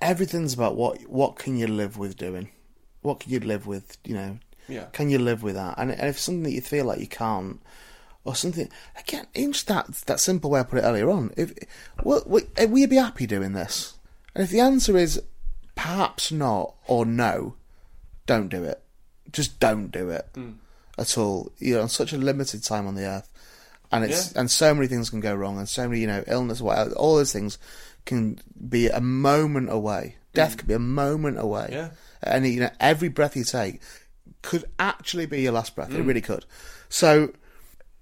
[0.00, 2.50] Everything's about what what can you live with doing,
[3.02, 4.86] what can you live with, you know, Yeah.
[4.92, 5.74] can you live with that?
[5.78, 7.60] And, and if something that you feel like you can't,
[8.24, 11.52] or something again, in just that that simple way I put it earlier on, if
[12.02, 13.94] will, will, eh, will you be happy doing this?
[14.34, 15.22] And if the answer is
[15.74, 17.54] perhaps not or no,
[18.26, 18.82] don't do it.
[19.32, 20.52] Just don't do it hmm.
[20.98, 21.52] at all.
[21.58, 23.28] You're on such a limited time on the earth,
[23.90, 26.60] and it's and so many things can go wrong, and so many you know illness,
[26.60, 27.58] what all those things
[28.04, 30.16] can be a moment away.
[30.32, 30.58] Death mm.
[30.58, 31.68] could be a moment away.
[31.72, 31.90] Yeah.
[32.22, 33.80] and you know every breath you take
[34.42, 35.90] could actually be your last breath.
[35.92, 36.06] It mm.
[36.06, 36.44] really could.
[36.88, 37.32] So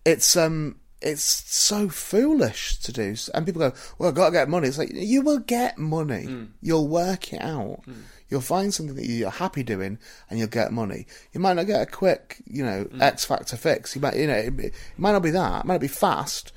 [0.05, 3.15] it's um it's so foolish to do.
[3.35, 6.27] And people go, "Well, I've got to get money." It's like you will get money.
[6.27, 6.49] Mm.
[6.61, 7.83] You'll work it out.
[8.29, 11.07] You'll find something that you're happy doing, and you'll get money.
[11.33, 13.95] You might not get a quick, you know, X factor fix.
[13.95, 15.65] You might, you know, it, it might not be that.
[15.65, 16.53] It might not be fast,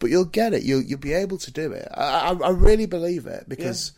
[0.00, 0.64] but you'll get it.
[0.64, 1.86] You'll you'll be able to do it.
[1.94, 3.92] I I, I really believe it because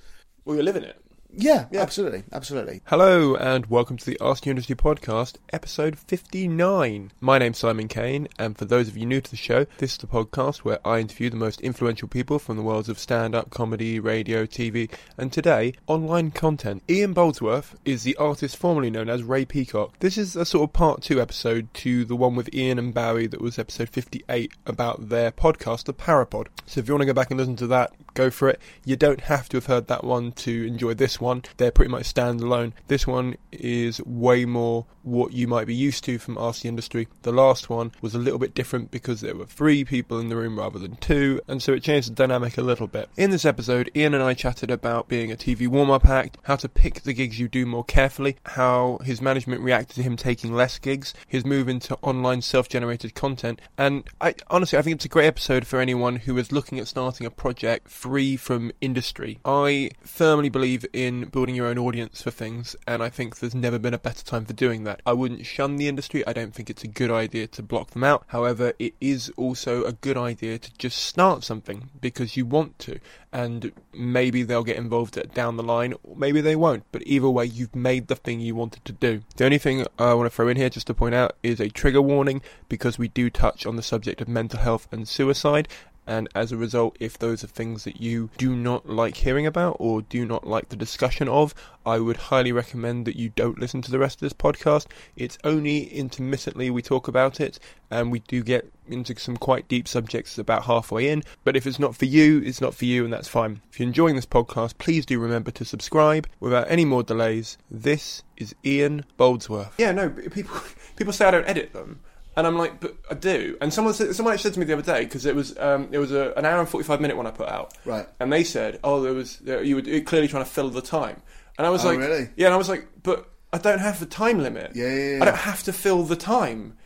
[0.44, 1.01] Well, you're living it.
[1.34, 2.82] Yeah, absolutely, absolutely.
[2.84, 7.10] Hello and welcome to the Ask Your Industry podcast, episode 59.
[7.20, 9.98] My name's Simon Caine, and for those of you new to the show, this is
[9.98, 13.48] the podcast where I interview the most influential people from the worlds of stand up,
[13.48, 16.82] comedy, radio, TV, and today, online content.
[16.86, 19.98] Ian Boldsworth is the artist formerly known as Ray Peacock.
[20.00, 23.26] This is a sort of part two episode to the one with Ian and Barry
[23.28, 26.48] that was episode 58 about their podcast, The Parapod.
[26.66, 28.60] So if you want to go back and listen to that, go for it.
[28.84, 31.42] You don't have to have heard that one to enjoy this one.
[31.56, 32.72] They're pretty much standalone.
[32.88, 37.08] This one is way more what you might be used to from the Industry.
[37.22, 40.36] The last one was a little bit different because there were three people in the
[40.36, 43.08] room rather than two, and so it changed the dynamic a little bit.
[43.16, 46.68] In this episode, Ian and I chatted about being a TV warm-up act, how to
[46.68, 50.78] pick the gigs you do more carefully, how his management reacted to him taking less
[50.78, 55.26] gigs, his move into online self-generated content, and I honestly I think it's a great
[55.26, 59.38] episode for anyone who is looking at starting a project free from industry.
[59.44, 63.78] I firmly believe in building your own audience for things, and I think there's never
[63.78, 64.91] been a better time for doing that.
[65.06, 66.26] I wouldn't shun the industry.
[66.26, 68.24] I don't think it's a good idea to block them out.
[68.28, 72.98] However, it is also a good idea to just start something because you want to,
[73.32, 76.84] and maybe they'll get involved down the line, or maybe they won't.
[76.92, 79.22] But either way, you've made the thing you wanted to do.
[79.36, 81.68] The only thing I want to throw in here, just to point out, is a
[81.68, 85.68] trigger warning because we do touch on the subject of mental health and suicide.
[86.06, 89.76] And as a result, if those are things that you do not like hearing about
[89.78, 91.54] or do not like the discussion of,
[91.86, 94.86] I would highly recommend that you don't listen to the rest of this podcast.
[95.16, 97.58] It's only intermittently we talk about it,
[97.90, 101.22] and we do get into some quite deep subjects about halfway in.
[101.44, 103.60] But if it's not for you, it's not for you, and that's fine.
[103.70, 106.28] If you're enjoying this podcast, please do remember to subscribe.
[106.40, 109.72] Without any more delays, this is Ian Boldsworth.
[109.78, 110.60] Yeah, no, people
[110.96, 112.00] people say I don't edit them.
[112.34, 113.58] And I'm like, but I do.
[113.60, 115.88] And someone said, someone actually said to me the other day because it was um,
[115.92, 118.06] it was a, an hour and forty five minute one I put out, Right.
[118.20, 121.20] And they said, oh, there was you were clearly trying to fill the time,
[121.58, 122.30] and I was Oh, like, really?
[122.36, 124.72] yeah, and I was like, but I don't have the time limit.
[124.74, 125.22] Yeah, yeah, yeah.
[125.22, 126.78] I don't have to fill the time.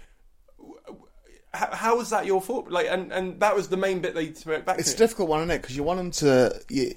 [1.54, 2.68] How, how was that your fault?
[2.70, 5.00] Like, and, and that was the main bit they it back It's a to.
[5.00, 5.06] me.
[5.06, 5.62] difficult one, isn't it?
[5.62, 6.60] Because you want them to.
[6.68, 6.92] You,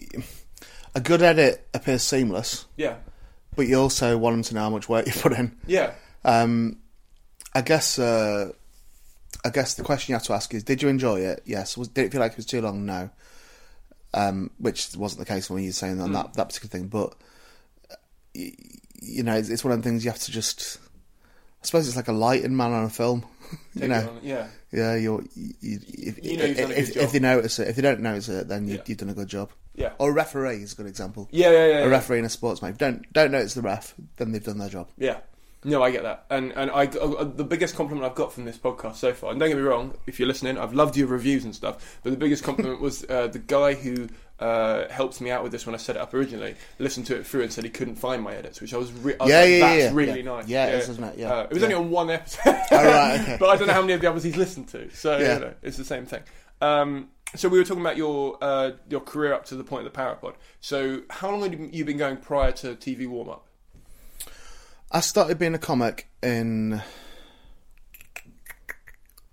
[0.95, 2.95] a good edit appears seamless, Yeah,
[3.55, 5.55] but you also want them to know how much work you put in.
[5.67, 5.91] yeah,
[6.25, 6.79] Um,
[7.59, 7.99] I guess.
[7.99, 8.51] Uh,
[9.45, 11.43] I guess the question you have to ask is: Did you enjoy it?
[11.45, 11.77] Yes.
[11.77, 12.85] Was, did it feel like it was too long?
[12.85, 13.09] No.
[14.13, 17.13] Um, which wasn't the case when you were saying on that that particular thing, but
[18.33, 20.79] you know, it's, it's one of the things you have to just
[21.61, 23.25] I suppose it's like a lighting man on a film.
[23.75, 24.47] you Take know, on- yeah.
[24.71, 27.67] yeah, you're, you, you, if, You know you've done a if, if they notice it,
[27.67, 28.81] if they don't notice it, then you, Yeah.
[28.85, 29.51] you've done a good job.
[29.75, 29.91] Yeah.
[29.97, 31.27] Or a referee is a good example.
[31.31, 31.77] Yeah, yeah, yeah.
[31.77, 31.85] A yeah.
[31.87, 32.77] referee in a sports match.
[32.77, 34.89] Don't don't notice the ref, then they've done their job.
[34.97, 35.17] Yeah.
[35.65, 38.57] No, I get that, and and I uh, the biggest compliment I've got from this
[38.57, 39.31] podcast so far.
[39.31, 41.99] And don't get me wrong, if you're listening, I've loved your reviews and stuff.
[42.01, 44.07] But the biggest compliment was uh, the guy who
[44.39, 46.55] uh, helped me out with this when I set it up originally.
[46.77, 49.15] Listened to it through and said he couldn't find my edits, which I was, re-
[49.19, 50.31] I was Yeah, like, yeah, that's yeah, really yeah.
[50.31, 50.47] nice.
[50.47, 51.17] Yeah, it is, isn't it?
[51.17, 51.33] Yeah.
[51.33, 51.63] Uh, it was Yeah.
[51.65, 52.55] only on one episode.
[52.71, 53.37] Oh, right, okay.
[53.37, 54.89] but I don't know how many of the others he's listened to.
[54.91, 55.33] So Yeah.
[55.33, 56.21] you know, it's the same thing.
[56.61, 59.91] Um, so we were talking about your uh, your career up to the point of
[59.91, 60.35] the Parapod.
[60.61, 63.45] So how long had you been going prior to TV warm up?
[64.91, 66.81] I started being a comic in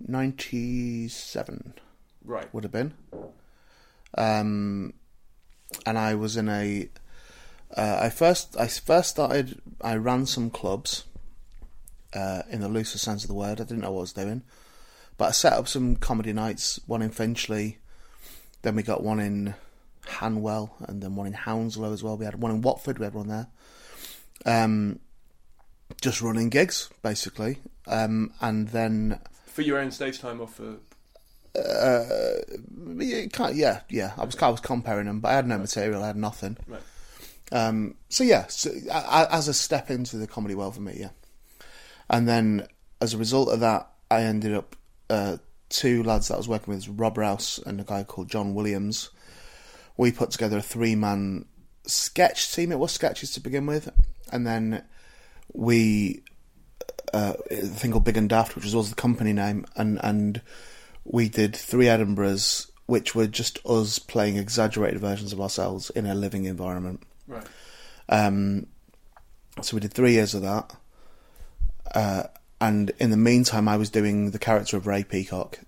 [0.06, 1.74] '97.
[2.24, 2.52] Right.
[2.52, 2.92] would have been.
[4.18, 4.92] Um,
[5.86, 6.90] and I was in a.
[7.74, 9.60] Uh, I first I first started.
[9.80, 11.04] I ran some clubs.
[12.14, 14.42] Uh, in the looser sense of the word, I didn't know what I was doing,
[15.18, 16.80] but I set up some comedy nights.
[16.86, 17.78] One in Finchley,
[18.62, 19.54] then we got one in
[20.06, 22.16] Hanwell, and then one in Hounslow as well.
[22.16, 22.98] We had one in Watford.
[22.98, 23.48] We had one there.
[24.46, 25.00] Um,
[26.00, 30.76] just running gigs basically, um, and then For your own stage time or for
[33.48, 34.12] of- yeah, yeah.
[34.18, 36.02] I was I was compering them, but I had no material.
[36.02, 36.56] I had nothing.
[36.66, 36.82] Right.
[37.52, 40.96] Um, so yeah, so, I, I- as a step into the comedy world for me,
[40.98, 41.10] yeah.
[42.10, 42.66] And then
[43.00, 44.76] as a result of that, I ended up
[45.10, 45.38] uh,
[45.68, 49.10] two lads that I was working with, Rob Rouse and a guy called John Williams.
[49.96, 51.46] We put together a three man
[51.86, 52.70] sketch team.
[52.72, 53.88] It was sketches to begin with,
[54.32, 54.84] and then
[55.56, 56.22] we
[57.12, 60.40] uh, a thing called Big and Daft, which was also the company name, and and
[61.04, 66.14] we did three Edinburghs, which were just us playing exaggerated versions of ourselves in a
[66.14, 67.02] living environment.
[67.26, 67.46] right.
[68.08, 68.66] Um,
[69.62, 70.76] so we did three years of that,
[71.94, 72.24] uh,
[72.60, 75.58] and in the meantime, I was doing the character of Ray Peacock,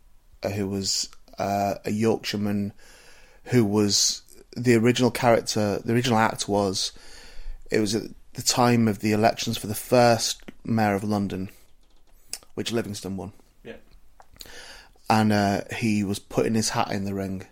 [0.43, 1.09] uh, who was
[1.39, 2.75] uh, a Yorkshireman,
[3.45, 4.23] who was
[4.55, 5.81] the original character.
[5.83, 6.93] The original act was
[7.71, 7.97] it was
[8.35, 11.51] the time of the elections for the first mayor of London,
[12.55, 13.33] which Livingstone won
[13.65, 13.77] Yeah.
[15.11, 17.47] and uh, he was putting his hat in the ring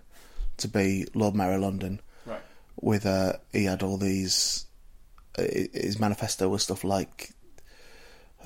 [0.58, 2.00] to be Lord Mayor of London.
[2.24, 2.40] Right.
[2.80, 4.66] With uh, he had all these,
[5.38, 7.30] uh, his manifesto was stuff like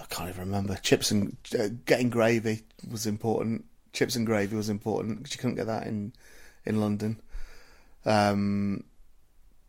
[0.00, 0.76] I can't even remember.
[0.76, 3.65] Chips and uh, getting gravy was important.
[3.93, 6.12] Chips and gravy was important because you couldn't get that in
[6.65, 7.21] in London.
[8.06, 8.85] Um,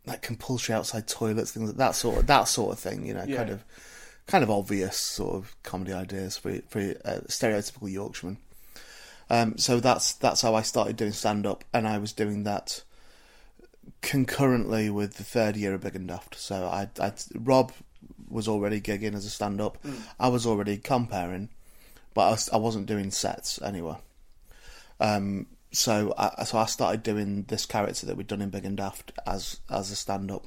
[0.06, 3.06] like compulsory outside toilets, things like that sort of that sort of thing.
[3.06, 3.36] You know, Yeah.
[3.36, 3.64] kind of
[4.26, 8.38] kind of obvious sort of comedy ideas for for a stereotypical Yorkshireman.
[9.30, 12.82] Um, so that's that's how I started doing stand up, and I was doing that
[14.00, 16.34] concurrently with the third year of Big and Daft.
[16.38, 17.72] So I, I Rob
[18.28, 19.78] was already gigging as a stand up.
[20.18, 21.48] I was already compering,
[22.14, 23.98] but I, was, I wasn't doing sets anywhere.
[25.00, 28.76] Um, so I so I started doing this character that we'd done in Big and
[28.76, 30.44] Daft as as a stand up.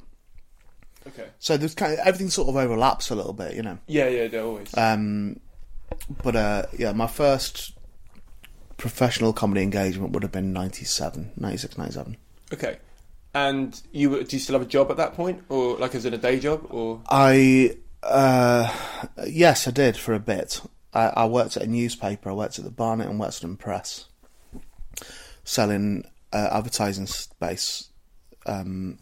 [1.08, 1.28] Okay.
[1.40, 3.78] So there's kind of everything sort of overlaps a little bit, you know.
[3.88, 4.76] Yeah, yeah, they're always.
[4.78, 5.40] Um,
[6.24, 7.74] but uh, yeah, my first
[8.78, 12.18] professional comedy engagement would have been 97, 96, 97.
[12.54, 12.78] okay.
[13.34, 16.06] And you were- do you still have a job at that point, or like as
[16.06, 18.74] in a day job, or I uh,
[19.28, 20.62] yes, I did for a bit.
[20.94, 22.30] I, I worked at a newspaper.
[22.30, 24.06] I worked at the Barnet and Western Press,
[25.46, 26.04] selling
[26.34, 27.90] uh, advertising space.
[28.46, 28.98] Um,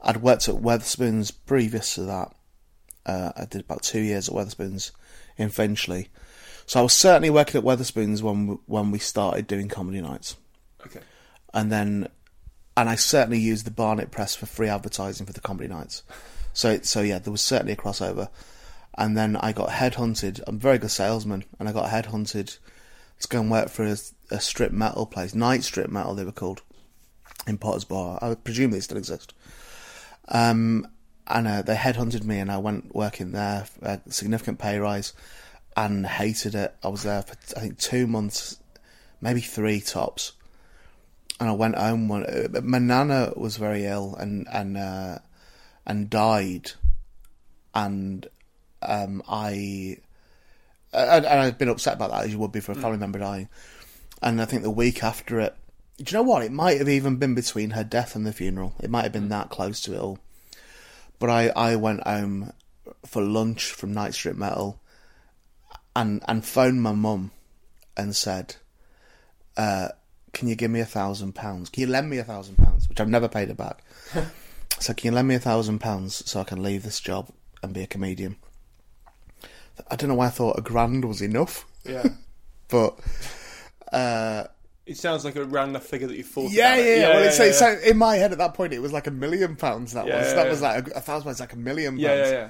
[0.00, 2.32] I'd worked at Wetherspoons previous to that.
[3.04, 4.92] Uh, I did about two years at Wetherspoons
[5.36, 6.08] in Finchley,
[6.66, 10.36] so I was certainly working at Wetherspoons when we, when we started doing comedy nights
[10.84, 11.00] okay,
[11.52, 12.08] and then
[12.76, 16.02] and I certainly used the Barnet Press for free advertising for the comedy nights.
[16.52, 18.28] So so yeah, there was certainly a crossover.
[18.98, 20.40] And then I got headhunted.
[20.46, 22.58] I'm a very good salesman, and I got headhunted
[23.20, 23.96] to go and work for a,
[24.30, 26.62] a strip metal place, Knight Strip Metal they were called,
[27.46, 28.18] in Potter's Bar.
[28.20, 29.34] I presume they still exist.
[30.28, 30.86] Um,
[31.26, 35.12] and uh, they headhunted me, and I went working there, a significant pay rise,
[35.76, 36.74] and hated it.
[36.82, 38.58] I was there for I think two months,
[39.20, 40.32] maybe three tops
[41.40, 42.08] and I went home.
[42.08, 45.18] One, uh, my nana was very ill and and uh,
[45.86, 46.72] and died,
[47.74, 48.28] and
[48.82, 49.96] um, I
[50.92, 53.18] and, and I'd been upset about that as you would be for a family member
[53.18, 53.48] dying.
[54.22, 55.54] And I think the week after it,
[55.98, 56.42] do you know what?
[56.42, 58.74] It might have even been between her death and the funeral.
[58.82, 60.18] It might have been that close to it all.
[61.18, 62.52] But I, I went home
[63.04, 64.80] for lunch from Knight Strip Metal,
[65.94, 67.30] and and phoned my mum,
[67.96, 68.56] and said,
[69.56, 69.88] uh,
[70.32, 71.68] "Can you give me a thousand pounds?
[71.68, 73.82] Can you lend me a thousand pounds?" Which I've never paid her back.
[74.80, 77.28] so can you lend me a thousand pounds so I can leave this job
[77.62, 78.36] and be a comedian?
[79.90, 82.04] I don't know why I thought a grand was enough, Yeah.
[82.68, 82.98] but
[83.92, 84.44] uh,
[84.86, 86.50] It sounds like a round enough figure that you thought.
[86.50, 87.08] yeah, yeah, yeah.
[87.10, 89.10] Well, it's, yeah, it's, so in my head at that point, it was like a
[89.10, 89.92] million pounds.
[89.92, 90.50] That Yeah, was yeah, that yeah.
[90.50, 92.02] was like a, a thousand pounds, like a million pounds.
[92.02, 92.48] yeah, yeah, yeah.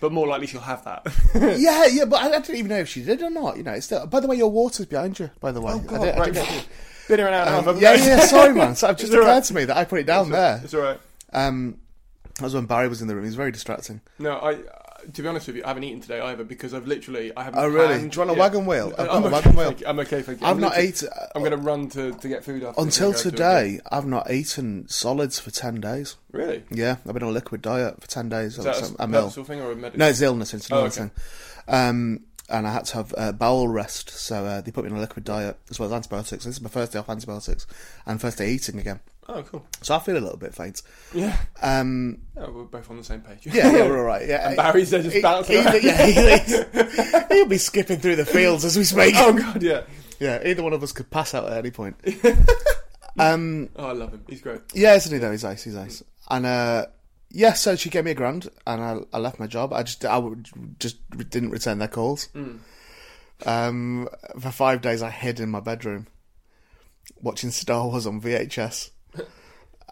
[0.00, 1.06] But more likely she'll have that.
[1.58, 3.56] yeah, yeah, but I, I don't even know if she did or not.
[3.56, 4.06] You know, it's still.
[4.06, 5.30] By the way, your water's behind you.
[5.40, 6.32] By the way, Oh, I God, did- I right.
[6.34, 6.64] did-
[7.08, 7.66] Been here an hour and a half.
[7.66, 8.20] Um, yeah, yeah.
[8.20, 8.76] Sorry, man.
[8.76, 9.42] So it just occurred right.
[9.42, 10.60] to me that I put it down there.
[10.62, 11.00] It's all right.
[11.32, 11.78] Um,
[12.34, 13.24] that was when Barry was in the room.
[13.24, 14.00] He was very distracting.
[14.18, 14.58] No, I.
[14.98, 17.44] Uh, to be honest with you, I haven't eaten today either because I've literally I
[17.44, 17.60] haven't.
[17.60, 17.86] Oh, really?
[17.88, 18.40] planned- Do you want a yeah.
[18.40, 18.92] wagon wheel?
[18.98, 19.66] I've got I'm a okay, wagon wheel.
[19.66, 19.86] thank you.
[19.86, 20.46] I'm okay, thank you.
[20.46, 22.80] I've I'm not eaten I'm going to run to, to get food after.
[22.80, 23.80] until this and to today.
[23.92, 26.16] I've not eaten solids for ten days.
[26.32, 26.64] Really?
[26.70, 28.58] Yeah, I've been on a liquid diet for ten days.
[28.58, 29.30] Is that I'm- a I'm ill.
[29.30, 29.98] thing or a medical?
[29.98, 30.52] No, it's illness.
[30.54, 30.90] It's an Oh, okay.
[30.96, 31.10] thing.
[31.68, 34.96] Um, and I had to have uh, bowel rest, so uh, they put me on
[34.96, 36.44] a liquid diet as well as antibiotics.
[36.46, 37.66] This is my first day off antibiotics
[38.06, 39.00] and first day eating again.
[39.30, 39.66] Oh, cool.
[39.82, 40.80] So I feel a little bit faint.
[41.12, 41.36] Yeah.
[41.60, 43.40] Um, Oh, we're both on the same page.
[43.46, 44.26] yeah, yeah, we're all right.
[44.26, 48.64] Yeah, And Barry's there just He- bouncing either- yeah, he'll be skipping through the fields
[48.64, 49.14] as we speak.
[49.18, 49.82] oh god, yeah.
[50.18, 51.96] Yeah, either one of us could pass out at any point.
[53.18, 54.24] um, Oh, I love him.
[54.28, 54.60] He's great.
[54.74, 55.30] yeah, isn't he though?
[55.32, 55.62] He's nice.
[55.62, 56.02] He's nice.
[56.30, 56.86] And uh,
[57.30, 59.72] yeah, so she gave me a grand, and I, I left my job.
[59.72, 60.48] I just I would-
[60.80, 60.96] just
[61.30, 62.28] didn't return their calls.
[63.46, 64.08] Um,
[64.40, 66.06] for five days, I hid in my bedroom,
[67.20, 68.90] watching Star Wars on VHS,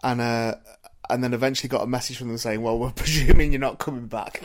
[0.03, 0.55] and uh,
[1.09, 4.07] and then eventually got a message from them saying, "Well, we're presuming you're not coming
[4.07, 4.43] back."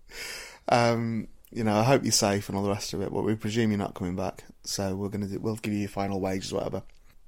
[0.68, 3.34] um, you know, I hope you're safe and all the rest of it, but we
[3.34, 4.44] presume you're not coming back.
[4.64, 6.82] So we're gonna do, we'll give you your final wages, whatever.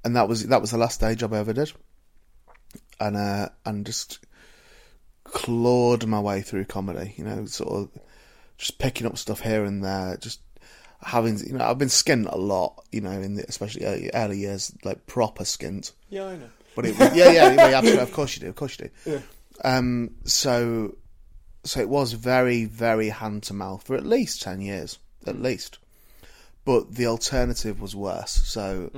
[0.05, 1.73] And that was that was the last day job I ever did,
[3.01, 4.21] and uh, and just
[5.25, 7.15] clawed my way through comedy.
[7.17, 8.03] You know, sort of
[8.57, 10.41] just picking up stuff here and there, just
[11.01, 12.85] having you know I've been skint a lot.
[12.93, 15.93] You know, in the, especially early, early years, like proper skint.
[16.11, 16.51] Yeah, I know.
[16.75, 18.03] But it was, yeah, yeah, yeah, absolutely.
[18.03, 18.49] Of course you do.
[18.49, 19.13] Of course you do.
[19.65, 20.97] Um, so,
[21.65, 25.79] so it was very, very hand to mouth for at least ten years, at least.
[26.65, 28.31] But the alternative was worse.
[28.33, 28.91] So,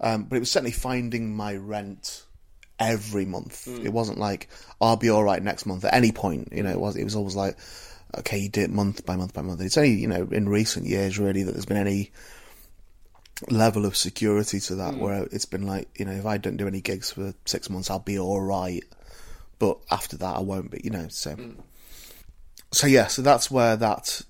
[0.00, 2.24] um, but it was certainly finding my rent
[2.78, 3.66] every month.
[3.84, 4.48] It wasn't like
[4.80, 6.48] I'll be all right next month at any point.
[6.52, 6.96] You know, it was.
[6.96, 7.58] It was always like,
[8.18, 9.60] okay, you do it month by month by month.
[9.60, 12.12] It's only you know in recent years really that there's been any
[13.50, 16.68] level of security to that where it's been like you know if I don't do
[16.68, 18.84] any gigs for six months I'll be all right.
[19.58, 21.36] But after that I won't be you know so.
[22.72, 24.22] So yeah so that's where that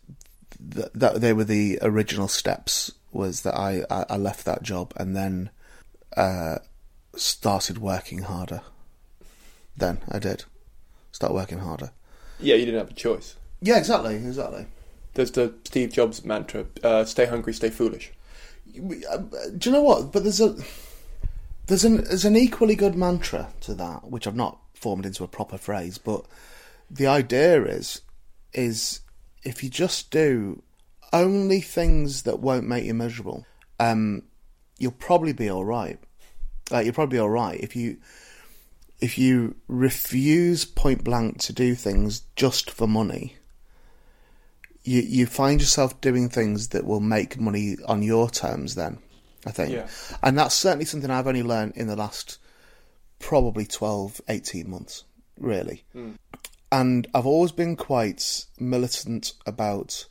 [0.60, 4.92] that, that they were the original steps was that I, I, I left that job
[4.96, 5.50] and then
[6.16, 6.56] uh,
[7.14, 8.62] started working harder.
[9.76, 10.44] Then I did.
[11.12, 11.90] Start working harder.
[12.40, 13.36] Yeah, you didn't have a choice.
[13.60, 14.66] yeah exactly exactly.
[15.14, 18.12] There's the Steve Jobs mantra: uh, "Stay hungry, stay foolish."
[18.74, 20.12] Do you know what?
[20.12, 20.56] But there's a
[21.66, 25.28] there's an there's an equally good mantra to that, which I've not formed into a
[25.28, 25.98] proper phrase.
[25.98, 26.24] But
[26.90, 28.02] the idea is
[28.52, 29.00] is
[29.42, 30.62] if you just do
[31.12, 33.46] only things that won't make you miserable,
[33.78, 34.22] um,
[34.78, 35.98] you'll probably be all right.
[36.70, 37.98] Like you'll probably be all right if you
[39.00, 43.36] if you refuse point blank to do things just for money
[44.84, 48.98] you you find yourself doing things that will make money on your terms then
[49.46, 49.72] i think.
[49.72, 49.88] Yeah.
[50.22, 52.38] and that's certainly something i've only learned in the last
[53.18, 55.04] probably 12 18 months
[55.38, 55.84] really.
[55.92, 56.12] Hmm.
[56.70, 60.06] And i've always been quite militant about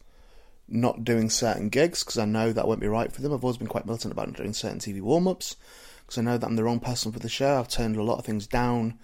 [0.67, 3.33] not doing certain gigs because i know that won't be right for them.
[3.33, 5.55] I've always been quite militant about not doing certain tv warm-ups
[6.01, 7.59] because i know that i'm the wrong person for the show.
[7.59, 8.99] I've turned a lot of things down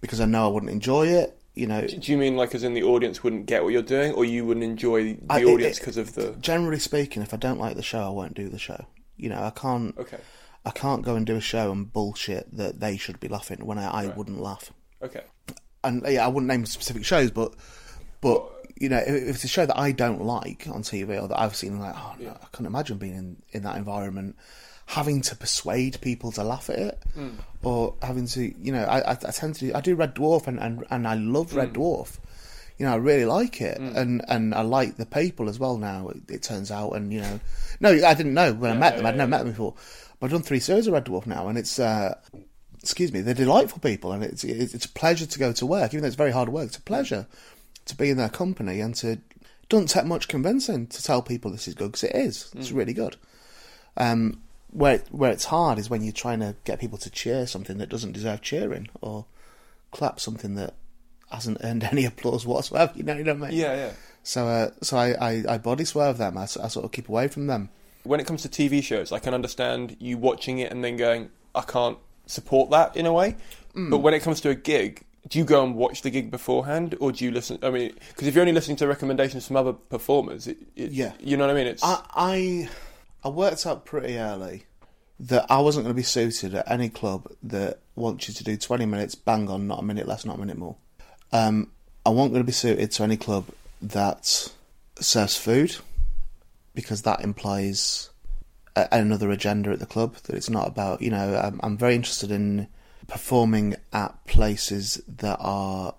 [0.00, 2.74] because i know i wouldn't enjoy it you know Do you mean like as in
[2.74, 5.96] the audience wouldn't get what you're doing, or you wouldn't enjoy the I- audience because
[5.96, 6.32] of the?
[6.40, 8.86] generally speaking, if I don't like the show, I won't do the show.
[9.16, 9.96] You know, I can't.
[9.98, 10.18] Okay,
[10.64, 13.78] I can't go and do a show and bullshit that they should be laughing when
[13.78, 14.72] I, I wouldn't laugh.
[15.02, 15.22] okay.
[15.84, 17.54] And yeah, I wouldn't name specific shows, but
[18.20, 21.28] but you know, if, if it's a show that I don't like on TV or
[21.28, 24.36] that I've seen, like, oh no, I can't imagine being in, in that environment,
[24.86, 27.02] having to persuade people to laugh at it,
[27.62, 30.58] or having to, you know, I, I, I tend to, I do Red Dwarf and
[30.58, 32.18] and, and I love Red Dwarf.
[32.78, 35.76] You know, I really like it, and, and I like the people as well.
[35.76, 37.40] Now it, it turns out, and you know,
[37.80, 39.06] no, I didn't know when I met them.
[39.06, 39.74] I'd never met them before,
[40.18, 42.16] but I've done three series of Red Dwarf now, and it's uh,
[42.80, 46.02] excuse me, they're delightful people, and it's it's a pleasure to go to work, even
[46.02, 46.66] though it's very hard work.
[46.66, 47.26] It's a pleasure
[47.84, 49.18] to be in their company and to
[49.68, 52.50] doesn't take much convincing to tell people this is good because it is.
[52.56, 53.16] It's really good.
[53.96, 54.40] Um,
[54.72, 57.78] where it, where it's hard is when you're trying to get people to cheer something
[57.78, 59.26] that doesn't deserve cheering or
[59.90, 60.74] clap something that
[61.30, 62.92] hasn't earned any applause whatsoever.
[62.96, 63.58] You know, you know what I mean?
[63.60, 63.92] Yeah, yeah.
[64.22, 66.36] So, uh, so I, I, I body swerve them.
[66.38, 67.68] I, I sort of keep away from them.
[68.04, 71.30] When it comes to TV shows, I can understand you watching it and then going,
[71.54, 73.36] I can't support that in a way.
[73.76, 73.90] Mm.
[73.90, 76.96] But when it comes to a gig, do you go and watch the gig beforehand,
[76.98, 77.58] or do you listen?
[77.62, 81.12] I mean, because if you're only listening to recommendations from other performers, it, it, Yeah.
[81.20, 81.68] you know what I mean.
[81.68, 82.68] It's I, I
[83.24, 84.64] I worked out pretty early
[85.20, 88.56] that I wasn't going to be suited at any club that wants you to do
[88.56, 90.76] 20 minutes, bang on, not a minute less, not a minute more.
[91.32, 91.70] Um,
[92.04, 93.46] I wasn't going to be suited to any club
[93.80, 94.52] that
[94.96, 95.76] serves food
[96.74, 98.10] because that implies
[98.74, 100.16] a, another agenda at the club.
[100.24, 102.66] That it's not about, you know, I'm, I'm very interested in
[103.06, 105.94] performing at places that are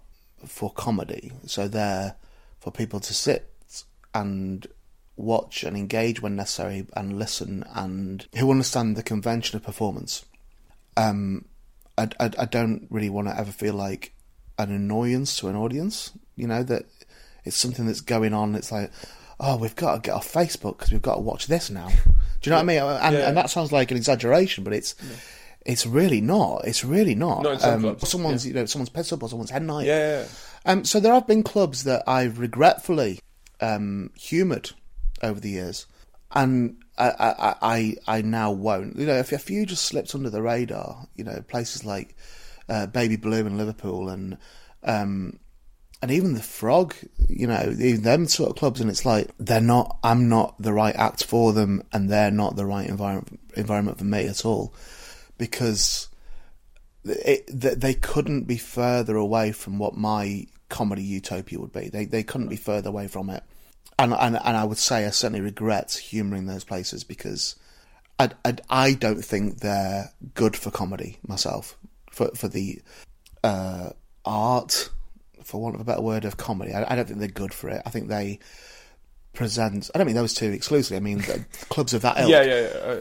[0.46, 1.32] for comedy.
[1.46, 2.16] So they're
[2.60, 3.50] for people to sit
[4.14, 4.68] and
[5.16, 10.26] watch and engage when necessary and listen and who understand the convention of performance.
[10.98, 11.46] Um,
[11.98, 14.14] I, I, I don't really want to ever feel like
[14.58, 16.12] an annoyance to an audience.
[16.36, 16.86] You know that
[17.44, 18.56] it's something that's going on.
[18.56, 18.92] It's like,
[19.40, 21.90] oh, we've got to get off Facebook because we've got to watch this now.
[21.90, 22.82] Do you know what I mean?
[22.82, 23.28] And, Yeah.
[23.28, 24.96] and that sounds like an exaggeration, but it's
[25.66, 26.66] it's really not.
[26.66, 27.46] It's really not.
[27.64, 28.10] Um, Not clubs.
[28.10, 29.86] Someone's you know someone's piss up or someone's head night.
[29.86, 30.26] yeah, yeah.
[30.66, 33.20] Um, so there have been clubs that I've regretfully
[33.62, 34.72] um, humoured
[35.24, 35.88] over the years,
[36.32, 38.98] and I, I, I, I now won't.
[38.98, 42.16] You know, if, if you just slipped under the radar, you know, places like
[42.70, 44.38] uh, Baby Blue in Liverpool and
[44.84, 45.40] um,
[46.02, 46.96] and even the Frog,
[47.30, 49.98] you know, even them sort of clubs, and it's like they're not.
[50.04, 54.04] I'm not the right act for them, and they're not the right environment environment for
[54.04, 54.74] me at all,
[55.38, 56.10] because
[57.06, 61.88] it, they couldn't be further away from what my comedy utopia would be.
[61.88, 63.44] They they couldn't be further away from it,
[64.00, 67.56] and and and I would say I certainly regret humouring those places because
[68.20, 71.78] I, I I don't think they're good for comedy myself
[72.12, 72.82] for for the
[73.44, 73.90] uh,
[74.26, 74.90] art,
[75.44, 76.74] for want of a better word, of comedy.
[76.74, 77.82] I, I don't think they're good for it.
[77.86, 78.40] I think they
[79.34, 79.90] present.
[79.94, 80.98] I don't mean those two exclusively.
[80.98, 83.00] I mean the clubs of that ilk yeah, yeah, yeah.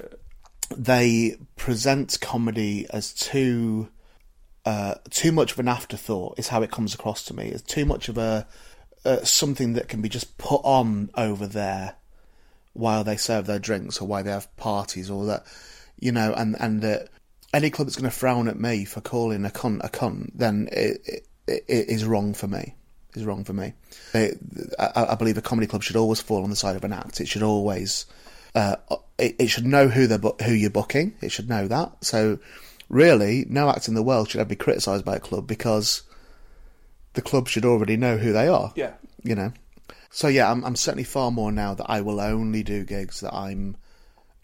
[0.76, 3.88] They present comedy as too
[4.64, 6.38] uh, too much of an afterthought.
[6.38, 7.48] Is how it comes across to me.
[7.48, 8.46] It's too much of a
[9.04, 11.96] uh, something that can be just put on over there
[12.72, 15.44] while they serve their drinks or while they have parties or that
[16.02, 17.08] you know, and and that
[17.54, 20.68] any club that's going to frown at me for calling a cunt a cunt, then
[20.72, 22.74] it, it, it is wrong for me.
[23.14, 23.74] Is wrong for me.
[24.14, 24.38] It,
[24.78, 27.20] I, I believe a comedy club should always fall on the side of an act.
[27.20, 28.06] It should always
[28.54, 28.76] uh,
[29.16, 31.14] it, it should know who they bu- who you're booking.
[31.20, 32.04] It should know that.
[32.04, 32.40] So,
[32.88, 36.02] really, no act in the world should ever be criticised by a club because
[37.14, 38.72] the club should already know who they are.
[38.76, 38.92] Yeah.
[39.22, 39.52] you know.
[40.10, 43.34] So yeah, I'm, I'm certainly far more now that I will only do gigs that
[43.34, 43.76] I'm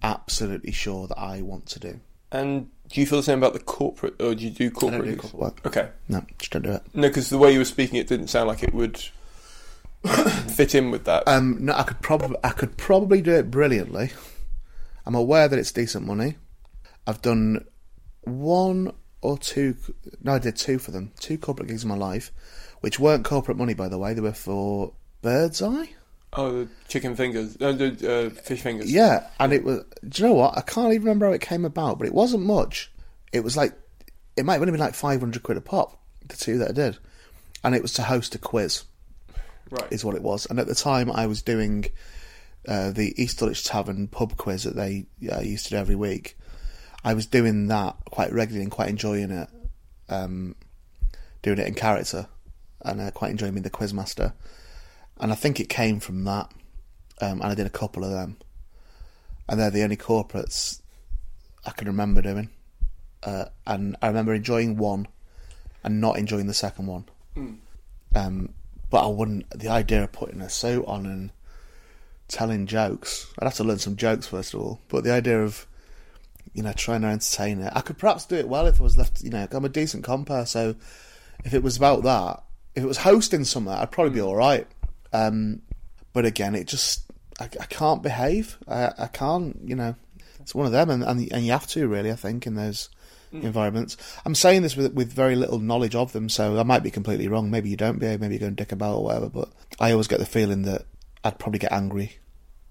[0.02, 2.00] absolutely sure that I want to do.
[2.32, 5.04] and do you feel the same about the corporate, or do you do corporate?
[5.04, 5.60] do corporate work.
[5.66, 5.90] Okay.
[6.08, 6.82] No, just don't do it.
[6.94, 8.96] No, because the way you were speaking, it didn't sound like it would
[10.48, 11.28] fit in with that.
[11.28, 14.10] Um, no, I could probably I could probably do it brilliantly.
[15.04, 16.36] I'm aware that it's decent money.
[17.06, 17.66] I've done
[18.22, 19.76] one or two.
[20.22, 21.12] No, I did two for them.
[21.20, 22.32] Two corporate gigs in my life,
[22.80, 24.14] which weren't corporate money, by the way.
[24.14, 25.90] They were for Bird's Eye.
[26.32, 28.92] oh, the chicken fingers, uh, the uh, fish fingers.
[28.92, 29.84] Yeah, and it was.
[30.08, 30.56] Do you know what?
[30.56, 32.90] I can't even remember how it came about, but it wasn't much.
[33.32, 33.72] It was like
[34.36, 36.00] it might have only been like 500 quid a pop.
[36.28, 36.98] The two that I did,
[37.64, 38.84] and it was to host a quiz.
[39.70, 39.86] right.
[39.90, 40.46] is what it was.
[40.46, 41.86] And at the time, I was doing
[42.66, 46.37] uh, the East Dulwich Tavern pub quiz that they uh, used to do every week.
[47.08, 49.48] I was doing that quite regularly and quite enjoying it,
[50.10, 50.54] um,
[51.40, 52.28] doing it in character,
[52.82, 54.34] and uh, quite enjoying being the quizmaster.
[55.18, 56.52] And I think it came from that,
[57.22, 58.36] um, and I did a couple of them,
[59.48, 60.82] and they're the only corporates
[61.64, 62.50] I can remember doing.
[63.22, 65.08] Uh, and I remember enjoying one,
[65.82, 67.06] and not enjoying the second one.
[68.14, 68.52] Um,
[68.90, 69.48] but I wouldn't.
[69.58, 71.30] The idea of putting a suit on and
[72.28, 74.80] telling jokes, I'd have to learn some jokes first of all.
[74.88, 75.66] But the idea of,
[76.54, 78.96] you know, trying to entertain it, I could perhaps do it well if I was
[78.96, 79.22] left.
[79.22, 80.74] You know, I'm a decent compere, so
[81.44, 82.42] if it was about that,
[82.74, 84.66] if it was hosting something, I'd probably be all right.
[85.12, 85.62] Um,
[86.12, 88.58] but again, it just I, I can't behave.
[88.66, 89.58] I, I can't.
[89.64, 89.94] You know,
[90.40, 92.12] it's one of them, and, and and you have to really.
[92.12, 92.88] I think in those
[93.32, 93.96] environments.
[94.24, 97.28] I'm saying this with with very little knowledge of them, so I might be completely
[97.28, 97.50] wrong.
[97.50, 98.20] Maybe you don't behave.
[98.20, 99.28] Maybe you go and dick about or whatever.
[99.28, 100.82] But I always get the feeling that
[101.24, 102.18] I'd probably get angry.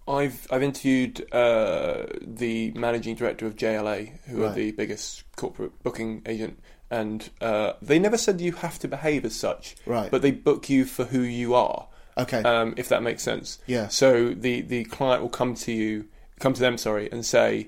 [0.08, 6.22] I've I've interviewed uh, the managing director of JLA, who are the biggest corporate booking
[6.26, 10.10] agent, and uh, they never said you have to behave as such, Right.
[10.10, 11.88] But they book you for who you are.
[12.18, 12.42] Okay.
[12.42, 13.60] um, if that makes sense.
[13.68, 13.90] Yeah.
[13.90, 16.06] So the the client will come to you,
[16.40, 17.68] come to them, sorry, and say,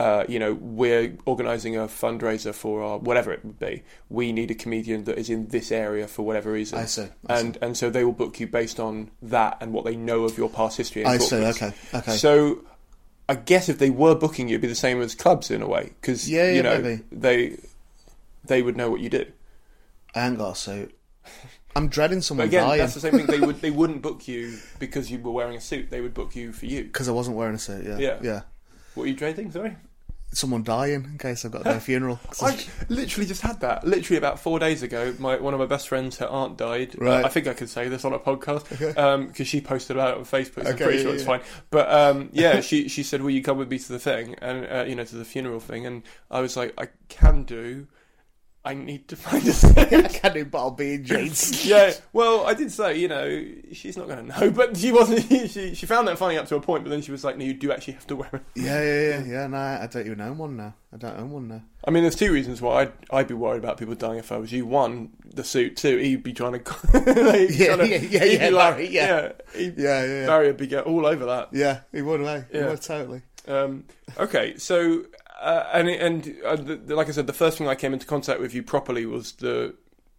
[0.00, 3.82] uh, you know, we're organising a fundraiser for our whatever it would be.
[4.08, 6.78] We need a comedian that is in this area for whatever reason.
[6.78, 9.84] I see, I and and so they will book you based on that and what
[9.84, 11.04] they know of your past history.
[11.04, 12.12] I see, okay, okay.
[12.16, 12.64] So.
[13.28, 15.68] I guess if they were booking you, it'd be the same as clubs in a
[15.68, 17.02] way, because Yeah, yeah, you know maybe.
[17.12, 17.56] they
[18.44, 19.24] they would know what you do.
[20.16, 20.92] I ain't got a suit.
[21.76, 23.26] I'm dreading But someone again, dying that's the same thing.
[23.26, 25.90] They would they wouldn't book you because you were wearing a suit.
[25.90, 26.82] They would book you for you.
[26.82, 27.84] because I wasn't wearing a suit.
[27.86, 28.18] Yeah, Yeah.
[28.20, 28.40] yeah.
[28.96, 29.52] What are you dreading?
[29.52, 29.76] Sorry.
[30.32, 32.20] Someone dying in case I've got their funeral.
[32.42, 32.56] I
[32.88, 33.84] literally just had that.
[33.84, 36.94] Literally about four days ago, my one of my best friends, her aunt died.
[37.00, 37.24] Uh, Right.
[37.24, 38.96] I think I could say this on a podcast because
[39.30, 39.44] Okay.
[39.44, 40.62] she posted about it on Facebook.
[40.62, 41.38] So I'm Okay, pretty yeah, sure it's yeah.
[41.38, 41.40] fine.
[41.70, 44.66] But um, yeah, she she said, "Will you come with me to the thing?" And
[44.70, 45.84] uh, you know, to the funeral thing.
[45.84, 47.88] And I was like, "I can do.
[48.62, 51.66] I need to find a I suit." can't do bottle being jeans.
[51.66, 55.26] yeah, well, I did say, you know, she's not going to know, but she wasn't.
[55.50, 57.44] She she found that funny up to a point, but then she was like, "No,
[57.44, 59.46] you do actually have to wear it." Yeah, yeah, yeah, yeah.
[59.46, 60.74] No, I don't even own one now.
[60.92, 61.62] I don't own one now.
[61.86, 64.36] I mean, there's two reasons why I'd, I'd be worried about people dying if I
[64.36, 64.66] was you.
[64.66, 65.76] One, the suit.
[65.78, 66.70] Two, he'd be trying to.
[66.94, 69.32] like, Yeah, trying to- yeah, yeah, yeah, be like, Barry, yeah.
[69.56, 70.26] he'd- Yeah, yeah, yeah.
[70.26, 71.48] Barry would be get all over that.
[71.52, 72.44] Yeah, he would, mate.
[72.52, 72.68] He Yeah.
[72.68, 73.22] would totally.
[73.48, 73.84] Um,
[74.18, 75.04] okay, so
[75.40, 78.06] uh, and and uh, the, the- like I said, the first thing I came into
[78.06, 79.74] contact with you properly was the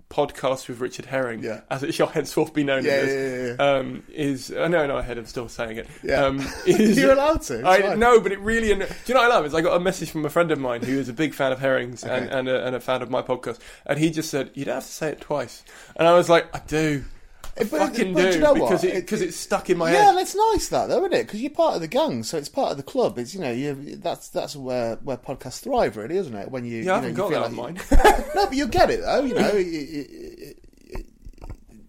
[0.10, 1.62] podcast with Richard Herring, Yeah.
[1.70, 3.14] as it shall henceforth be known Yeah, as.
[3.14, 5.88] yeah, yeah, Um, is uh, no, no, I had him still saying it.
[6.04, 6.26] Yeah.
[6.26, 8.68] Um, is, You're allowed to, I know, but it really.
[8.76, 9.46] Do you know what I love?
[9.46, 11.54] Is I got a message from a friend of mine who is a big fan
[11.54, 12.38] of herrings and Okay.
[12.40, 14.86] and a, and a fan of my podcast, and he just said, "You don't have
[14.86, 15.64] to say it twice,"
[15.96, 17.06] and I was like, "I do."
[17.58, 18.94] Fucking do do you know because what?
[18.94, 20.06] it it's stuck in my yeah, head.
[20.08, 21.28] Yeah, that's nice, that though, isn't it?
[21.28, 23.18] Because you're part of the gang, so it's part of the club.
[23.20, 26.50] It's you know, you that's that's where where podcasts thrive, really, isn't it?
[26.50, 27.76] When you Yeah, you I know, haven't you got feel like mine.
[27.76, 27.98] you-
[28.36, 29.24] no, but you get it though.
[29.26, 30.58] You know, it-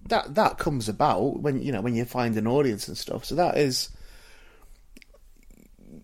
[0.09, 3.25] that that comes about when you know when you find an audience and stuff.
[3.25, 3.89] So that is.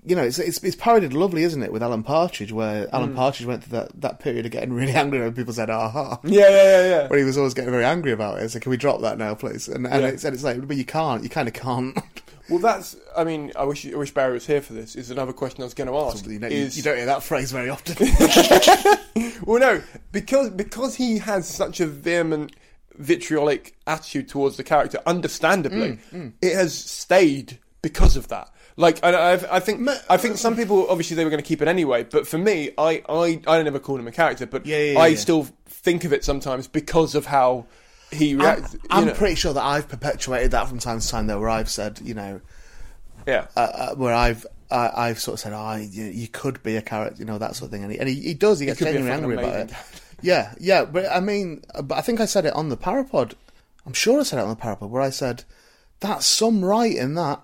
[0.08, 2.92] You know, it's, it's it's parodied lovely, isn't it, with Alan Partridge, where Mm.
[2.94, 6.18] Alan Partridge went through that, that period of getting really angry when people said "aha,"
[6.24, 7.08] yeah, yeah, yeah, yeah.
[7.08, 8.48] where he was always getting very angry about it.
[8.50, 9.68] So can we drop that now, please?
[9.68, 10.08] And and Yeah.
[10.08, 11.98] it's, and it's like, but you can't, you kind of can't.
[12.50, 12.96] Well, that's.
[13.14, 14.96] I mean, I wish I wish Barry was here for this.
[14.96, 16.26] Is another question I was going to ask.
[16.26, 17.94] you, know, is you don't hear that phrase very often.
[19.44, 22.52] well, no, because because he has such a vehement,
[22.96, 24.98] vitriolic attitude towards the character.
[25.06, 28.48] Understandably, Mm, it has stayed because of that.
[28.78, 31.60] Like, and I've, I think I think some people obviously they were going to keep
[31.60, 34.78] it anyway, but for me, I I I never called him a character, but Yeah,
[34.92, 35.16] yeah, I yeah.
[35.16, 37.66] still think of it sometimes because of how
[38.12, 38.76] he I'm, reacts.
[38.88, 39.14] I'm know.
[39.14, 42.14] pretty sure that I've perpetuated that from time to time, though, where I've said, you
[42.14, 42.40] know,
[43.26, 43.48] yeah.
[43.56, 46.82] uh, uh, where I've uh, I've sort of said, oh, you, you could be a
[46.82, 48.60] character, you know, that sort of thing, and he, and he, he does.
[48.60, 49.72] He gets could be a genuinely angry about it.
[50.22, 53.34] Yeah, yeah, but I mean, but I think I said it on the Parapod.
[53.86, 55.42] I'm sure I said it on the Parapod where I said.
[56.00, 57.14] That's some writing.
[57.14, 57.40] That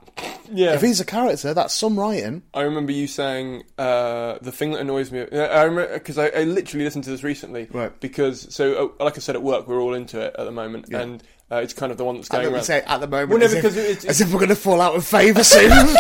[0.53, 0.75] Yeah.
[0.75, 2.43] if he's a character, that's some writing.
[2.55, 5.27] I remember you saying uh, the thing that annoys me.
[5.33, 7.67] I remember because I, I literally listened to this recently.
[7.73, 7.99] Right.
[8.01, 10.87] Because so, uh, like I said at work, we're all into it at the moment,
[10.89, 11.01] Yeah.
[11.01, 11.23] and
[11.55, 12.65] uh, it's kind of the one that's going around.
[12.65, 14.57] say at the moment, Well, no, as, because if, it's- as if we're going to
[14.57, 15.71] fall out of favour soon.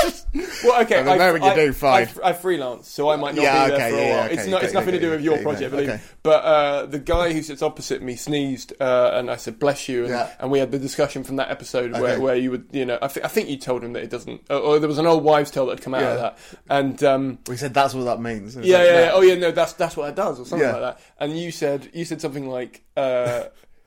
[0.64, 2.09] Well, okay, At the I, moment you I, do, fine.
[2.23, 4.25] I, I freelance, so I might not Yeah, be there okay, for a yeah, while.
[4.25, 4.62] okay, it's not.
[4.64, 5.88] it's nothing to do with your project, believe.
[5.90, 6.01] okay.
[6.25, 10.01] But uh, the guy who sits opposite me sneezed, uh, and I said, "Bless you,"
[10.05, 10.31] and, Yeah.
[10.40, 13.07] and we had the discussion from that episode where, where you would, you know, I,
[13.09, 15.53] th- I think you told him that it doesn't, or, there was an old wives'
[15.53, 16.38] tale that had come out of that,
[16.69, 17.05] and.
[17.05, 18.57] Um, we said that's what that means.
[18.57, 19.01] Yeah, like, yeah, no.
[19.03, 19.11] yeah.
[19.14, 19.35] Oh, yeah.
[19.37, 21.01] No, that's that's what it does, or something like that.
[21.19, 23.45] And you said you said something like, uh,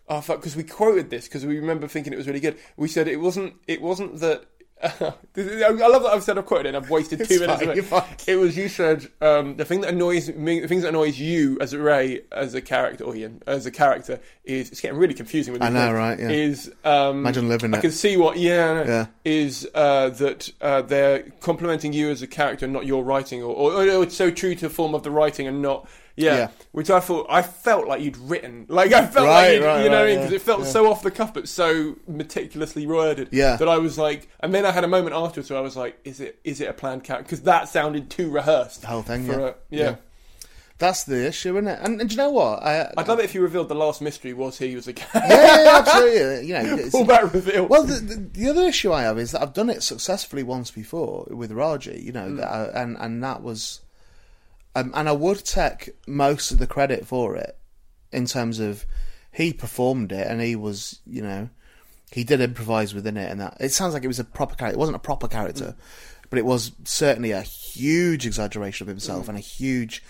[0.08, 2.58] "Oh fuck," because we quoted this because we remember thinking it was really good.
[2.78, 3.56] We said it wasn't.
[3.67, 4.46] It wasn't that.
[4.84, 6.76] I love that I've said I've quoted it.
[6.76, 7.62] and I've wasted two minutes.
[7.62, 8.28] fine, of it.
[8.28, 11.58] It was you said um, the thing that annoys me, the things that annoys you
[11.60, 15.15] as a Ray as a character, or Ian as a character, is it's getting really
[15.15, 15.63] confusing with.
[15.63, 16.30] I know, names, right, yeah.
[16.30, 17.82] Is um, Imagine living I it.
[17.82, 18.38] can see what.
[18.38, 19.06] Yeah, Yeah.
[19.26, 23.72] is uh, that uh, they're complimenting you as a character, not your writing, or, or,
[23.89, 25.88] or it's so true to the form of the writing and not.
[26.17, 26.47] Yeah, Yeah.
[26.71, 29.84] which I thought I felt like you'd written, like I felt Right, like you'd, right,
[29.84, 30.15] you know, right, what I mean?
[30.17, 30.65] because yeah, it felt yeah.
[30.65, 33.30] so off the cuff, but so meticulously worded.
[33.32, 33.56] Yeah.
[33.58, 35.99] that I was like, and then I had a moment afterwards where I was like,
[36.03, 37.23] is it is it a planned character?
[37.23, 38.82] Because that sounded too rehearsed.
[38.82, 39.38] The whole thing, yeah.
[39.39, 39.95] a- yeah.
[40.80, 41.80] That's the issue, isn't it?
[41.82, 42.62] And, and do you know what?
[42.62, 45.34] I, I'd love it if you revealed the last mystery was he was a character.
[45.34, 46.47] yeah, yeah, absolutely.
[46.49, 47.65] You know, it's- All that reveal.
[47.65, 50.69] Well, the, the, the other issue I have is that I've done it successfully once
[50.69, 52.38] before with Raji, you know, mm.
[52.38, 53.82] that I- and and that was,
[54.77, 57.57] um, and I would take most of the credit for it
[58.11, 58.85] in terms of
[59.31, 61.49] he performed it and he was, you know,
[62.11, 64.77] he did improvise within it, and that it sounds like it was a proper character.
[64.77, 65.75] It wasn't a proper character,
[66.29, 70.03] but it was certainly a huge exaggeration of himself and a huge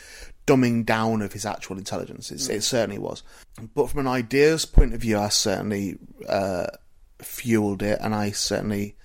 [0.45, 2.31] dumbing down of his actual intelligence.
[2.31, 3.23] It's, It certainly was.
[3.73, 5.97] But from an ideas point of view, I certainly
[6.29, 6.67] uh,
[7.19, 8.95] fueled it, and I certainly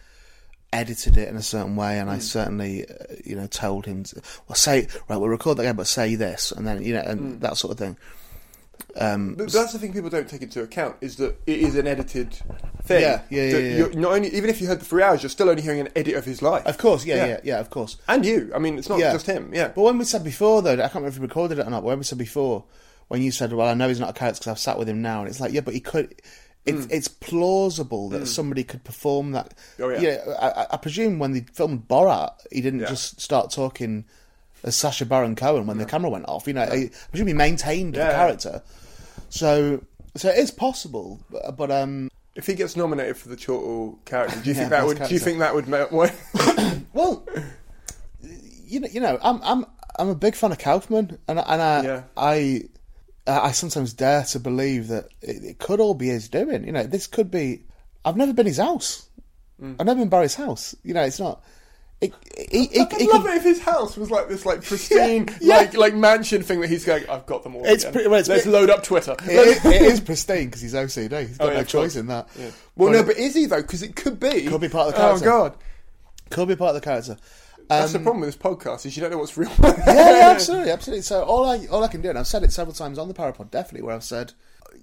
[0.72, 4.22] edited it in a certain way, and I certainly, uh, you know, told him, to,
[4.48, 7.40] well, say right, we'll record that again, but say this, and then you know, and
[7.42, 7.96] that sort of thing.
[8.96, 11.86] Um, But that's the thing people don't take into account is that it is an
[11.86, 12.34] edited
[12.84, 13.00] thing.
[13.02, 13.76] Yeah, yeah, yeah, yeah.
[13.76, 15.88] You're not only even if you heard the three hours, you're still only hearing an
[15.96, 16.66] edit of his life.
[16.66, 17.26] of course, yeah, Yeah.
[17.26, 17.96] yeah, yeah, of course.
[18.08, 18.50] and you.
[18.54, 19.12] I mean, it's not Yeah.
[19.12, 19.50] just him.
[19.54, 21.70] Yeah, But when we said before, though, I can't remember if we recorded it or
[21.70, 21.80] not.
[21.82, 22.64] But when we said before,
[23.08, 25.00] when you said, "Well, I know he's not a character because I've sat with him
[25.00, 26.14] now," and it's like, yeah, but he could.
[26.64, 29.52] It's, it's plausible that somebody could perform that.
[29.80, 30.18] Oh, yeah.
[30.40, 32.86] I, I- I presume when they filmed Borat, he didn't Yeah.
[32.88, 34.04] just start talking
[34.62, 36.46] as Sacha Baron Cohen when the camera went off.
[36.46, 38.06] You know, I presume he maintained Yeah.
[38.08, 38.62] the character.
[39.28, 39.82] So,
[40.14, 44.38] so it is possible, but, but um, If he gets nominated for the Chortle character,
[44.40, 45.02] do you Yeah, think that would?
[45.02, 45.66] Do you think that would?
[45.68, 46.14] ma- What?
[46.92, 47.26] Well,
[48.66, 49.66] you know, you know, I'm I'm
[49.98, 52.02] I'm a big fan of Kaufman, and and I Yeah.
[53.26, 56.64] I I sometimes dare to believe that it, it could all be his doing.
[56.64, 57.64] You know, this could be.
[58.04, 59.08] I've never been his house.
[59.62, 59.76] Mm.
[59.78, 60.74] I've never been Barry's house.
[60.82, 61.42] You know, it's not.
[62.00, 62.12] It,
[62.50, 65.58] he, I'd he love could- it if his house was like this, like pristine, yeah.
[65.58, 67.08] like like mansion thing that he's going.
[67.08, 67.64] I've got them all.
[67.64, 67.92] It's again.
[67.92, 69.14] pretty- well, it's Let's load up Twitter.
[69.22, 71.28] it, is- it is pristine because he's OCD.
[71.28, 72.26] He's got Oh, yeah, no choice in that.
[72.36, 72.50] Yeah.
[72.74, 73.62] Well, But no, it but is he though?
[73.62, 74.46] Because it could be.
[74.46, 75.30] Could be part of the character.
[75.30, 75.54] Oh God,
[76.30, 77.16] could be part of the character.
[77.68, 79.50] That's Um, the problem with this podcast is you don't know what's real.
[79.62, 81.02] yeah, yeah, absolutely, absolutely.
[81.02, 83.14] So all I all I can do, and I've said it several times on the
[83.14, 84.32] Parapod, definitely, where I've said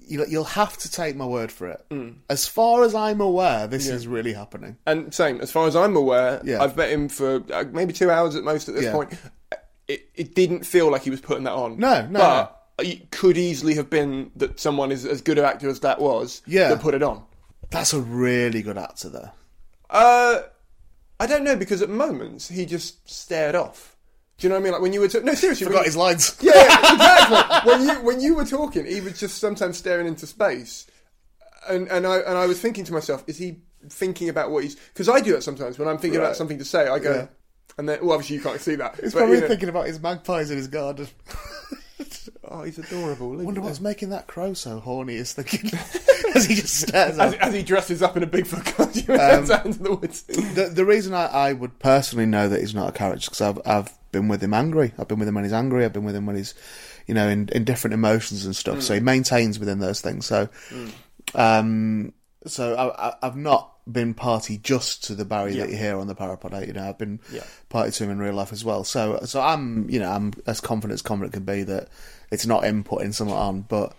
[0.07, 1.83] you'll, you'll have to take my word for it.
[1.89, 2.15] Mm.
[2.29, 4.77] As far as I'm aware, this is really happening.
[4.85, 6.61] And same, as far as I'm aware, Yeah.
[6.63, 8.91] I've met him for uh, maybe two hours at most at this Yeah.
[8.91, 9.13] point.
[9.87, 11.79] It, it didn't feel like he was putting that on.
[11.79, 15.67] No, no, But it could easily have been that someone is as good an actor
[15.69, 16.69] as that was Yeah.
[16.69, 17.23] that put it on.
[17.71, 19.31] That's a really good actor, there.
[19.89, 20.41] Uh,
[21.19, 23.95] I don't know because at moments he just stared off.
[24.38, 24.73] Do you know what I mean?
[24.73, 26.38] Like when you were ta- no seriously, Forgot when- his lines.
[26.41, 27.71] Yeah, yeah, exactly.
[27.73, 30.88] when you when you were talking, he was just sometimes staring into space,
[31.67, 34.75] and and I and I was thinking to myself, is he thinking about what he's?
[34.75, 36.88] Because I do that sometimes when I'm thinking about something to say.
[36.88, 37.27] I go, Yeah.
[37.77, 38.95] and then well, obviously you can't see that.
[38.95, 41.08] He's but, probably you know- thinking about his magpies in his garden.
[42.45, 43.36] oh, he's adorable.
[43.36, 45.15] Wonder what's making that crow so horny.
[45.15, 45.69] Is thinking
[46.35, 47.17] as he just stares.
[47.19, 50.23] as, as he dresses up in a Bigfoot costume Um, and into the woods.
[50.23, 53.59] The, the reason I, I would personally know that he's not a character because I've
[53.65, 54.93] I've been with him angry.
[54.97, 55.85] I've been with him when he's angry.
[55.85, 56.53] I've been with him when he's,
[57.07, 58.81] you know, in, in different emotions and stuff.
[58.81, 60.25] So he maintains within those things.
[60.25, 60.49] So,
[61.35, 62.13] um,
[62.45, 66.07] so I, I, I've not been party just to the Barry that you hear on
[66.07, 66.65] the Parapod.
[66.67, 67.43] You know, I've been Yeah.
[67.69, 68.83] party to him in real life as well.
[68.83, 71.89] So, so I'm, you know, I'm as confident as confident can be that
[72.31, 73.93] it's not him putting someone on, but.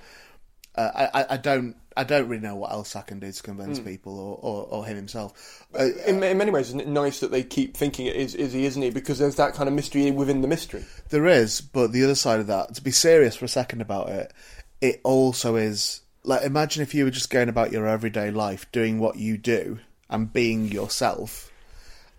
[0.76, 3.81] Uh, I- I don't I don't really know what else I can do to convince
[3.81, 5.66] people or, or, or him himself.
[5.79, 8.53] Uh, In, in many ways, isn't it nice that they keep thinking it is, is
[8.53, 8.90] he, isn't he?
[8.90, 10.85] Because there's that kind of mystery within the mystery.
[11.09, 14.09] There is, but the other side of that, to be serious for a second about
[14.09, 14.33] it,
[14.81, 18.98] it also is like imagine if you were just going about your everyday life, doing
[18.98, 21.50] what you do and being yourself,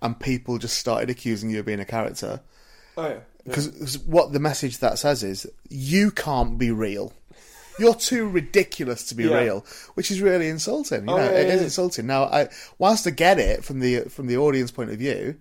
[0.02, 2.42] and people just started accusing you of being a character.
[2.98, 3.20] Oh yeah.
[3.44, 7.14] Because what the message that says is you can't be real.
[7.80, 9.40] You're too ridiculous to be Yeah.
[9.40, 11.08] real, which is really insulting.
[11.08, 12.06] You Oh, know, yeah, it yeah, is insulting.
[12.08, 15.36] Now, I, whilst I get it from the from the audience point of view,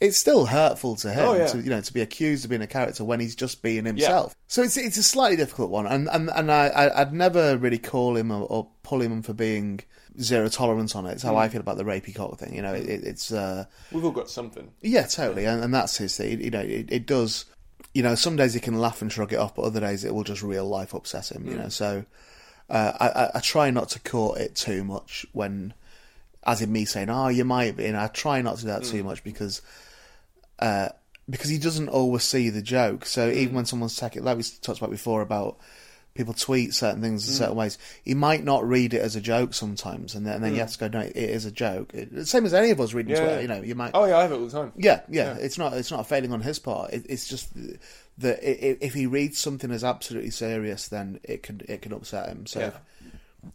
[0.00, 1.46] it's still hurtful to him Oh, yeah.
[1.48, 4.34] to you know to be accused of being a character when he's just being himself.
[4.46, 7.78] So it's it's a slightly difficult one, and and and I, I I'd never really
[7.78, 9.80] call him or, or pull him for being
[10.20, 11.12] zero tolerance on it.
[11.12, 11.38] It's how Mm.
[11.38, 12.54] I feel about the Ray Peacock thing.
[12.54, 13.32] You know, it, it's.
[13.32, 14.70] Uh, We've all got something.
[14.82, 16.40] yeah, totally, and, and that's his thing.
[16.40, 17.44] You know, it, it does.
[17.94, 20.14] You know, some days he can laugh and shrug it off, but other days it
[20.14, 21.46] will just real life upset him.
[21.46, 22.04] You know, so
[22.68, 25.72] uh, I, I, try not to court it too much when,
[26.44, 28.84] as in me saying, "Oh, you might be," and I try not to do that
[28.84, 29.62] too much because,
[30.58, 30.88] uh,
[31.30, 33.06] because he doesn't always see the joke.
[33.06, 35.58] So even when someone's taking, like we talked about before about
[36.16, 37.38] people tweet certain things in mm.
[37.38, 40.52] certain ways, he might not read it as a joke sometimes, and then, and then
[40.52, 40.60] you mm.
[40.60, 43.12] have to go, "No, it is a joke." It, same as any of us reading
[43.12, 43.20] Yeah.
[43.20, 43.42] Twitter.
[43.42, 43.92] You know, you might.
[43.94, 44.72] Oh yeah, I have it all the time.
[44.76, 45.74] Yeah, yeah, It's not.
[45.74, 46.92] It's not a failing on his part.
[46.92, 47.52] It, it's just
[48.18, 52.46] that if he reads something as absolutely serious, then it can it can upset him.
[52.46, 52.66] So Yeah.
[52.66, 52.80] if,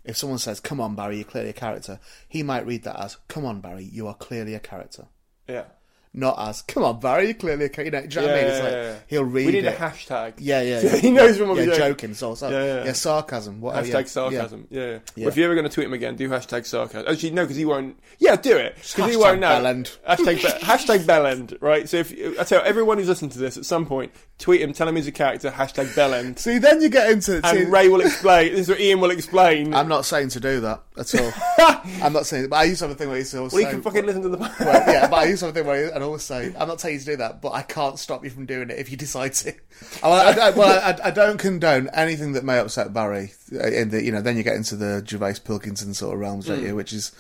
[0.06, 3.18] if someone says, "Come on, Barry, you're clearly a character," he might read that as,
[3.28, 5.08] "Come on, Barry, you are clearly a character,"
[5.48, 5.66] Yeah.
[6.14, 6.62] Not us.
[6.64, 8.52] "Come on, Barry, you're clearly a character." You know, do you know what I mean?
[8.52, 8.96] It's Yeah, like yeah, yeah.
[9.08, 9.76] he'll read We need it.
[9.76, 10.34] a hashtag.
[10.40, 10.96] yeah, yeah, yeah.
[10.98, 12.14] he knows when we're yeah, joking.
[12.14, 12.92] So, so Yeah, yeah, yeah.
[12.94, 13.62] sarcasm.
[13.62, 14.06] What, Hashtag yeah, yeah.
[14.06, 14.68] sarcasm.
[14.70, 14.80] Yeah.
[14.82, 14.88] yeah.
[14.92, 15.00] Yeah.
[15.18, 17.06] Well, if you're ever going to tweet him again, do hashtag sarcasm.
[17.12, 17.98] Actually, no, because he won't.
[18.20, 19.48] Yeah, do it because he won't know.
[19.50, 19.98] bellend.
[20.08, 21.58] Hashtag be- hashtag bellend.
[21.62, 21.88] Right.
[21.88, 24.88] So if I tell everyone who's listening to this at some point, tweet him, tell
[24.88, 25.50] him he's a character.
[25.50, 26.40] Hashtag bellend.
[26.40, 27.38] See, then you get into.
[27.38, 27.46] It.
[27.46, 28.52] And see, Ray will explain.
[28.52, 29.74] This is what Ian will explain.
[29.74, 31.32] I'm not saying to do that at all.
[32.04, 33.60] I'm not saying, but I used to have a thing where I used to well,
[33.62, 34.38] you can fucking listen to the.
[34.38, 37.16] Well, yeah, but I use something where Always say, I'm not telling you to do
[37.18, 39.54] that, but I can't stop you from doing it if you decide to.
[40.04, 43.34] I, I, I, well, I, I don't condone anything that may upset Barry.
[43.52, 46.62] In the, you know, then you get into the Gervais Pilkington sort of realms, don't
[46.64, 46.76] you?
[46.76, 47.12] Which is,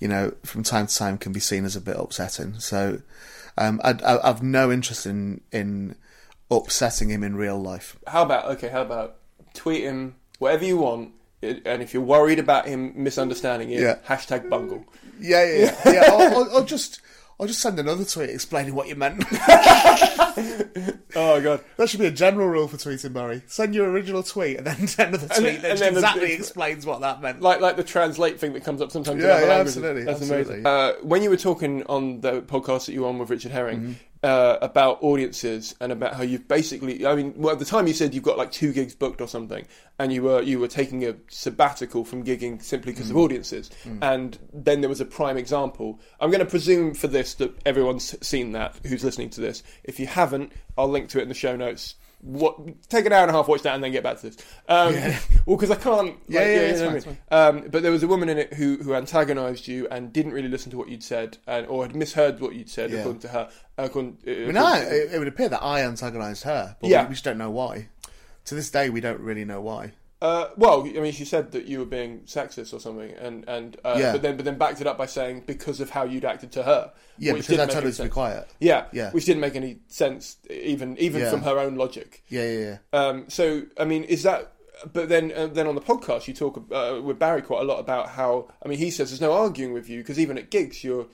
[0.00, 2.58] you know, from time to time can be seen as a bit upsetting.
[2.58, 3.00] So,
[3.58, 5.96] um, I, I, I've no interest in in
[6.50, 7.96] upsetting him in real life.
[8.06, 8.68] How about okay?
[8.68, 9.16] How about
[9.54, 13.96] tweet him whatever you want, and if you're worried about him misunderstanding it, Yeah.
[14.06, 14.84] hashtag bungle.
[15.18, 15.92] Yeah, yeah, yeah.
[15.92, 17.00] yeah or, or, or just,
[17.38, 19.24] I'll just send another tweet explaining what you meant.
[21.18, 21.64] Oh god.
[21.78, 23.42] that should be a general rule for tweeting, Murray.
[23.46, 26.32] Send your original tweet and then send another tweet then- that and then the- exactly
[26.34, 27.40] explains what that meant.
[27.40, 29.22] Like like the translate thing that comes up sometimes.
[29.22, 29.76] in Yeah, other yeah, languages.
[29.78, 30.54] absolutely, That's absolutely.
[30.56, 30.66] amazing.
[30.66, 33.80] Uh, when you were talking on the podcast that you were on with Richard Herring
[33.80, 33.92] Mm-hmm.
[34.26, 37.92] Uh, about audiences and about how you've basically, I mean, well, at the time you
[37.94, 39.64] said you've got like two gigs booked or something,
[40.00, 43.10] and you were you were taking a sabbatical from gigging simply because Mm.
[43.12, 43.70] of audiences,
[44.02, 46.00] and then there was a prime example.
[46.20, 49.62] I'm going to presume for this that everyone's seen that who's listening to this.
[49.84, 51.94] If you haven't, I'll link to it in the show notes.
[52.20, 54.36] What take an hour and a half, watch that, and then get back to this.
[54.68, 54.94] Um,
[55.46, 56.16] Well, because I can't.
[56.26, 57.62] Yeah, like, yeah, you it's know fine, I mean?
[57.64, 60.48] Um, but there was a woman in it who, who antagonised you and didn't really
[60.48, 62.98] listen to what you'd said, and or had misheard what you'd said, Yeah.
[63.00, 63.50] according to her.
[63.78, 66.76] According, uh, I mean, according I, to- it, it would appear that I antagonised her,
[66.80, 67.02] but Yeah.
[67.02, 67.88] we, we just don't know why.
[68.46, 69.92] To this day, we don't really know why.
[70.26, 73.76] Uh, well, I mean, she said that you were being sexist or something, and and
[73.84, 74.12] uh, Yeah.
[74.12, 76.62] but then but then backed it up by saying because of how you'd acted to
[76.64, 76.92] her.
[77.18, 78.48] Yeah, which because I told her to be quiet.
[78.58, 79.10] Yeah, Yeah.
[79.12, 81.30] which didn't make any sense, even even Yeah.
[81.30, 82.24] from her own logic.
[82.28, 82.78] Yeah, yeah, yeah.
[83.00, 84.52] Um, so, I mean, is that?
[84.92, 87.78] But then, uh, then on the podcast, you talk uh, with Barry quite a lot
[87.78, 88.48] about how.
[88.64, 91.06] I mean, he says there's no arguing with you because even at gigs, you're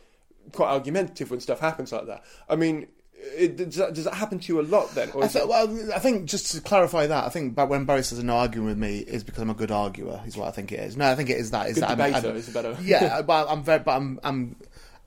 [0.52, 2.24] quite argumentative when stuff happens like that.
[2.48, 2.88] I mean,
[3.22, 5.10] it, does, that, does that happen to you a lot then?
[5.12, 8.22] Or I th- well, I think just to clarify that, I think when Barry says
[8.22, 10.20] no arguing with me is because I'm a good arguer.
[10.26, 10.96] Is what I think it is.
[10.96, 11.68] No, I think it is that.
[11.68, 14.56] Is Good that I'm- I'm, is better- Yeah, but I'm very, but I'm, I'm,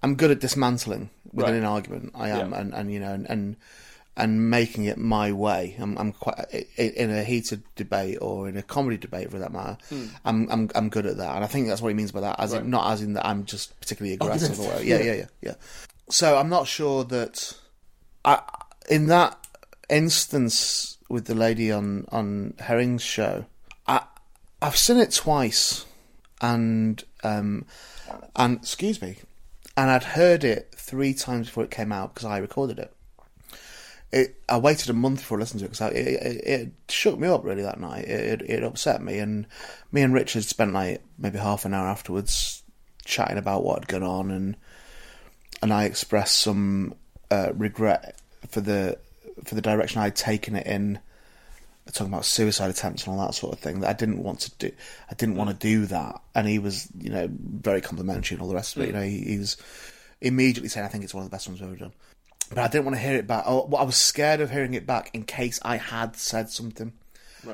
[0.03, 1.59] I'm good at dismantling within Right.
[1.59, 2.11] an argument.
[2.15, 2.59] I am, Yeah.
[2.59, 3.55] and, and you know, and, and
[4.17, 5.75] and making it my way.
[5.77, 6.39] I'm, I'm quite
[6.77, 9.77] in a heated debate or in a comedy debate, for that matter.
[9.89, 10.05] Hmm.
[10.23, 12.39] I'm, I'm, I'm good at that, and I think that's what he means by that.
[12.39, 14.85] As in, not as in that I'm just particularly aggressive or whatever.
[14.85, 15.53] Yeah, yeah, yeah, yeah.
[16.09, 17.57] So I'm not sure that
[18.25, 18.41] I,
[18.89, 19.37] in that
[19.89, 23.45] instance with the lady on on Herring's show,
[23.87, 24.01] I
[24.61, 25.85] I've seen it twice,
[26.41, 27.65] and um,
[28.35, 29.17] and excuse me,
[29.77, 32.91] and I'd heard it three times before it came out because I recorded it.
[34.11, 37.19] It, I waited a month before I listened to it because it, it, it shook
[37.19, 38.05] me up really that night.
[38.05, 39.45] It, it, it upset me, and
[39.91, 42.63] me and Richard spent like maybe half an hour afterwards
[43.03, 44.57] chatting about what had gone on, and
[45.61, 46.95] and I expressed some
[47.31, 48.97] uh, regret for the
[49.43, 50.99] for the direction I'd taken it in,
[51.91, 53.81] talking about suicide attempts and all that sort of thing.
[53.81, 54.71] That I didn't want to do.
[55.09, 58.49] I didn't want to do that, and he was, you know, very complimentary and all
[58.49, 58.87] the rest of it.
[58.87, 59.57] You know, he, he was
[60.21, 61.93] immediately saying, "I think it's one of the best ones we've ever done."
[62.49, 63.43] But I didn't want to hear it back.
[63.47, 66.93] Oh, well, I was scared of hearing it back in case I had said something.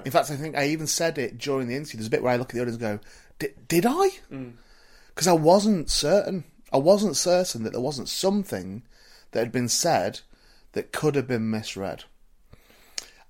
[0.06, 1.98] In fact, I think I even said it during the interview.
[1.98, 3.06] There's a bit where I look at the audience and go,
[3.40, 4.10] "Did, did I?"
[5.10, 6.46] Because I wasn't certain.
[6.72, 8.84] I wasn't certain that there wasn't something
[9.32, 10.22] that had been said
[10.74, 12.04] that could have been misread.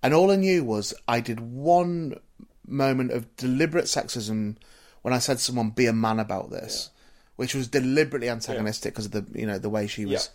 [0.04, 2.20] And all I knew was I did one
[2.68, 4.56] moment of deliberate sexism
[5.02, 6.90] when I said to someone, "Be a man about this,"
[7.36, 10.30] which was deliberately antagonistic because of the you know the way she was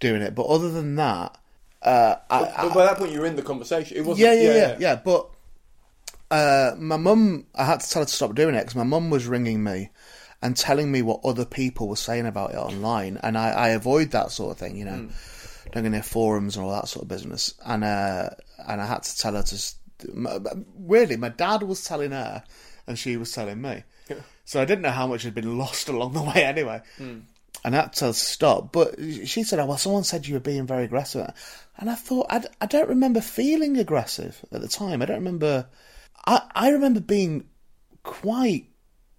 [0.00, 0.34] doing it.
[0.34, 1.36] But other than that,
[1.82, 3.96] uh, I, but by that point, you were in the conversation.
[3.96, 4.26] It wasn't.
[4.26, 4.96] yeah, yeah, yeah, yeah.
[4.96, 5.28] But
[6.30, 9.10] uh, my mum, I had to tell her to stop doing it because my mum
[9.10, 9.90] was ringing me
[10.40, 14.12] and telling me what other people were saying about it online, and I, I avoid
[14.12, 15.08] that sort of thing, you know,
[15.72, 17.54] don't go near forums and all that sort of business.
[17.64, 18.30] And uh,
[18.66, 19.74] and I had to tell her to.
[20.74, 22.44] Weirdly, my dad was telling her,
[22.86, 23.82] and she was telling me.
[24.44, 26.80] So I didn't know how much had been lost along the way anyway.
[27.64, 28.72] And I had to tell her to stop.
[28.72, 28.94] But
[29.26, 31.32] she said, oh, well, someone said you were being very aggressive.
[31.76, 35.02] And I thought, "I I don't remember feeling aggressive at the time.
[35.02, 35.66] I don't remember.
[36.26, 37.46] I, I remember being
[38.04, 38.67] quite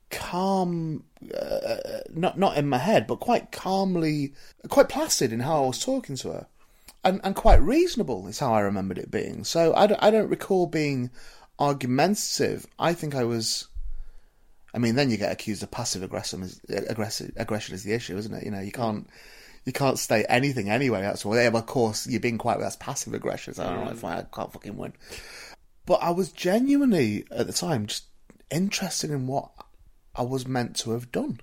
[0.09, 1.03] calm,
[1.35, 1.77] uh,
[2.13, 4.33] not not in my head, but quite calmly,
[4.69, 6.47] quite placid in how I was talking to her.
[7.01, 9.45] And, and quite reasonable is how I remembered it being.
[9.45, 11.11] So I don't, I don't recall being
[11.57, 12.67] argumentative.
[12.77, 13.67] I think I was.
[14.73, 16.43] I mean, then you get accused of passive aggression.
[16.43, 18.43] Is, aggressive aggression is the issue, isn't it?
[18.43, 19.07] You know, you can't
[19.65, 21.01] you can't state anything anyway.
[21.01, 23.53] That's yeah, well, of course, you're being quite that's passive aggression.
[23.53, 24.93] So I don't know if I can't fucking win.
[25.85, 28.05] But I was genuinely at the time just
[28.51, 29.51] interested in what
[30.19, 31.39] I was meant to have done.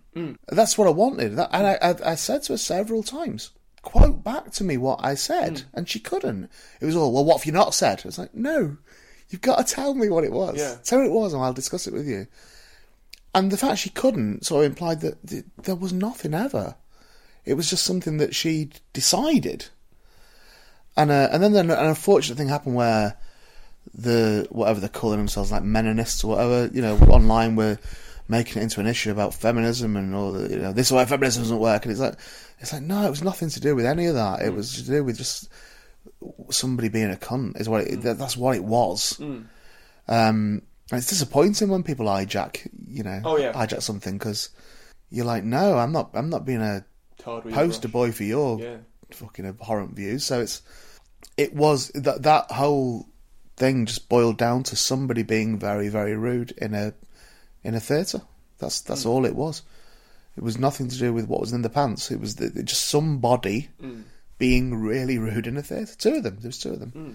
[0.49, 1.37] That's what I wanted.
[1.37, 3.51] That, and I, I, I said to her several times,
[3.83, 6.51] quote back to me what I said, and she couldn't.
[6.81, 8.03] It was all, well, what have you not said?
[8.05, 8.77] It's like, no,
[9.31, 10.59] you've got to tell me what it was.
[10.59, 10.77] Yeah.
[10.85, 12.27] Tell me what it was, and I'll discuss it with you.
[13.35, 16.75] And the fact she couldn't sort of implied that th- there was nothing ever.
[17.45, 19.67] It was just something that she decided.
[20.97, 23.17] And uh, and then an, an unfortunate thing happened where
[23.95, 27.79] the whatever they're calling themselves, like Meninists or whatever, you know, online were
[28.29, 31.05] making it into an issue about feminism and all the, you know, this is why
[31.05, 31.85] feminism doesn't work.
[31.85, 32.19] And it's like,
[32.59, 34.41] it's like, no, it was nothing to do with any of that.
[34.41, 34.57] It mm.
[34.57, 35.49] was to do with just
[36.51, 37.61] somebody being a cunt.
[37.61, 38.03] Is what it, mm.
[38.03, 39.15] that, that's what it was.
[39.21, 39.47] Mm.
[40.09, 43.53] Um, and it's disappointing when people hijack, you know, Oh, yeah.
[43.53, 44.51] hijack something because
[45.11, 46.85] you're like, no, I'm not, I'm not being a
[47.23, 48.77] poster boy for your Yeah.
[49.11, 50.25] fucking abhorrent views.
[50.25, 50.63] So it's
[51.37, 53.09] it was that that whole
[53.57, 56.95] thing just boiled down to somebody being very very rude in a
[57.67, 58.23] in a theatre.
[58.59, 59.09] That's that's Hmm.
[59.11, 59.63] all it was.
[60.37, 62.11] It was nothing to do with what was in the pants.
[62.11, 64.03] It was the, just somebody Hmm.
[64.39, 65.95] being really rude in a theatre.
[65.99, 66.37] Two of them.
[66.41, 66.91] There was two of them.
[66.91, 67.13] Hmm.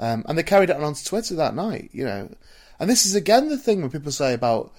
[0.00, 2.28] Um, and they carried it on onto Twitter that night, you know.
[2.78, 4.72] And this is again the thing when people say about,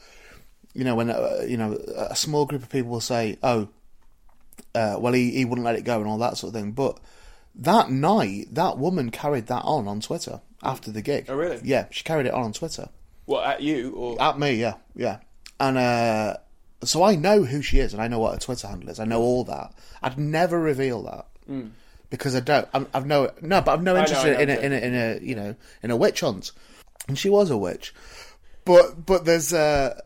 [0.73, 3.67] you know, when uh, you know a small group of people will say, "Oh,
[4.75, 6.99] uh, well, he, he wouldn't let it go and all that sort of thing." But
[7.55, 11.25] that night, that woman carried that on on Twitter after the gig.
[11.27, 11.59] Oh, really?
[11.63, 12.87] Yeah, she carried it on on Twitter
[13.29, 14.53] What at you or at me.
[14.53, 15.19] Yeah, yeah.
[15.59, 16.37] And uh,
[16.83, 18.99] so I know who she is, and I know what her Twitter handle is.
[18.99, 19.71] I know all that.
[20.01, 21.27] I'd never reveal that.
[22.09, 23.91] Because I don't, I'm, I've no, no, but I've no.
[23.91, 25.95] I know, interest I know, in, a, in, a, in a, you know, in a
[25.95, 26.51] witch hunt,
[27.07, 27.93] and she was a witch,
[28.65, 29.99] but but there's uh,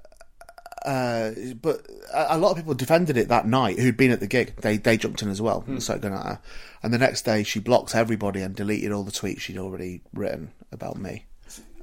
[0.86, 4.28] uh, but a, a lot of people defended it that night who'd been at the
[4.28, 4.54] gig.
[4.58, 5.72] They they jumped in as well Hmm.
[5.74, 6.40] and started going at her.
[6.82, 10.52] And the next day, she blocked everybody and deleted all the tweets she'd already written
[10.74, 11.24] about me.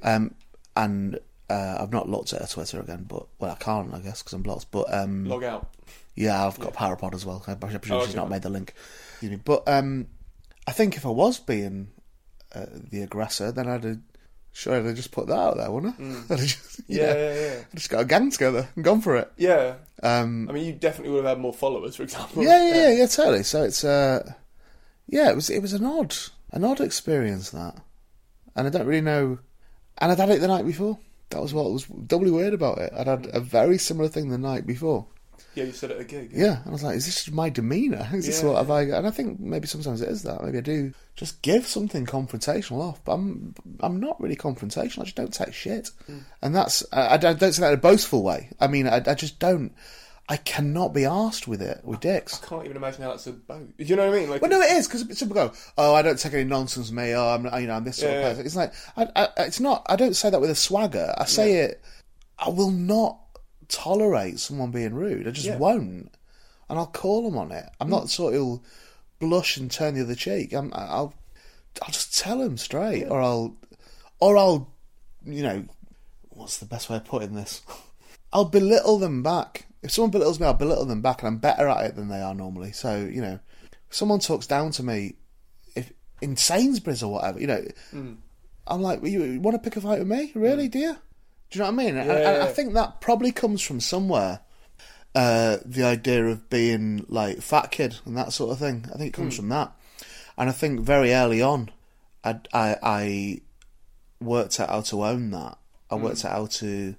[0.03, 0.35] Um,
[0.75, 1.19] and
[1.51, 4.33] uh, I've not looked at her Twitter again, but well, I can't, I guess, because
[4.33, 4.71] I'm blocked.
[4.71, 5.69] But um, log out?
[6.15, 7.43] yeah, I've got Parapod as well.
[7.47, 8.17] I presume Oh, she's okay.
[8.17, 8.73] not made the link.
[9.11, 9.39] Excuse me.
[9.43, 10.07] But um,
[10.67, 11.89] I think if I was being
[12.55, 13.99] uh, the aggressor, then I'd have,
[14.53, 16.03] sure I'd have just put that out there, wouldn't I?
[16.35, 16.81] Have just.
[16.87, 17.59] Yeah, know, yeah, yeah.
[17.71, 19.31] I'd just got a gang together and gone for it.
[19.37, 19.75] Yeah.
[20.03, 22.43] Um, I mean, you definitely would have had more followers, for example.
[22.43, 23.43] yeah, yeah, yeah, yeah, totally.
[23.43, 24.33] So it's uh,
[25.07, 26.15] yeah, it was it was an odd
[26.51, 27.75] an odd experience that,
[28.55, 29.39] and I don't really know.
[29.99, 30.97] And I'd had it the night before.
[31.31, 32.93] That was what was doubly weird about it.
[32.95, 35.07] I'd had a very similar thing the night before.
[35.53, 36.31] Yeah, you said at a gig.
[36.33, 38.07] Yeah, and I was like, is this my demeanour?
[38.13, 38.49] Is this Yeah.
[38.49, 38.83] what have I?
[38.83, 40.41] And I think maybe sometimes it is that.
[40.43, 44.99] Maybe I do just give something confrontational off, but I'm I'm not really confrontational.
[45.01, 46.21] I just don't take shit, mm.
[46.41, 48.49] and that's I, I don't don't say that in a boastful way.
[48.61, 49.73] I mean, I, I just don't.
[50.31, 52.41] I cannot be asked with it with dicks.
[52.41, 53.75] I can't even imagine how that's about.
[53.75, 54.29] Do you know what I mean?
[54.29, 57.13] Like, Well, no, it is because people go, "Oh, I don't take any nonsense, me.
[57.13, 58.29] Oh, I'm, you know, I'm this sort Yeah, of yeah.
[58.29, 59.85] person." It's like, I, I, it's not.
[59.89, 61.13] I don't say that with a swagger.
[61.17, 61.83] I say it.
[62.39, 63.19] I will not
[63.67, 65.27] tolerate someone being rude.
[65.27, 65.57] I just Yeah.
[65.57, 66.15] won't,
[66.69, 67.69] and I'll call them on it.
[67.81, 68.09] I'm not mm.
[68.09, 68.61] sort of
[69.19, 70.53] blush and turn the other cheek.
[70.53, 71.13] I'm, I'll,
[71.81, 73.57] I'll just tell them straight, or I'll,
[74.21, 74.71] or I'll,
[75.25, 75.65] you know,
[76.29, 77.63] what's the best way of putting this?
[78.31, 79.65] I'll belittle them back.
[79.83, 82.21] If someone belittles me, I'll belittle them back, and I'm better at it than they
[82.21, 82.71] are normally.
[82.71, 83.39] So you know,
[83.89, 85.15] if someone talks down to me,
[85.75, 88.13] if in Sainsbury's or whatever, you know, hmm.
[88.67, 90.31] I'm like, you, you want to pick a fight with me?
[90.35, 90.71] Really, hmm.
[90.71, 90.93] do you?
[91.49, 91.97] Do you know what I mean?
[91.97, 94.39] And- and I think that probably comes from somewhere.
[95.13, 98.85] Uh, the idea of being like fat kid and that sort of thing.
[98.93, 99.41] I think it comes hmm.
[99.41, 99.73] from that,
[100.37, 101.69] and I think very early on,
[102.23, 103.41] I, I, I
[104.21, 105.57] worked out how to own that.
[105.89, 106.95] I worked out how to.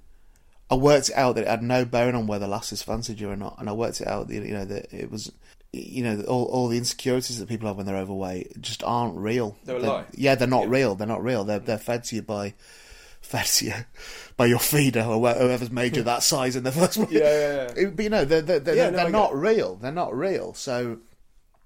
[0.73, 3.35] I worked it out that it had no bearing on whether lasses fancied you or
[3.35, 5.31] not, and I worked it out that you know that it was,
[5.71, 9.55] you know, all all the insecurities that people have when they're overweight just aren't real.
[9.65, 10.05] They're a They're- lie.
[10.13, 10.95] Yeah, they're not real.
[10.95, 11.43] They're not real.
[11.43, 12.53] They're they're fed to you by,
[13.21, 13.73] fed to you
[14.37, 17.11] by your feeder or whoever's made you that size in the first place.
[17.11, 17.89] Yeah, yeah, yeah.
[17.89, 19.75] But you know, they're they're, they're, Yeah, they're not real.
[19.75, 20.53] They're not real.
[20.53, 20.99] So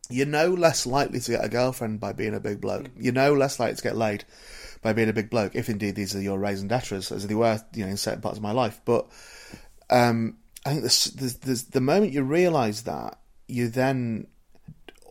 [0.09, 2.85] you're no less likely to get a girlfriend by being a big bloke.
[2.85, 2.91] Mm.
[2.97, 4.23] You're no less likely to get laid
[4.87, 7.59] by being a big bloke, if indeed these are your raison d'etres, as they were,
[7.73, 8.79] you know, in certain parts of my life.
[8.85, 9.05] But
[9.89, 13.19] um, I think this, this, this, the moment you realise that,
[13.49, 14.27] you then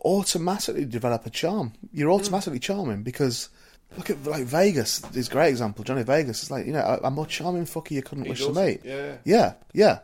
[0.03, 1.73] automatically develop a charm.
[1.93, 2.15] You're Mm.
[2.19, 3.49] automatically charming because
[3.97, 4.99] look at like Vegas.
[4.99, 6.41] This great example, Johnny Vegas.
[6.41, 8.81] It's like you know, a, a more charming fucker you couldn't wish to meet.
[8.83, 9.17] Yeah.
[9.25, 9.99] yeah, yeah.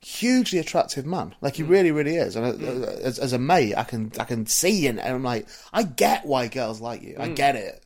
[0.00, 1.68] Hugely attractive man, like he Mm.
[1.68, 2.34] really, really is.
[2.36, 5.46] And uh, as, as a mate, I can, I can see and, and I'm like,
[5.72, 7.14] I get why girls like you.
[7.14, 7.20] Mm.
[7.20, 7.82] I get it,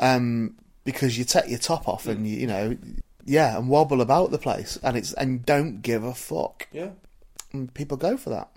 [0.00, 2.76] um, because you take your top off and you, you know,
[3.24, 6.68] yeah, and wobble about the place, and it's and don't give a fuck.
[6.72, 6.90] Yeah.
[7.52, 8.50] And people go for that.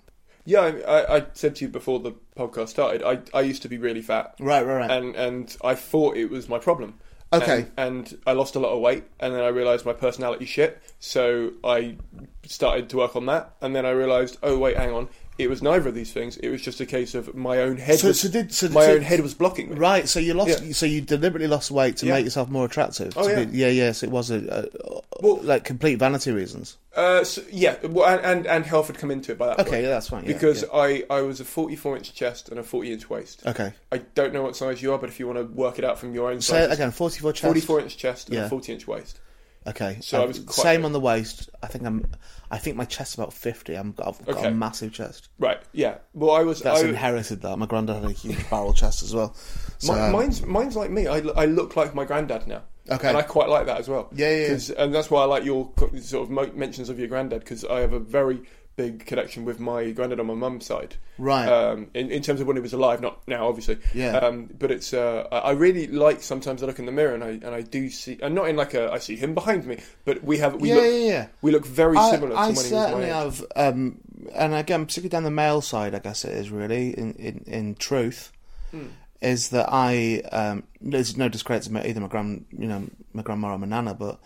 [0.44, 3.68] Yeah, I, I, I said to you before the podcast started, I, I used to
[3.68, 4.34] be really fat.
[4.40, 4.90] Right, right, right.
[4.90, 6.94] And and I thought it was my problem.
[7.32, 7.66] Okay.
[7.76, 10.82] And, and I lost a lot of weight, and then I realised my personality shit.
[10.98, 11.96] So I
[12.44, 15.08] started to work on that, and then I realised, oh wait, hang on,
[15.42, 16.36] it was neither of these things.
[16.38, 17.98] It was just a case of my own head.
[17.98, 19.76] So- was, so did- so- my so- own head was blocking me.
[19.76, 20.62] Right, so you lost.
[20.62, 20.72] Yeah.
[20.72, 22.14] So you deliberately lost weight to Yeah.
[22.14, 23.12] make yourself more attractive.
[23.16, 23.44] Oh, yeah.
[23.44, 24.02] Be, yeah, yes.
[24.02, 26.76] It was a, a Well- like complete vanity reasons.
[26.94, 29.82] Uh, so, yeah, well, and, and health had come into it by that Okay, point.
[29.84, 30.24] yeah, that's fine.
[30.24, 30.64] yeah, because.
[30.74, 33.42] I, I was a 44 inch chest and a 40 inch waist.
[33.46, 35.84] okay, I don't know what size you are, but if you want to work it
[35.84, 36.90] out from your own say it size, again.
[36.90, 37.42] Forty-four chest.
[37.44, 38.46] 44 inch chest and Yeah.
[38.46, 39.20] a 40 inch waist.
[39.66, 40.86] Okay, So I Um, was quite same big.
[40.86, 41.50] on the waist.
[41.62, 42.10] I think I'm.
[42.50, 43.74] I think my chest's about fifty.
[43.74, 43.94] I'm.
[44.04, 44.48] I've got Okay.
[44.48, 45.28] a massive chest.
[45.38, 45.98] Right, yeah.
[46.14, 46.60] Well, I was.
[46.60, 47.42] That's I, inherited.
[47.42, 49.34] That my granddad had a huge barrel chest as well.
[49.78, 51.06] So, Mi- um, mine's mine's like me.
[51.06, 52.62] I, I look like my granddad now.
[52.90, 53.08] Okay.
[53.08, 54.08] and I quite like that as well.
[54.12, 54.74] Yeah, yeah, yeah.
[54.82, 55.70] and that's why I like your
[56.00, 58.42] sort of mentions of your granddad because I have a very
[58.82, 60.96] big connection with my granddad on my mum's side.
[61.18, 61.46] Right.
[61.46, 63.76] Um, in, in terms of when he was alive, not now, obviously.
[63.94, 64.16] Yeah.
[64.18, 67.28] Um, but it's uh, I really like sometimes I look in the mirror and I
[67.30, 70.22] and I do see and not in like a I see him behind me, but
[70.24, 71.26] we have we Yeah, look yeah, yeah.
[71.42, 74.00] we look very I, similar I to when he was my certainly have, um,
[74.34, 77.74] and again, particularly down the male side, I guess it is really in in, in
[77.74, 78.32] truth,
[78.70, 78.86] Hmm.
[79.20, 83.22] is that I um, there's no discredit to my- either my grand, you know, my
[83.22, 84.18] grandma or my nana, but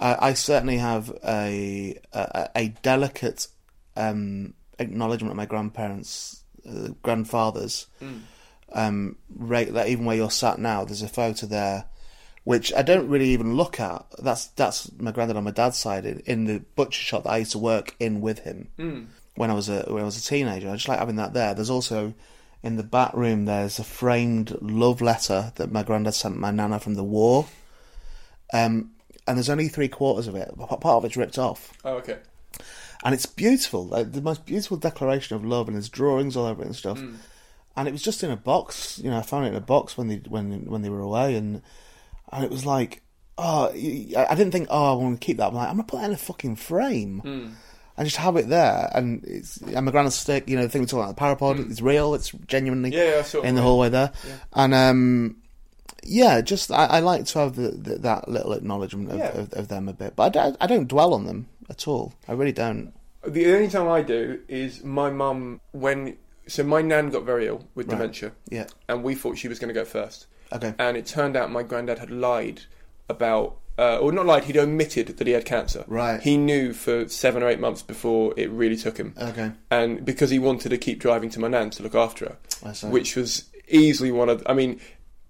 [0.00, 3.46] I, I certainly have a a, a delicate
[3.98, 7.86] um, acknowledgement of my grandparents, uh, grandfathers.
[8.72, 11.86] Um, right, like even where you're sat now, there's a photo there,
[12.44, 14.04] which I don't really even look at.
[14.18, 17.38] That's that's my granddad on my dad's side in, in the butcher shop that I
[17.38, 18.68] used to work in with him
[19.36, 20.68] when I was a when I was a teenager.
[20.68, 21.54] I just like having that there.
[21.54, 22.12] There's also
[22.62, 26.78] in the back room there's a framed love letter that my granddad sent my nana
[26.78, 27.46] from the war.
[28.52, 28.90] Um,
[29.26, 30.50] and there's only three quarters of it.
[30.58, 32.18] Part of it's ripped off Oh, okay.
[33.04, 36.62] And it's beautiful, like the most beautiful declaration of love, and there's drawings all over
[36.62, 36.98] it and stuff.
[36.98, 37.16] Mm.
[37.76, 39.18] And it was just in a box, you know.
[39.18, 41.62] I found it in a box when they when when they were away, and
[42.32, 43.02] and it was like,
[43.36, 45.48] oh, I didn't think, oh, I want to keep that.
[45.48, 47.22] I'm like, I'm gonna put that in a fucking frame.
[47.24, 47.52] Mm.
[47.96, 50.48] And just have it there, and it's and my granddad's stick.
[50.48, 51.70] You know, the thing we talking about, the parapod, mm.
[51.70, 52.14] it's real.
[52.14, 54.12] It's genuinely Yeah, yeah, I saw it, in the hallway there,
[54.52, 55.36] and um,
[56.04, 59.36] yeah, just I, I like to have the, the, that little acknowledgement of, Yeah.
[59.36, 62.14] of, of them a bit, but I I don't dwell on them at all.
[62.26, 62.92] I really don't.
[63.26, 66.16] The only time I do is my mum when
[66.48, 68.32] so my nan got very ill with dementia.
[68.50, 68.66] Yeah.
[68.88, 70.26] And we thought she was going to go first.
[70.50, 70.74] Okay.
[70.78, 72.62] And it turned out my granddad had lied
[73.08, 75.84] about, uh, or not lied, he'd omitted that he had cancer.
[75.86, 76.20] Right.
[76.22, 79.14] He knew for seven or eight months before it really took him.
[79.20, 79.52] Okay.
[79.70, 83.14] And because he wanted to keep driving to my nan to look after her, which
[83.14, 84.42] was easily one of.
[84.46, 84.80] I mean,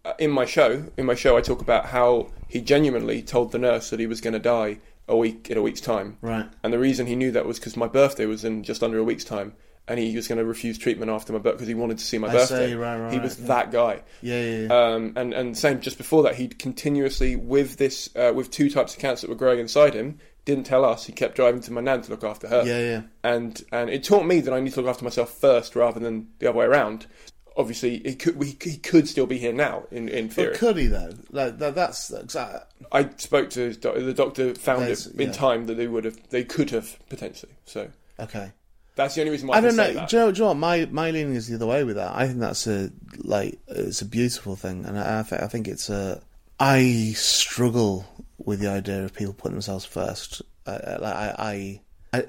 [0.05, 3.59] uh, in my show, in my show, I talk about how he genuinely told the
[3.59, 4.78] nurse that he was going to die
[5.09, 6.18] a week in a week's time.
[6.20, 6.46] Right.
[6.62, 9.04] And the reason he knew that was because my birthday was in just under a
[9.04, 9.54] week's time,
[9.88, 12.18] and he was going to refuse treatment after my birthday because he wanted to see
[12.18, 12.68] my I birthday.
[12.68, 13.46] see, right, right, he was yeah.
[13.46, 14.02] that guy.
[14.20, 14.72] Yeah, yeah, yeah.
[14.72, 18.94] Um, and and same just before that, he'd continuously with this uh, with two types
[18.94, 20.18] of cancer that were growing inside him.
[20.44, 21.04] Didn't tell us.
[21.04, 22.62] He kept driving to my nan to look after her.
[22.64, 23.02] Yeah, yeah.
[23.22, 26.28] And and it taught me that I need to look after myself first rather than
[26.38, 27.06] the other way around.
[27.59, 30.52] Obviously, he could we, he could still be here now in in theory.
[30.52, 31.12] But could he though?
[31.30, 32.72] Like that, that's exact.
[32.92, 35.32] I spoke to doc- the doctor, found There's- it in yeah.
[35.34, 37.52] time that they would have they could have potentially.
[37.66, 37.90] So
[38.20, 38.52] Okay.
[38.94, 39.84] that's the only reason why I, I don't can know.
[39.84, 40.56] say Do you know, do you know what?
[40.56, 42.14] My my leaning is the other way with that.
[42.14, 45.66] I think that's a like it's a beautiful thing, and I I, th- I think
[45.66, 46.22] it's a.
[46.61, 48.06] I struggle
[48.38, 50.42] with the idea of people putting themselves first.
[50.66, 51.80] Like I, I,
[52.18, 52.24] I,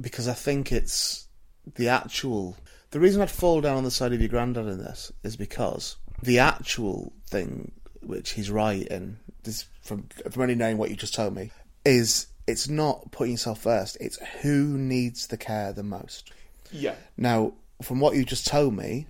[0.00, 1.28] because I think it's
[1.76, 2.56] the actual.
[2.92, 5.96] The reason I'd fall down on the side of your granddad in this is because
[6.22, 7.72] the actual thing,
[8.02, 11.50] which he's right in, this from from only knowing what you just told me,
[11.84, 13.96] is it's not putting yourself first.
[14.00, 16.32] It's who needs the care the most.
[16.70, 19.06] Yeah, Now, from what you just told me,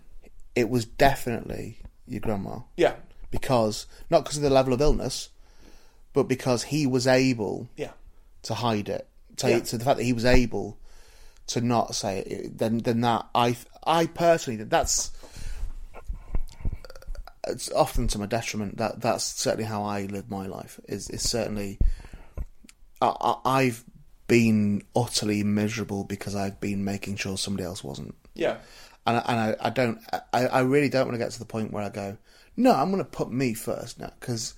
[0.56, 1.78] it was definitely
[2.08, 2.94] your grandma yeah,
[3.30, 5.28] because not because of the level of illness,
[6.12, 7.92] but because he was able yeah,
[8.42, 9.06] to hide it.
[9.38, 9.60] To, Yeah.
[9.60, 10.76] to the fact that he was able
[11.48, 15.10] to not say it, then then that I I personally that's
[17.48, 18.78] it's often to my detriment.
[18.78, 20.78] That that's certainly how I live my life.
[20.88, 21.78] Is is certainly
[23.00, 23.84] I, I, I've
[24.28, 28.58] been utterly miserable because I've been making sure somebody else wasn't yeah,
[29.06, 30.00] and I, and I, I don't
[30.32, 32.16] I, I really don't want to get to the point where I go
[32.56, 34.54] no I'm going to put me first now because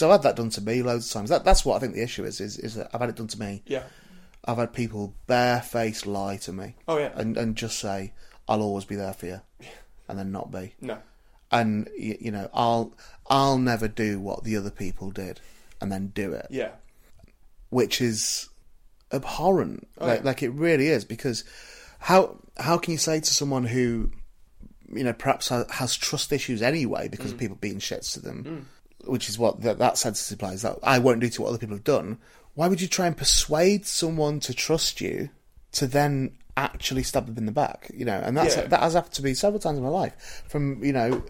[0.00, 2.02] I've had that done to me loads of times that that's what I think the
[2.02, 3.82] issue is is, is that I've had it done to me yeah.
[4.48, 7.12] I've had people barefaced lie to me Oh, yeah.
[7.14, 8.12] and and just say
[8.48, 9.40] I'll always be there for you
[10.08, 10.98] and then not be No,
[11.52, 12.94] and y- you know I'll
[13.28, 15.40] I'll never do what the other people did
[15.80, 16.70] and then do it yeah,
[17.70, 18.48] which is
[19.12, 19.86] abhorrent.
[20.00, 20.24] Oh, like, yeah.
[20.26, 21.44] like it really is because
[22.00, 24.10] how how can you say to someone who
[24.92, 27.34] you know perhaps ha- has trust issues anyway because Mm.
[27.34, 28.66] of people being shits to them,
[29.04, 31.76] which is what that, that sentence implies that I won't do to what other people
[31.76, 32.18] have done.
[32.58, 35.30] Why would you try and persuade someone to trust you
[35.70, 37.88] to then actually stab them in the back?
[37.94, 38.66] You know, and that's Yeah.
[38.66, 40.42] that has happened to me several times in my life.
[40.48, 41.22] From you know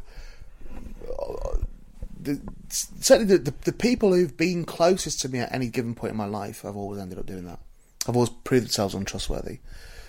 [2.19, 6.13] the, certainly the, the the people who've been closest to me at any given point
[6.13, 7.59] in my life, I've always ended up doing that.
[8.07, 9.59] I've always proved themselves untrustworthy.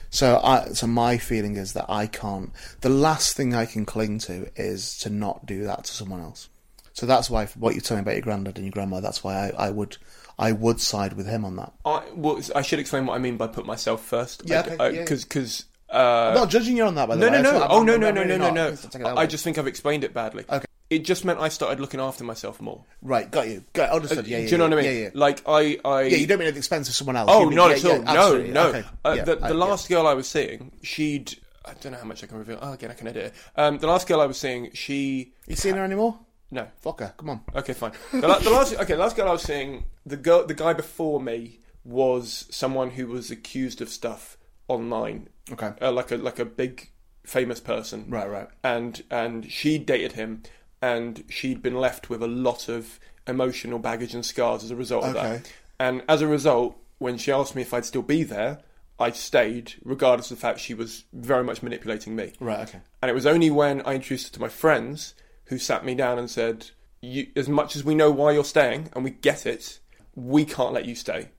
[0.10, 2.54] So I, so my feeling is that I can't.
[2.80, 6.48] The last thing I can cling to is to not do that to someone else.
[6.94, 9.02] So that's why what you're telling about your granddad and your grandma.
[9.02, 9.98] That's why I, I would
[10.40, 11.74] I would side with him on that.
[11.86, 14.44] I well, I should explain what I mean by put myself first.
[14.46, 15.66] Yeah, okay, yeah, because because.
[15.90, 17.42] Uh, not judging you on that, by the no, way.
[17.42, 17.68] no, no.
[17.70, 18.70] Oh no, no, no, no, no, no.
[18.70, 20.46] Let's take it that I just think I've explained it badly.
[20.48, 20.66] Okay.
[20.92, 22.84] it just meant I started looking after myself more.
[23.02, 23.64] Right, got you.
[23.74, 24.28] Got understood.
[24.28, 24.46] Yeah, yeah.
[24.46, 24.96] Do you know yeah, what I mean?
[24.96, 25.10] Yeah, yeah.
[25.16, 27.30] Like I, I Yeah, you don't mean at the expense of someone else.
[27.32, 28.38] Oh, You mean- not yeah, at all.
[28.38, 28.68] yeah, no, no.
[28.70, 28.84] Okay.
[29.04, 29.66] Uh, Yeah, the I- the yeah.
[29.66, 31.36] last girl I was seeing, she'd.
[31.66, 32.60] I don't know how much I can reveal.
[32.62, 33.34] Oh, again, I can edit it.
[33.56, 35.34] Um, the last girl I was seeing, she.
[35.48, 36.18] You seen her anymore?
[36.52, 36.68] No.
[36.82, 37.14] Fuck her.
[37.18, 37.42] Come on.
[37.56, 37.92] Okay, fine.
[38.12, 40.74] The, la- the last, okay, the last girl I was seeing, the girl, the guy
[40.74, 44.38] before me was someone who was accused of stuff
[44.68, 45.30] online.
[45.52, 45.74] Okay.
[45.82, 46.92] Uh, like a like a big
[47.24, 48.06] famous person.
[48.10, 48.48] Right, right.
[48.64, 50.44] And and she dated him,
[50.82, 55.06] and she'd been left with a lot of emotional baggage and scars as a result
[55.06, 55.26] of that.
[55.26, 55.38] Okay.
[55.38, 55.54] that.
[55.80, 58.60] And as a result, when she asked me if I'd still be there,
[59.00, 62.34] I stayed, regardless of the fact she was very much manipulating me.
[62.40, 62.80] Right, okay.
[63.02, 65.14] And it was only when I introduced her to my friends
[65.50, 66.72] who sat me down and said,
[67.02, 69.80] you, as much as we know why you're staying and we get it,
[70.16, 71.30] we can't let you stay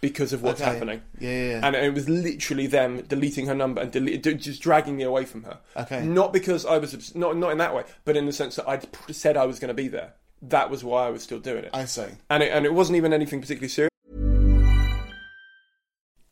[0.00, 0.70] because of what's Okay.
[0.72, 1.02] happening.
[1.18, 1.60] Yeah, yeah, yeah.
[1.66, 5.42] And it was literally them deleting her number and delete, just dragging me away from
[5.44, 5.58] her.
[5.76, 6.04] Okay.
[6.04, 8.86] Not because I was not not in that way, but in the sense that I'd
[9.10, 10.14] said I was going to be there.
[10.40, 11.70] That was why I was still doing it.
[11.74, 12.04] I see.
[12.30, 13.90] and it, and it wasn't even anything particularly serious.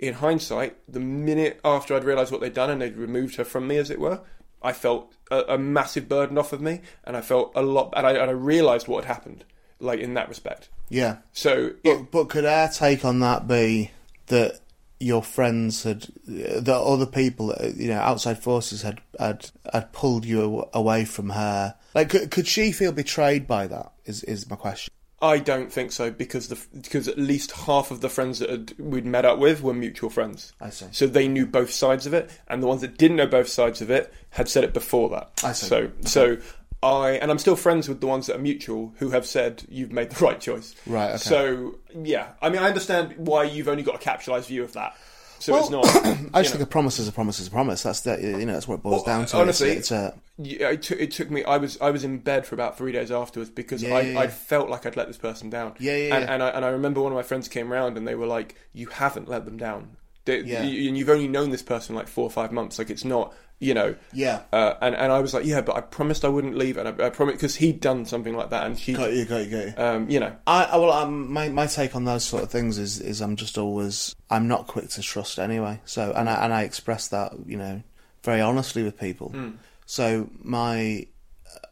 [0.00, 3.68] in hindsight, the minute after I'd realised what they'd done and they'd removed her from
[3.68, 4.22] me, as it were,
[4.62, 8.06] I felt a, a massive burden off of me, and I felt a lot, and
[8.06, 9.44] I, and I realised what had happened,
[9.78, 10.70] like in that respect.
[10.88, 11.18] Yeah.
[11.32, 13.90] So, it, But, but could our take on that be
[14.26, 14.60] that
[14.98, 20.66] your friends had, that other people, you know, outside forces had had, had pulled you
[20.72, 21.74] away from her?
[21.94, 23.92] Like, could, could she feel betrayed by that?
[24.04, 24.92] Is is my question.
[25.22, 28.74] I don't think so because the because at least half of the friends that had,
[28.78, 30.52] we'd met up with were mutual friends.
[30.60, 30.86] I see.
[30.92, 33.82] So they knew both sides of it, and the ones that didn't know both sides
[33.82, 35.30] of it had said it before that.
[35.44, 35.66] I see.
[35.66, 36.38] So so
[36.82, 39.92] I and I'm still friends with the ones that are mutual who have said you've
[39.92, 40.74] made the right choice.
[40.86, 41.18] Right, okay.
[41.18, 44.96] So yeah, I mean I understand why you've only got a capitalized view of that.
[45.40, 45.86] So it's not.
[46.34, 46.58] I just know.
[46.58, 47.82] think a promise is a promise is a promise.
[47.82, 49.38] That's the, you know that's what it boils Well, down to.
[49.38, 51.42] honestly, it's, it's a, Yeah, it, took it took me.
[51.44, 54.20] I was I was in bed for about three days afterwards because Yeah, I, yeah.
[54.20, 55.74] I felt like I'd let this person down.
[55.78, 56.34] Yeah, yeah, And, yeah.
[56.34, 58.54] and I and I remember one of my friends came round and they were like,
[58.72, 59.96] "You haven't let them down.
[60.26, 60.62] They, Yeah.
[60.62, 62.78] you, and you've only known this person like four or five months.
[62.78, 64.40] Like it's not, you know." Yeah.
[64.52, 67.06] Uh, and and I was like, "Yeah, but I promised I wouldn't leave, and I,
[67.06, 69.66] I promised because he'd done something like that, and she, got you, got you, got
[69.66, 69.74] you.
[69.76, 72.78] um, you know, I, I well, um, my my take on those sort of things
[72.78, 75.80] is is I'm just always I'm not quick to trust anyway.
[75.84, 77.82] So and I and I express that you know
[78.24, 79.34] very honestly with people.
[79.86, 81.06] So my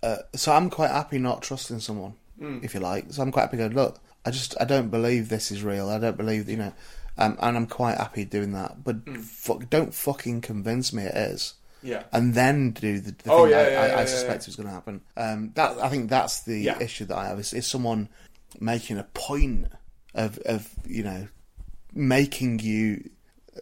[0.02, 2.14] uh, so I'm quite happy not trusting someone,
[2.62, 3.12] if you like.
[3.12, 4.00] So I'm quite happy going look.
[4.24, 5.88] I just I don't believe this is real.
[5.88, 6.72] I don't believe you know,
[7.16, 8.82] um, and I'm quite happy doing that.
[8.84, 11.54] But fuck, don't fucking convince me it is.
[11.82, 12.02] Yeah.
[12.12, 14.56] and then do the, the Oh, thing yeah, I, yeah, I, yeah, I suspect is
[14.56, 15.00] going to happen.
[15.16, 18.08] Um, that I think that's the issue that I have is, is someone
[18.60, 19.66] making a point
[20.14, 21.28] of of you know
[21.94, 23.10] making you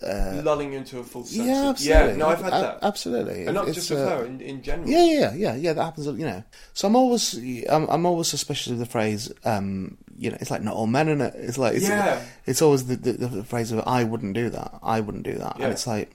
[0.03, 1.47] uh, lulling you into a full sense.
[1.47, 2.11] yeah, of- absolutely.
[2.11, 2.17] yeah.
[2.17, 4.63] No, I've had A- that, absolutely, and not It's, just with uh, her in, in
[4.63, 4.89] general.
[4.89, 5.73] Yeah, yeah, yeah, yeah.
[5.73, 6.07] That happens.
[6.07, 6.45] You know,
[6.75, 7.35] so I'm always,
[7.69, 9.33] I'm, I'm always suspicious of the phrase.
[9.45, 11.33] Um, you know, it's like not all men in it.
[11.37, 12.23] It's like, it's, Yeah.
[12.47, 15.57] it's always the, the, the phrase of "I wouldn't do that." I wouldn't do that,
[15.59, 15.65] Yeah.
[15.65, 16.13] and it's like,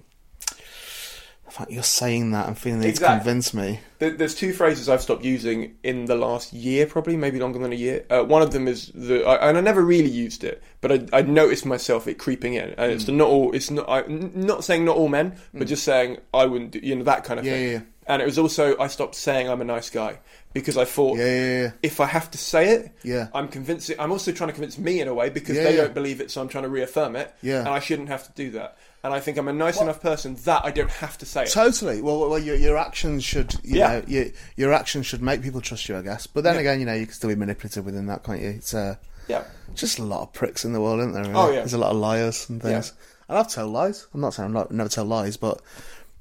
[1.52, 3.82] in fact, you're saying that and feeling the need to convince me.
[4.00, 7.76] There's two phrases I've stopped using in the last year, probably maybe longer than a
[7.76, 8.06] year.
[8.10, 11.20] Uh, one of them is the, I, and I never really used it, but I,
[11.20, 12.96] I noticed myself it creeping in, and Hmm.
[12.96, 13.52] it's the not all.
[13.52, 13.90] It's not.
[13.90, 16.72] I, n- not saying not all men, but just saying I wouldn't.
[16.72, 17.64] Do, you know that kind of Yeah, thing.
[17.66, 17.82] yeah, yeah.
[18.08, 20.20] And it was also I stopped saying I'm a nice guy
[20.54, 21.72] because I thought Yeah, yeah, yeah.
[21.84, 23.28] if I have to say it, Yeah.
[23.34, 23.98] I'm convincing.
[24.00, 26.42] I'm also trying to convince me in a way because they don't believe it, so
[26.42, 27.34] I'm trying to reaffirm it.
[27.44, 27.60] Yeah.
[27.60, 28.78] and I shouldn't have to do that.
[29.04, 31.50] And I think I'm a nice enough person that I don't have to say it.
[31.50, 32.02] Totally.
[32.02, 33.88] Well, well, your your actions should, you Yeah.
[33.88, 34.26] know, your
[34.56, 36.28] your actions should make people trust you, I guess.
[36.28, 36.62] But then Yeah.
[36.62, 38.50] again, you know, you can still be manipulative within that, can't you?
[38.50, 38.96] It's uh,
[39.28, 39.44] yeah.
[39.74, 41.24] just a lot of pricks in the world, isn't there?
[41.24, 41.36] really?
[41.36, 41.60] Oh, yeah.
[41.60, 42.94] There's a lot of liars and things.
[42.96, 43.06] Yeah.
[43.30, 44.06] And I've told lies.
[44.14, 45.62] I'm not saying I'm not never tell lies, but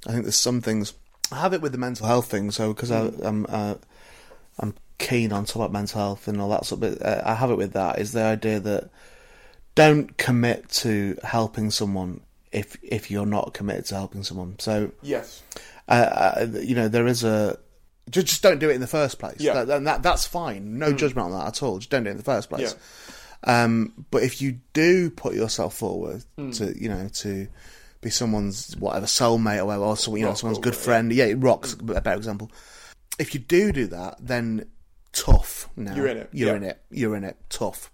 [0.07, 0.95] I think there's some things.
[1.31, 3.25] I have it with the mental health thing, so because Mm.
[3.25, 3.75] I'm uh,
[4.59, 7.03] I'm keen on talking about mental health and all that sort of bit.
[7.07, 8.89] Uh, I have it with that is the idea that
[9.75, 12.21] don't commit to helping someone
[12.53, 14.57] if if you're not committed to helping someone.
[14.59, 15.43] So Yes.
[15.89, 17.59] uh, uh, you know, there is a
[18.11, 19.37] just, just don't do it in the first place.
[19.41, 19.53] Yeah.
[19.53, 19.55] Mm.
[19.55, 20.79] That, that, that- that's fine.
[20.79, 21.79] No judgment on that at all.
[21.79, 22.75] Just don't do it in the first place.
[23.45, 26.57] Um, but if you do put yourself forward Mm.
[26.59, 27.47] to, you know, to
[28.01, 31.25] be someone's whatever soulmate or whatever, or someone, you know, Rock someone's good friend, yeah,
[31.27, 32.51] it rocks a better example.
[33.19, 34.67] If you do do that, then
[35.13, 35.69] tough.
[35.77, 36.57] Now You're in it, You're yeah.
[36.57, 36.83] in it.
[36.91, 37.37] You're in it.
[37.51, 37.91] Tough.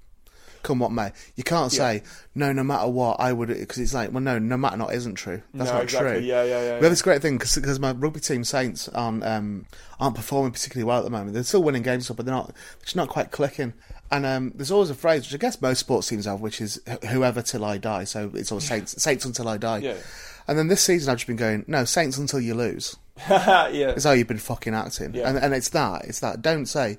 [0.66, 1.12] Come what may.
[1.36, 2.02] You can't say
[2.34, 3.20] no, no matter what.
[3.20, 5.40] I would because it's like, well, no, no matter not isn't true.
[5.54, 6.10] That's No, not exactly.
[6.18, 6.20] true.
[6.20, 9.66] Yeah, yeah, yeah, We have this great thing because my rugby team Saints aren't um,
[10.00, 11.34] aren't performing particularly well at the moment.
[11.34, 12.48] They're still winning games, but they're not.
[12.48, 13.74] They're not quite clicking.
[14.10, 16.80] And um, there's always a phrase which I guess most sports teams have, which is
[17.10, 19.78] "whoever till I die." So it's always Saints, Saints until I die.
[19.78, 19.94] Yeah.
[20.48, 22.96] And then this season I've just been going, no, Saints until you lose.
[23.28, 23.68] yeah.
[23.70, 25.28] It's how you've been fucking acting, Yeah.
[25.28, 26.04] and and it's that.
[26.04, 26.42] It's that.
[26.42, 26.98] Don't say,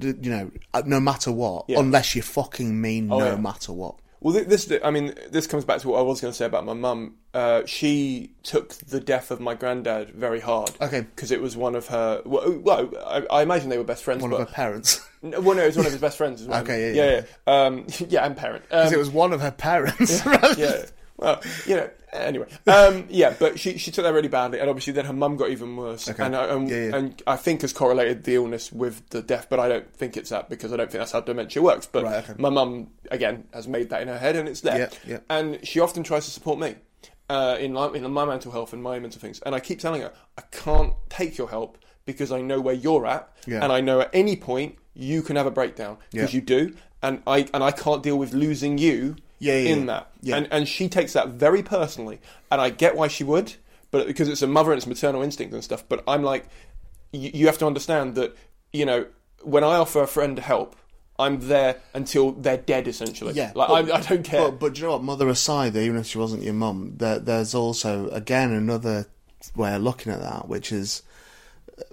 [0.00, 1.78] you know, uh, no matter what, Yeah.
[1.78, 3.36] unless you fucking mean Oh, no yeah.
[3.36, 3.96] matter what.
[4.20, 6.64] Well, this, I mean, this comes back to what I was going to say about
[6.64, 7.16] my mum.
[7.34, 10.70] Uh, she took the death of my granddad very hard.
[10.80, 11.00] Okay.
[11.00, 12.22] Because it was one of her.
[12.24, 14.22] Well, well I, I imagine they were best friends.
[14.22, 15.00] One but, of her parents.
[15.24, 16.62] No, well, no, it was one of his best friends as well.
[16.62, 17.66] Okay, yeah, yeah, yeah.
[17.66, 18.64] Um, yeah, and parent.
[18.72, 20.20] Um, 'Cause it was one of her parents.
[20.58, 20.84] yeah.
[21.22, 21.90] Well, you know.
[22.12, 25.38] Anyway, um, yeah, but she she took that really badly, and obviously then her mum
[25.38, 26.22] got even worse, Okay.
[26.22, 26.96] and, uh, and, Yeah, yeah.
[26.96, 30.28] and I think has correlated the illness with the death, but I don't think it's
[30.28, 31.88] that because I don't think that's how dementia works.
[31.90, 32.34] But Right, okay.
[32.36, 34.78] my mum again has made that in her head, and it's there.
[34.78, 35.18] Yeah, yeah.
[35.30, 36.74] And she often tries to support me
[37.30, 40.12] uh, in in my mental health and my mental things, and I keep telling her
[40.36, 44.10] I can't take your help because I know where you're at, and I know at
[44.12, 48.02] any point you can have a breakdown because you do, and I and I can't
[48.02, 50.10] deal with losing you Yeah, yeah, in that.
[50.20, 50.36] Yeah.
[50.36, 52.20] And and she takes that very personally,
[52.50, 53.54] and I get why she would,
[53.90, 55.84] but because it's a mother and it's maternal instinct and stuff.
[55.88, 56.46] But I'm like,
[57.10, 58.36] you, you have to understand that
[58.72, 59.06] you know
[59.42, 60.76] when I offer a friend help,
[61.18, 63.34] I'm there until they're dead essentially.
[63.34, 64.42] Yeah, like but- I, I don't care.
[64.50, 65.02] But, but do you know what?
[65.02, 69.06] Mother aside, even if she wasn't your mum, there, there's also again another
[69.56, 71.02] way of looking at that, which is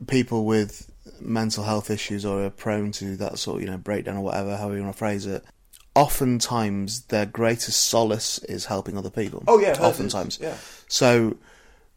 [0.05, 4.17] people with mental health issues or are prone to that sort of you know breakdown
[4.17, 5.43] or whatever, however you want to phrase it.
[5.95, 9.43] Oftentimes, their greatest solace is helping other people.
[9.47, 10.39] Oh, yeah, hers is, oftentimes.
[10.41, 10.55] yeah.
[10.87, 11.37] So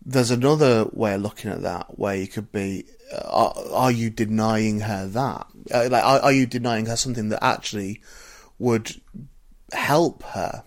[0.05, 4.11] there's another way of looking at that where you could be uh, are, are you
[4.11, 8.01] denying her that uh, like are, are you denying her something that actually
[8.59, 9.01] would
[9.72, 10.64] help her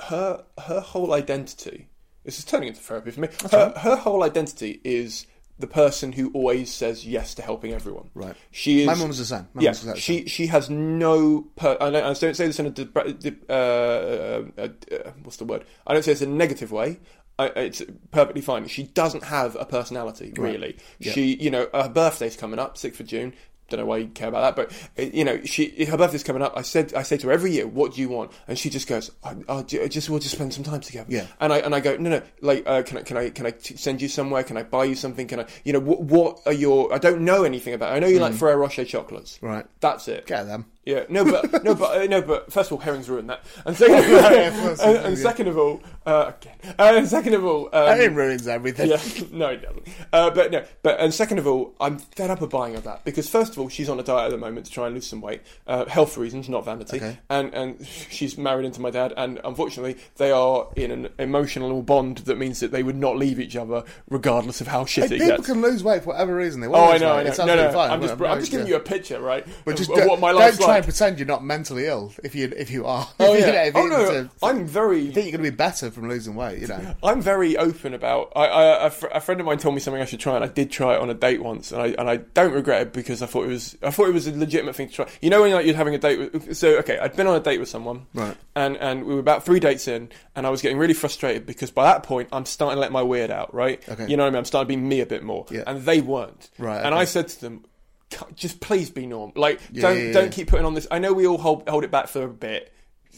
[0.00, 1.88] her her whole identity.
[2.24, 3.28] This is turning into therapy for me.
[3.50, 5.26] Her, her whole identity is
[5.58, 8.10] the person who always says yes to helping everyone.
[8.14, 8.34] Right.
[8.50, 8.86] She is.
[8.86, 9.48] My mum's the same.
[9.54, 9.70] My yeah.
[9.70, 11.46] exactly the she she has no.
[11.56, 13.52] Per, I, don't, I don't say this in a.
[13.52, 15.64] uh, uh, uh, what's the word?
[15.86, 16.98] I don't say this in a negative way.
[17.38, 17.82] I, it's
[18.12, 18.66] perfectly fine.
[18.68, 20.76] She doesn't have a personality, really.
[21.00, 21.12] Yeah.
[21.12, 23.32] She, you know, her birthday's coming up, sixth of June.
[23.68, 26.42] Don't know why you care about that, but uh, you know, she her birthday's coming
[26.42, 26.52] up.
[26.54, 28.86] I said, I say to her every year, "What do you want?" And she just
[28.86, 31.26] goes, I, "I'll just we'll just spend some time together." Yeah.
[31.40, 33.52] And I and I go, "No, no, like, uh, can I can I can I
[33.52, 34.42] t- send you somewhere?
[34.42, 35.26] Can I buy you something?
[35.26, 36.92] Can I, you know, what what are your?
[36.92, 37.92] I don't know anything about.
[37.92, 37.96] It.
[37.96, 39.48] I know you like Ferrero Rocher chocolates, Mm.
[39.48, 39.66] Right.
[39.80, 40.26] That's it.
[40.26, 43.26] get them Yeah, no, but no, but uh, no, but first of all, herrings ruin
[43.28, 47.08] that, and second of all, Yeah, and, and second of all, uh, again, uh, and
[47.08, 49.00] second of all, um, it ruins everything yeah,
[49.32, 49.88] no, it doesn't.
[50.12, 53.04] Uh, but no, but and second of all, I'm fed up of buying her that
[53.04, 55.06] because first of all, she's on a diet at the moment to try and lose
[55.06, 57.18] some weight, uh, health reasons, not vanity, Okay.
[57.30, 62.18] and and she's married into my dad, and unfortunately, they are in an emotional bond
[62.18, 65.36] that means that they would not leave each other regardless of how shit Hey, people
[65.36, 65.46] gets.
[65.46, 67.20] can lose weight for whatever reason they want Oh, I know, weight.
[67.20, 67.28] I know.
[67.30, 67.90] It's No, no, fine.
[67.90, 68.72] I'm just, I'm just giving yeah.
[68.72, 69.46] you a picture, right?
[69.64, 72.12] But just of don't, what my life's try try and pretend you're not mentally ill
[72.22, 73.08] if you if you are.
[73.20, 73.50] Oh You yeah.
[73.52, 74.10] know, if oh no.
[74.10, 75.00] to- I'm very.
[75.00, 76.94] you think you're going to be better from losing weight, you know.
[77.02, 78.32] I'm very open about.
[78.36, 80.44] I, I a, fr- a friend of mine told me something I should try, and
[80.44, 82.92] I did try it on a date once, and I and I don't regret it
[82.92, 85.08] because I thought it was I thought it was a legitimate thing to try.
[85.20, 87.40] You know when like, you're having a date with so okay, I'd been on a
[87.40, 88.36] date with someone, Right.
[88.54, 91.70] and and we were about three dates in, and I was getting really frustrated because
[91.70, 93.82] by that point I'm starting to let my weird out, right?
[93.88, 94.06] Okay.
[94.08, 94.38] You know what I mean?
[94.38, 95.64] I'm starting to be me a bit more, Yeah.
[95.66, 96.94] and they weren't, Right, And.
[96.94, 97.64] I said to them.
[98.12, 99.32] "C- Just please be normal.
[99.36, 100.12] Like, Yeah, don't yeah, yeah.
[100.12, 100.86] don't keep putting on this.
[100.90, 102.72] I know we all hold hold it back for a bit,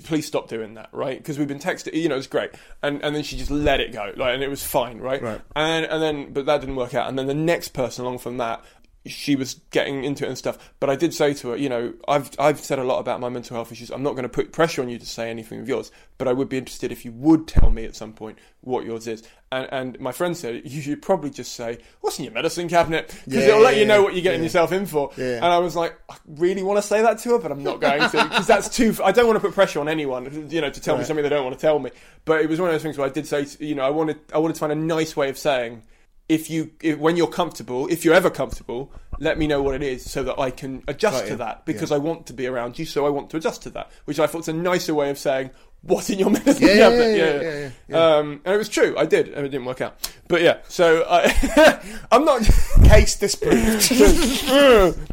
[0.05, 1.16] please stop doing that, right?
[1.18, 2.51] Because we've been texting, you know, it's great,
[2.82, 5.22] and and then she just let it go, like, and it was fine, right?
[5.22, 5.41] Right.
[5.55, 8.37] And and then, but that didn't work out, and then the next person along from
[8.39, 8.64] that,
[9.09, 10.72] she was getting into it and stuff.
[10.80, 13.28] But I did say to her, you know, I've I've said a lot about my
[13.28, 13.90] mental health issues.
[13.90, 16.32] I'm not going to put pressure on you to say anything of yours, but I
[16.32, 19.22] would be interested if you would tell me at some point what yours is.
[19.52, 23.09] And and my friend said you should probably just say what's in your medicine cabinet
[23.24, 24.44] because Yeah, it'll let yeah, you know what you're getting yeah.
[24.46, 25.11] yourself in for.
[25.16, 25.36] Yeah.
[25.36, 27.80] And I was like, I really want to say that to her, but I'm not
[27.80, 28.94] going to because that's too.
[29.04, 31.28] I don't want to put pressure on anyone, you know, to tell me something they
[31.28, 31.90] don't want to tell me.
[32.24, 34.18] But it was one of those things where I did say, you know, I wanted,
[34.34, 35.82] I wanted to find a nice way of saying,
[36.28, 39.82] if you, if, when you're comfortable, if you're ever comfortable, let me know what it
[39.82, 41.96] is so that I can adjust Got to that because Yeah.
[41.96, 44.26] I want to be around you, so I want to adjust to that, which I
[44.26, 45.50] thought was a nicer way of saying.
[45.82, 47.16] What in your medicine Yeah, yeah, cabinet?
[47.16, 48.96] yeah, yeah, yeah, Um, and it was true.
[48.98, 50.10] I did, and it didn't work out.
[50.26, 52.42] But yeah, so I, I'm not.
[52.86, 53.92] Case disproved.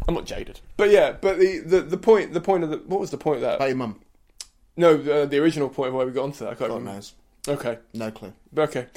[0.07, 0.61] I'm not jaded.
[0.77, 3.35] But yeah, but the, the, the point the point of the what was the point
[3.37, 3.55] of that?
[3.57, 3.99] About your mum.
[4.75, 6.45] No, the, the original point of why we got onto that.
[6.53, 6.93] I can't God remember.
[6.93, 7.13] knows.
[7.47, 8.33] Okay, No clue.
[8.57, 8.87] okay.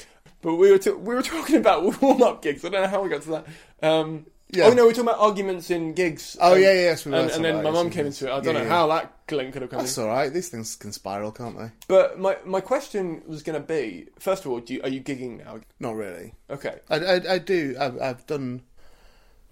[0.41, 2.63] But we were t- we were talking about warm up gigs.
[2.63, 3.45] I don't know how we got to that.
[3.81, 4.65] Um, Yeah.
[4.65, 6.37] Oh no, we were talking about arguments in gigs.
[6.39, 8.31] Oh, um, yeah, yeah, yes, we were and, and then my mum came into it.
[8.31, 8.69] I don't Yeah, know yeah.
[8.69, 9.79] how that link could have come.
[9.79, 10.03] That's in.
[10.03, 10.31] all right.
[10.31, 11.71] These things can spiral, can't they?
[11.87, 15.01] But my my question was going to be: first of all, do you, are you
[15.01, 15.59] gigging now?
[15.79, 16.33] Not really.
[16.49, 16.79] Okay.
[16.89, 17.75] I, I, I do.
[17.79, 18.61] I've, I've done.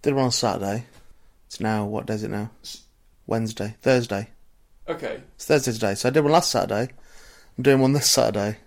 [0.02, 0.86] Did one on Saturday.
[1.48, 2.52] It's now what day is it now?
[3.28, 4.30] Wednesday, Thursday.
[4.88, 5.20] Okay.
[5.36, 5.96] It's Thursday today.
[5.96, 6.94] So I did one last Saturday.
[7.58, 8.58] I'm doing one this Saturday.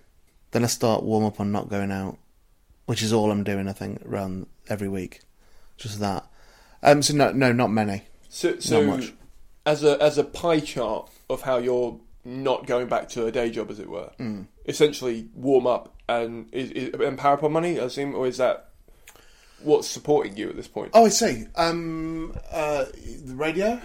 [0.51, 2.17] Then I start warm up on not going out,
[2.85, 3.67] which is all I'm doing.
[3.67, 5.21] I think around every week,
[5.77, 6.25] just that.
[6.83, 7.01] Um.
[7.01, 8.03] So no, no, not many.
[8.29, 9.13] So, so much.
[9.65, 13.49] as a as a pie chart of how you're not going back to a day
[13.49, 14.47] job, as it were, Mm.
[14.65, 18.69] essentially warm up and is, is and Parapod money, I assume, or is that
[19.61, 20.91] what's supporting you at this point?
[20.93, 21.45] Oh, I see.
[21.55, 22.33] Um.
[22.51, 22.85] Uh.
[23.25, 23.79] The radio.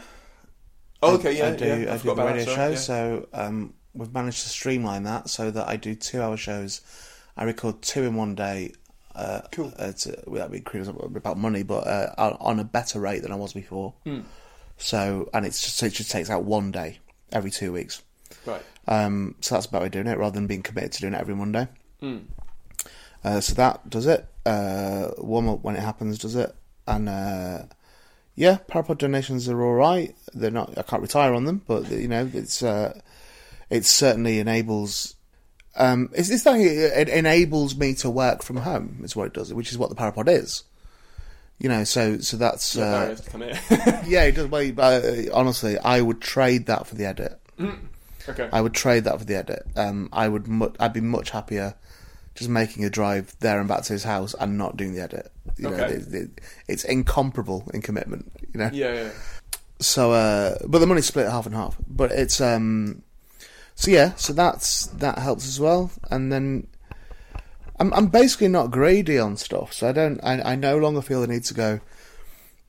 [1.02, 1.66] Oh, okay, yeah, I do.
[1.66, 2.68] yeah, I I, do the radio that, show.
[2.70, 2.74] yeah.
[2.76, 6.80] So um, we've managed to streamline that so that I do two-hour shows.
[7.36, 8.72] I record two in one day.
[9.14, 9.72] Uh, Cool.
[9.78, 9.92] Uh,
[10.26, 10.60] well, that'd be
[11.16, 13.94] about money, but uh, on- a better rate than I was before.
[14.04, 14.20] Hmm.
[14.76, 16.98] So and it's just, it just takes out one day
[17.32, 18.02] every two weeks.
[18.44, 18.62] Right.
[18.88, 21.36] Um, so that's about way doing it rather than being committed to doing it every
[21.36, 21.68] Monday.
[22.00, 22.18] Hmm.
[23.22, 24.26] Uh, so that does it.
[24.44, 26.54] Uh, warm up when it happens does it,
[26.86, 27.62] and uh,
[28.34, 30.14] yeah, Parapod donations are all right.
[30.34, 30.76] They're not.
[30.76, 33.00] I can't retire on them, but you know, it's uh,
[33.70, 35.14] it certainly enables.
[35.76, 36.60] Um, it's this thing.
[36.62, 39.00] It enables me to work from home.
[39.02, 40.64] Is what it does, which is what the Parapod is.
[41.58, 43.16] You know, so so that's uh,
[44.06, 44.24] yeah.
[44.24, 44.46] It does.
[44.48, 45.00] Well, uh,
[45.32, 47.40] honestly, I would trade that for the edit.
[48.28, 48.48] okay.
[48.52, 49.64] I would trade that for the edit.
[49.76, 50.46] Um, I would.
[50.48, 51.74] Mu- I'd be much happier
[52.34, 55.30] just making a drive there and back to his house and not doing the edit.
[55.56, 55.94] You know, Okay.
[55.94, 58.32] it, it, it's incomparable in commitment.
[58.52, 58.70] You know.
[58.72, 59.10] yeah, yeah.
[59.78, 61.76] So, uh, but the money's split half and half.
[61.88, 63.02] But it's um,
[63.74, 64.14] so yeah.
[64.14, 65.90] So that's that helps as well.
[66.10, 66.66] And then
[67.78, 69.72] I'm I'm basically not greedy on stuff.
[69.72, 70.20] So I don't.
[70.22, 71.80] I I no longer feel the need to go.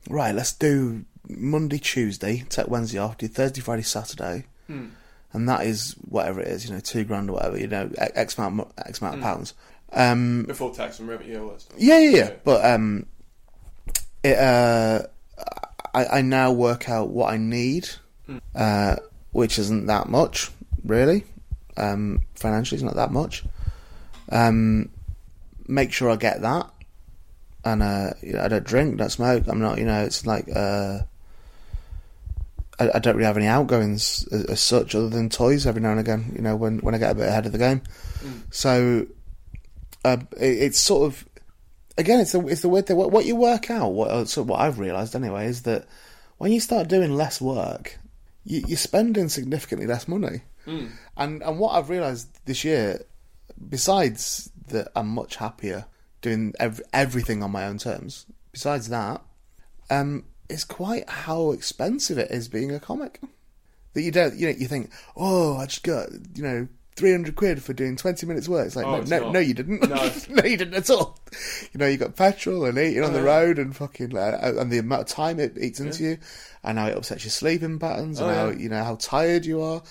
[0.08, 5.96] Right, let's do Monday, Tuesday, take Wednesday off, do Thursday, Friday, Saturday, and that is
[6.08, 6.64] whatever it is.
[6.68, 7.58] You know, two grand or whatever.
[7.58, 9.54] You know, x amount x amount of pounds.
[9.92, 11.76] Um, Before tax and revenue, yeah, all that stuff.
[11.78, 12.30] yeah, yeah, yeah.
[12.44, 13.06] But um,
[14.22, 15.06] it, uh,
[15.94, 17.88] I, I now work out what I need,
[18.54, 18.96] uh,
[19.32, 20.50] which isn't that much,
[20.86, 21.24] really.
[21.76, 23.44] Um, financially, it's not that much.
[24.30, 24.90] Um,
[25.68, 26.70] make sure I get that,
[27.64, 29.44] and uh, you know, I don't drink, don't smoke.
[29.46, 31.00] I'm not, you know, it's like uh,
[32.78, 35.90] I, I don't really have any outgoings as, as such, other than toys every now
[35.90, 36.32] and again.
[36.34, 37.82] You know, when when I get a bit ahead of the game.
[38.50, 39.06] So
[40.04, 41.28] uh, it, it's sort of
[41.98, 42.96] again, it's the it's the weird thing.
[42.96, 45.86] What, what you work out, what uh, so what I've realised anyway, is that
[46.38, 47.98] when you start doing less work,
[48.44, 50.42] you, you're spending significantly less money.
[50.66, 53.02] And and what I've realised this year,
[53.68, 55.86] besides that, I'm much happier
[56.22, 58.26] doing ev- everything on my own terms.
[58.52, 59.22] Besides that,
[59.90, 63.20] um, it's quite how expensive it is being a comic.
[63.94, 67.62] That you don't, you know, you think, oh, I just got, you know, 300 quid
[67.62, 68.66] for doing 20 minutes work.
[68.66, 69.88] It's like, Oh, no, it's no, no, you didn't.
[69.88, 69.96] No.
[70.28, 71.18] no, you didn't at all.
[71.72, 74.78] You know, you got petrol and eating on the road and fucking, uh, and the
[74.78, 76.18] amount of time it eats into you
[76.64, 78.58] and how it upsets your sleeping patterns and Oh, how, yeah.
[78.58, 79.82] you know, how tired you are.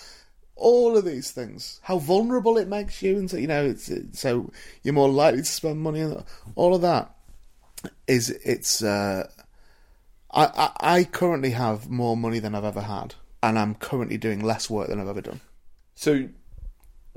[0.57, 4.19] All of these things, how vulnerable it makes you, and so, you know, it's, it's
[4.21, 4.51] so
[4.83, 6.23] you're more likely to spend money on
[6.55, 7.11] all of that.
[8.07, 9.27] Is it's uh,
[10.31, 10.45] I,
[10.81, 14.69] I I currently have more money than I've ever had, and I'm currently doing less
[14.69, 15.41] work than I've ever done.
[15.95, 16.27] So,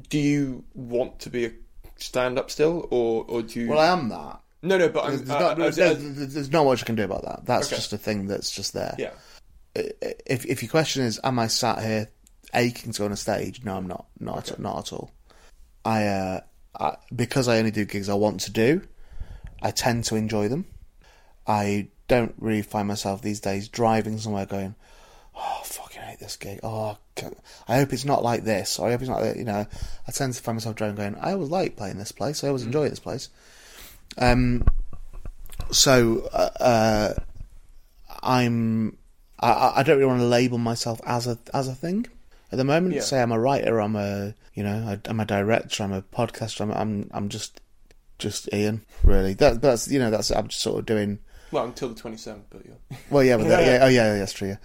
[0.08, 1.52] do you want to be a
[1.96, 3.68] stand-up still, or or do you?
[3.68, 4.40] Well, I am that.
[4.60, 6.96] No, no, but I'm, There's, not, I- there's, I- there's, there's not much I can
[6.96, 7.46] do about that.
[7.46, 7.76] That's Okay.
[7.76, 8.96] just a thing that's just there.
[8.98, 9.10] yeah.
[9.74, 12.08] If if your question is, am I sat here
[12.54, 13.64] aching to go on a stage?
[13.64, 14.06] No, I'm not.
[14.18, 15.10] Not at, not at all.
[15.84, 16.40] I, uh,
[16.78, 18.82] I because I only do gigs I want to do.
[19.62, 20.66] I tend to enjoy them.
[21.46, 24.74] I don't really find myself these days driving somewhere going,
[25.34, 26.60] "Oh, I fucking hate this gig.
[26.62, 27.30] Oh, I
[27.66, 28.78] I hope it's not like this.
[28.78, 29.22] Or I hope it's not.
[29.22, 29.66] Like, you know,
[30.06, 32.44] I tend to find myself driving going, I always like playing this place.
[32.44, 33.28] I always enjoy this place.
[34.16, 34.64] Um,
[35.70, 37.14] so uh, uh,
[38.22, 38.96] I'm
[39.40, 42.06] I- I, I don't really want to label myself as a as a thing
[42.50, 42.94] at the moment.
[42.94, 43.00] Yeah.
[43.02, 46.70] Say I'm a writer, I'm a you know I'm a director, I'm a podcaster, I'm
[46.72, 47.60] I'm, I'm just
[48.18, 49.34] just Ian really.
[49.34, 51.18] That that's you know that's I'm just sort of doing.
[51.50, 52.96] Well, until the 27th, but yeah.
[53.10, 54.48] Well, yeah, but that, yeah, oh yeah, yeah, that's true.
[54.48, 54.56] Yeah,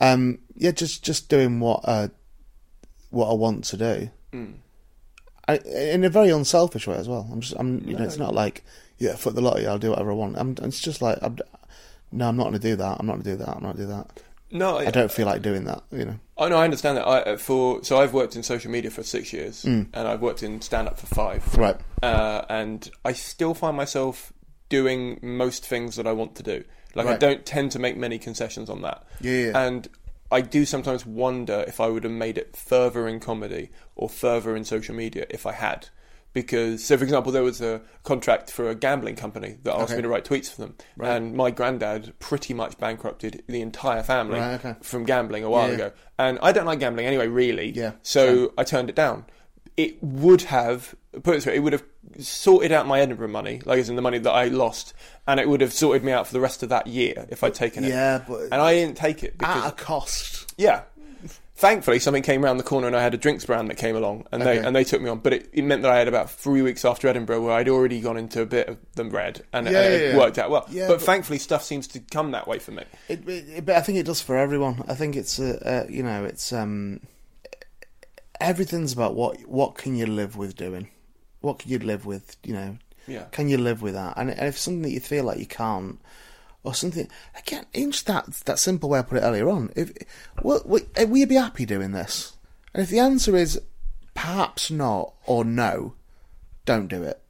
[0.00, 2.08] um, yeah, just just doing what uh,
[3.10, 4.54] what I want to do, Mm.
[5.48, 7.28] I, in a very unselfish way as well.
[7.32, 8.64] I'm just, I'm, you know, it's not like
[9.00, 10.36] yeah, foot the lottery, I'll do whatever I want.
[10.38, 11.38] I'm, it's just like, I'm,
[12.12, 12.98] no, I'm not going to do that.
[13.00, 13.48] I'm not going to do that.
[13.48, 14.22] I'm not going to do that.
[14.50, 15.82] No, I don't feel like doing that.
[15.92, 17.06] You know, I know, I understand that.
[17.06, 19.88] I, uh, for so I've worked in social media for six years, Mm.
[19.94, 21.56] and I've worked in stand-up for five.
[21.56, 21.76] Right.
[22.02, 24.32] Uh, and I still find myself
[24.68, 26.64] doing most things that I want to do.
[26.94, 29.04] Like I don't tend to make many concessions on that.
[29.20, 29.66] Yeah, yeah.
[29.66, 29.88] And
[30.32, 34.56] I do sometimes wonder if I would have made it further in comedy or further
[34.56, 35.88] in social media if I had.
[36.32, 39.96] Because, so for example, there was a contract for a gambling company that asked Okay.
[39.96, 41.16] me to write tweets for them, Right.
[41.16, 44.74] and my granddad pretty much bankrupted the entire family Right, okay.
[44.80, 45.74] from gambling a while Yeah.
[45.74, 45.92] ago.
[46.20, 47.70] And I don't like gambling anyway, really.
[47.70, 48.48] Yeah, So same.
[48.58, 49.24] I turned it down.
[49.76, 51.82] It would have put it way, it would have
[52.20, 54.94] sorted out my Edinburgh money, like as in the money that I lost,
[55.26, 57.54] and it would have sorted me out for the rest of that year if I'd
[57.54, 57.88] taken it.
[57.88, 60.52] Yeah, but- and I didn't take it because at a cost.
[60.56, 60.82] yeah.
[61.60, 64.26] Thankfully, something came around the corner, and I had a drinks brand that came along,
[64.32, 65.18] and they and they took me on.
[65.18, 68.00] But it, it meant that I had about three weeks after Edinburgh where I'd already
[68.00, 70.16] gone into a bit of the red, and, Yeah, and yeah, it yeah.
[70.18, 70.64] worked out well.
[70.72, 72.84] But, but- thankfully, stuff seems to come that way for me.
[73.08, 74.82] It, it, but I think it does for everyone.
[74.88, 77.00] I think it's uh, uh, you know it's um
[78.40, 80.88] everything's about what what can you live with doing,
[81.42, 82.78] what can you live with you know.
[83.06, 83.24] Yeah.
[83.32, 84.14] Can you live with that?
[84.16, 85.98] And, and if something that you feel like you can't,
[86.62, 87.08] or something
[87.38, 89.70] again, in just that that simple way I put it earlier on.
[89.76, 89.92] If
[90.42, 92.36] will, will, uh, will you be happy doing this?
[92.74, 93.60] And if the answer is
[94.14, 95.94] perhaps not or no,
[96.64, 97.20] don't do it.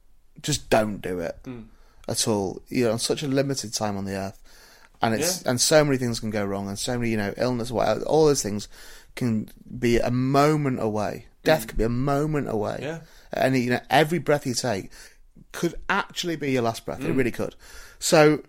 [0.41, 1.61] Just don't do it hmm.
[2.07, 2.61] at all.
[2.67, 4.39] You're on such a limited time on the earth,
[5.01, 7.71] and it's and so many things can go wrong, and so many you know illness,
[7.71, 8.67] whatever, all those things
[9.15, 11.25] can be a moment away.
[11.27, 11.45] Hmm.
[11.45, 12.79] Death could be a moment away.
[12.81, 12.99] Yeah.
[13.33, 14.91] and you know every breath you take
[15.51, 17.01] could actually be your last breath.
[17.01, 17.17] It hmm.
[17.17, 17.55] really could.
[17.99, 18.41] So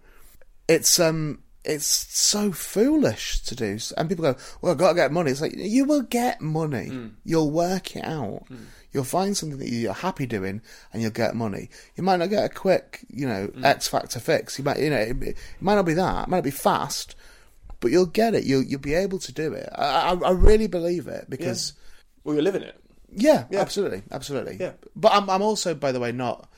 [0.68, 3.78] it's um it's so foolish to do.
[3.96, 6.88] And people go, "Well, I've got to get money." It's like you will get money.
[6.88, 7.08] Hmm.
[7.24, 8.44] You'll work it out.
[8.48, 8.64] Hmm.
[8.92, 10.60] You'll find something that you're happy doing,
[10.92, 11.70] and you'll get money.
[11.96, 13.64] You might not get a quick, you know, hmm.
[13.64, 14.58] X factor fix.
[14.58, 16.24] You might, you know, it, it might not be that.
[16.24, 17.14] It might not be fast,
[17.80, 18.44] but you'll get it.
[18.44, 19.68] You'll you'll be able to do it.
[19.74, 21.74] I I, I really believe it because.
[22.24, 22.78] Well, you're living it.
[23.14, 24.56] Yeah, absolutely, absolutely.
[24.58, 24.72] Yeah.
[24.96, 26.48] But I'm, I'm also, by the way, not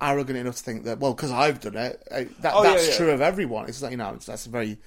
[0.00, 2.96] arrogant enough to think that well, because I've done it, uh, that Oh, that's yeah.
[2.96, 3.68] true of everyone.
[3.68, 4.78] It's like you know, it's, that's a very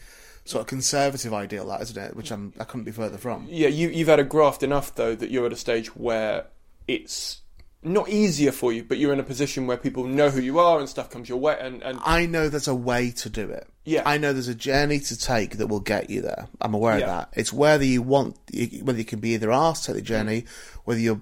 [0.45, 2.15] sort of conservative ideal, that isn't it?
[2.15, 3.47] Which I'm, I couldn't be further from.
[3.49, 6.45] Yeah, you, you've had a graft enough though that you're at a stage where
[6.87, 7.41] it's
[7.83, 10.79] not easier for you, but you're in a position where people know who you are
[10.79, 11.57] and stuff comes your way.
[11.59, 13.67] And, and I know there's a way to do it.
[13.85, 14.03] Yeah.
[14.05, 16.47] I know there's a journey to take that will get you there.
[16.61, 17.05] I'm aware Yeah.
[17.05, 17.29] of that.
[17.39, 18.37] It's whether you want,
[18.83, 20.45] whether you can be either asked to take the journey,
[20.85, 21.21] whether you're,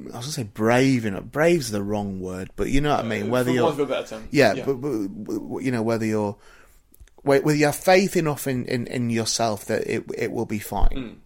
[0.00, 2.90] I was going to say brave, you know, brave's the wrong word, but you know
[2.90, 3.30] what I mean?
[3.30, 4.28] Whether for you're, a better term.
[4.30, 4.64] yeah, Yeah.
[4.66, 6.36] But, but, you know, whether you're,
[7.22, 10.88] whether you have faith enough in, in, in yourself that it it will be fine.
[10.90, 11.16] Mm.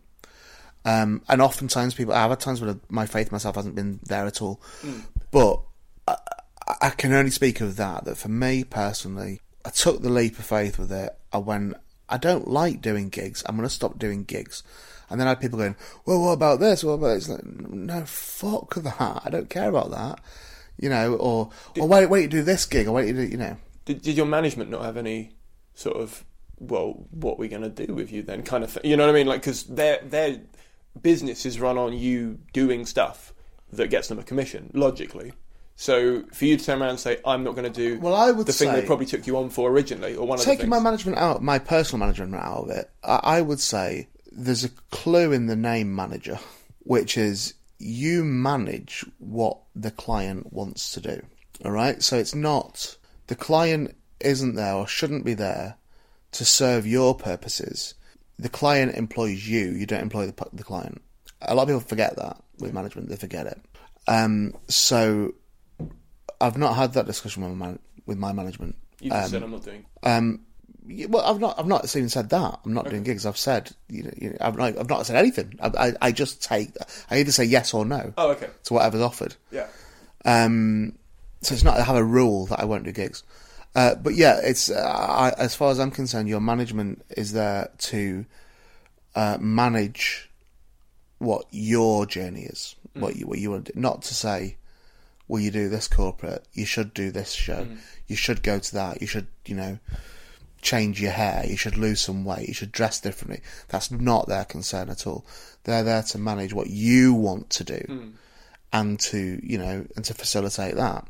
[0.85, 4.27] Um, and oftentimes people, I've had times when my faith in myself hasn't been there
[4.27, 4.61] at all.
[4.83, 5.03] Mm.
[5.31, 5.61] But
[6.07, 6.17] I,
[6.83, 10.47] I can only speak of that, that for me personally, I took the leap of
[10.47, 11.11] faith with it.
[11.33, 11.75] I went,
[12.09, 13.43] I don't like doing gigs.
[13.47, 14.63] I'm going to stop doing gigs.
[15.11, 16.85] And then I had people going, well, what about this?
[16.85, 17.29] What about this?
[17.29, 19.23] Like, no, fuck that.
[19.25, 20.21] I don't care about that.
[20.79, 23.57] You know, or, or wait, wait, do this gig, or wait, you do, you know.
[23.85, 25.33] Did, did your management not have any
[25.75, 26.25] sort of
[26.61, 28.83] well, what are we going to do with you then, kind of thing?
[28.85, 29.27] You know what I mean?
[29.27, 30.41] Like because their their
[31.01, 33.33] business is run on you doing stuff,
[33.73, 35.33] that gets them a commission, logically.
[35.77, 38.33] So for you to turn around and say, I'm not going to do Well, I
[38.33, 40.69] would the thing they probably took you on for originally, or one of the Taking
[40.69, 44.69] my management out, my personal management out of it, I, I would say there's a
[44.91, 46.39] clue in the name manager,
[46.81, 51.23] which is you manage what the client wants to do.
[51.65, 55.77] All right, so it's not the client isn't there or shouldn't be there
[56.33, 57.95] to serve your purposes.
[58.39, 59.71] The client employs you.
[59.71, 61.03] You don't employ the, the client.
[61.43, 63.09] A lot of people forget that with management.
[63.09, 63.61] They forget it.
[64.07, 65.35] Um, so
[66.41, 68.77] I've not had that discussion with my man- with my management.
[69.01, 69.85] you just Um, said I'm not doing.
[70.03, 70.41] um,
[71.09, 71.59] well, I've not.
[71.59, 72.61] I've not even said that.
[72.65, 73.27] I'm not doing gigs.
[73.27, 74.79] I've said, you know, you know, I've not.
[74.79, 75.59] I've not said anything.
[75.61, 76.71] I, I, I just take.
[77.11, 78.49] I either say yes or no Oh, okay.
[78.65, 79.35] to whatever's offered.
[79.51, 79.67] Yeah.
[80.25, 80.95] Um,
[81.43, 81.79] so it's not.
[81.79, 83.23] I have a rule that I won't do gigs.
[83.75, 84.71] Uh, but yeah, it's.
[84.71, 88.25] Uh, I, as far as I'm concerned, your management is there to
[89.15, 90.29] uh, manage
[91.19, 93.81] what your journey is, what you what you want to do.
[93.81, 94.57] Not to say,
[95.27, 97.67] well, you do this corporate, you should do this show,
[98.07, 99.79] you should go to that, you should, you know,
[100.63, 103.41] change your hair, you should lose some weight, you should dress differently.
[103.69, 105.25] That's not their concern at all.
[105.65, 108.13] They're there to manage what you want to do,
[108.73, 111.07] and to you know, and to facilitate that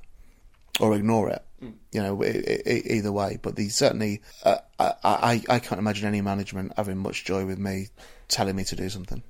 [0.81, 1.43] or ignore it.
[1.91, 3.39] You know, e- e- either way.
[3.43, 7.59] But the certainly, uh, I, I I can't imagine any management having much joy with
[7.59, 7.89] me
[8.29, 9.23] telling me to do something.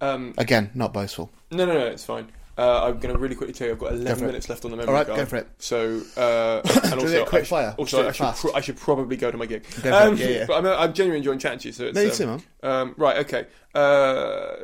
[0.00, 1.30] Um, Again, not boastful.
[1.50, 2.28] no, no, no, it's fine.
[2.56, 4.26] Uh, I'm going to really quickly tell you I've got 11 for it.
[4.28, 5.18] minutes left on the memory All right, card.
[5.18, 5.48] go for it.
[5.58, 7.74] So, uh, and also, it quick I fire.
[7.76, 9.64] Also, I should, pro- I should probably go to my gig.
[9.64, 9.92] Go for it.
[9.92, 10.44] Um, Yeah, yeah.
[10.46, 11.72] But I'm, I'm genuinely enjoying chatting to you.
[11.72, 12.42] So it's, No, you um, too, man.
[12.62, 13.46] Um, right, okay.
[13.74, 14.54] Uh,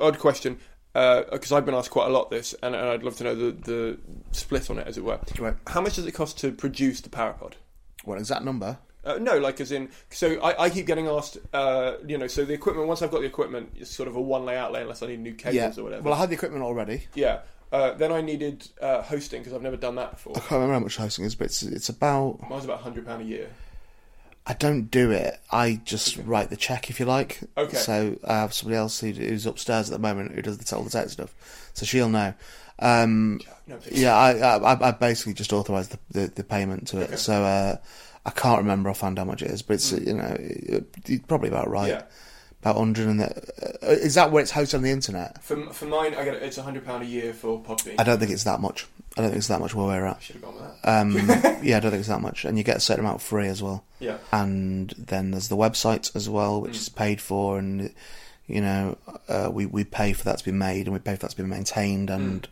[0.00, 0.58] odd question.
[0.92, 3.52] Because I've been asked quite a lot this, and, and I'd love to know the,
[3.52, 3.98] the
[4.32, 5.20] split on it, as it were.
[5.38, 5.54] Right.
[5.68, 7.54] How much does it cost to produce the Parapod?
[8.04, 8.78] What exact number?
[9.04, 12.44] Uh, no, like as in, so I, I keep getting asked, uh, you know, so
[12.44, 12.86] the equipment.
[12.86, 15.20] Once I've got the equipment, it's sort of a one lay outlay unless I need
[15.20, 15.72] new cables Yeah.
[15.76, 16.02] or whatever.
[16.04, 17.04] Well, I had the equipment already.
[17.14, 17.40] yeah.
[17.72, 20.34] Uh, then I needed uh, hosting because I've never done that before.
[20.36, 22.38] I can't remember how much hosting is, but it's it's about.
[22.50, 23.48] Mine's about hundred pound a year.
[24.46, 25.40] I don't do it.
[25.50, 27.40] I just write the check, if you like.
[27.56, 27.76] Okay.
[27.76, 30.82] So I have somebody else who, who's upstairs at the moment who does the, all
[30.82, 32.34] the tech stuff, so she'll know.
[32.78, 37.18] Um, No, yeah, I, I I basically just authorise the, the the payment to it.
[37.18, 37.76] So uh,
[38.24, 41.48] I can't remember offhand how much it is, but it's you know it, it's probably
[41.48, 41.88] about right.
[41.88, 42.02] Yeah.
[42.60, 43.26] About hundred and the,
[43.82, 45.42] uh, is that where it's hosted on the internet?
[45.42, 47.96] For, for mine, I get it's hundred pound a year for Podbean.
[47.98, 48.86] I don't think it's that much.
[49.16, 50.22] I don't think it's that much where we're at.
[50.22, 50.88] should have gone with that.
[50.88, 53.48] Um, yeah, I don't think it's that much, and you get a certain amount free
[53.48, 53.84] as well.
[53.98, 54.18] Yeah.
[54.30, 57.92] and then there's the website as well, which is paid for, and
[58.46, 58.96] you know
[59.28, 61.36] uh, we we pay for that to be made, and we pay for that to
[61.36, 62.46] be maintained, and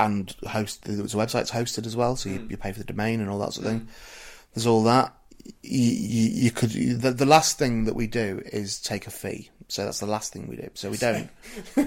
[0.00, 3.30] and host the, website's hosted as well, so you, you pay for the domain and
[3.30, 3.88] all that sort of thing.
[4.54, 5.14] There's all that.
[5.62, 9.50] You, you, you could the, the last thing that we do is take a fee,
[9.66, 10.68] so that's the last thing we do.
[10.74, 11.28] So we don't.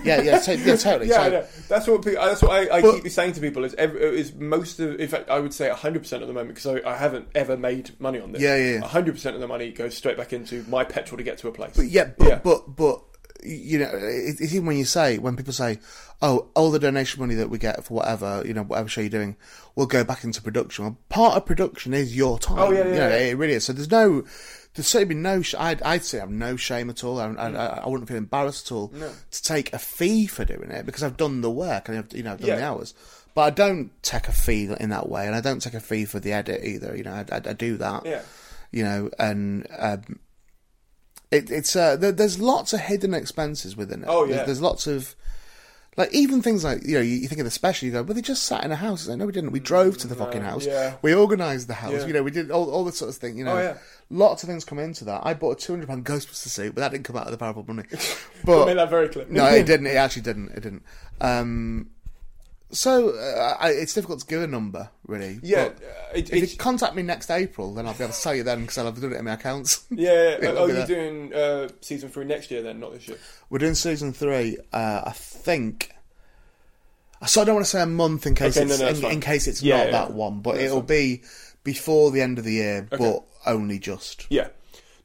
[0.04, 1.10] yeah, yeah, to, yeah, totally.
[1.10, 4.02] yeah, that's what people, that's what I, I But- keep saying to people is every,
[4.20, 6.90] is most of in fact I would say hundred percent of the moment because I,
[6.90, 8.42] I haven't ever made money on this.
[8.42, 8.88] Yeah, yeah, yeah.
[8.88, 11.52] hundred percent of the money goes straight back into my petrol to get to a
[11.54, 11.74] place.
[11.78, 12.40] But yeah, but Yeah.
[12.44, 13.02] but but
[13.46, 15.80] you know, it, it's even when you say when people say,
[16.22, 19.10] "Oh, all the donation money that we get for whatever you know, whatever show you're
[19.10, 19.36] doing,
[19.76, 22.60] will go back into production." Well, part of production is your time.
[22.60, 23.16] Oh, yeah, yeah, you know, yeah.
[23.18, 23.66] it really is.
[23.66, 24.24] So there's no.
[24.74, 25.42] There's certainly no.
[25.42, 27.18] Sh- I'd, I'd say I've no shame at all.
[27.20, 30.70] I, I, I, I wouldn't feel embarrassed at all to take a fee for doing
[30.70, 32.56] it because I've done the work and I've you know I've done Yeah.
[32.58, 32.94] the hours.
[33.36, 36.06] But I don't take a fee in that way, and I don't take a fee
[36.06, 36.96] for the edit either.
[36.96, 38.06] You know, I, I, I do that.
[38.06, 38.22] Yeah.
[38.72, 40.20] You know, and um,
[41.32, 44.08] it, it's uh, there, there's lots of hidden expenses within it.
[44.10, 44.46] Oh, There's- yeah.
[44.46, 45.16] There's, lots of
[45.98, 47.86] like even things like you know you, you think of the special.
[47.86, 49.08] You go, well, they just sat in a house.
[49.08, 49.52] Like, no, we didn't.
[49.52, 50.66] We drove to the fucking house.
[50.66, 50.96] yeah.
[51.02, 51.94] We organised the house.
[51.94, 52.06] Yeah.
[52.08, 53.38] You know, we did all all this sort of thing.
[53.38, 53.78] You know, Oh, yeah.
[54.10, 55.22] lots of things come into that.
[55.26, 57.44] I bought a two hundred pound Ghostbuster suit, but that didn't come out of the
[57.44, 57.84] Parapod money.
[58.44, 59.26] But made that very clear.
[59.30, 59.88] no, it didn't.
[59.88, 60.50] It actually didn't.
[60.50, 60.84] It didn't.
[61.22, 61.90] Um,
[62.76, 65.40] so uh, I, it's difficult to give a number, really.
[65.42, 65.70] Yeah, uh,
[66.14, 68.62] it- if you contact me next April, then I'll be able to tell you then
[68.62, 69.86] because I'll have done it in my accounts.
[69.92, 70.38] Yeah.
[70.42, 73.18] It'll oh, you're doing uh, season three next year then, not this year.
[73.50, 74.58] We're doing season three.
[74.74, 75.92] Uh, I think.
[77.28, 79.06] So I don't want to say a month in case Okay, it's no, that's in,
[79.12, 79.92] in case it's Yeah, not yeah.
[79.92, 80.86] that one, but it'll fine.
[80.88, 81.24] be
[81.64, 84.28] before the end of the year, but only just.
[84.30, 84.50] Yeah.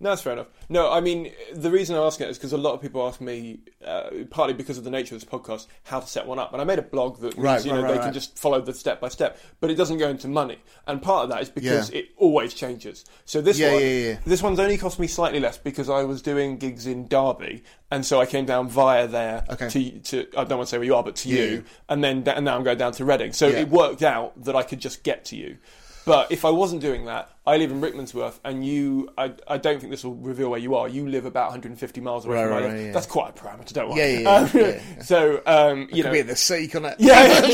[0.03, 0.47] No, that's fair enough.
[0.71, 3.21] No, I mean, the reason I'm asking it is because a lot of people ask
[3.21, 6.55] me, uh, partly because of the nature of this podcast, how to set one up.
[6.55, 8.39] And I made a blog that means, Right, you right, know, right, they can just
[8.39, 10.57] follow the step by step, but it doesn't go into money.
[10.87, 11.99] And part of that is because Yeah.
[11.99, 13.05] it always changes.
[13.27, 16.23] So this Yeah, one, yeah, this one's only cost me slightly less because I was
[16.23, 19.69] doing gigs in Derby, and so I came down via there Okay.
[19.69, 22.27] to, to I don't want to say where you are, but to you, and then
[22.27, 23.35] and now I'm going down to Reading.
[23.35, 25.59] So it worked out that I could just get to you.
[26.07, 29.79] But if I wasn't doing that, I live in Rickmansworth, and you, I, I don't
[29.81, 30.89] think this will reveal where you are.
[30.89, 32.87] You live about 150 miles away Right, from right, where I live.
[32.87, 32.93] yeah.
[32.93, 33.99] That's quite a parameter, don't worry.
[34.01, 35.03] Yeah, yeah, yeah, Um, yeah, yeah.
[35.03, 37.01] So, um, you know, be in the sea, couldn't it?
[37.01, 37.49] yeah.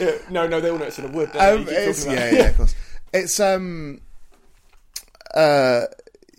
[0.00, 1.30] Yeah, No, no, they all know it's in a wood.
[1.36, 1.64] Um.
[1.68, 2.74] It's, yeah, yeah, of course.
[3.14, 4.00] It's um,
[5.34, 5.82] uh,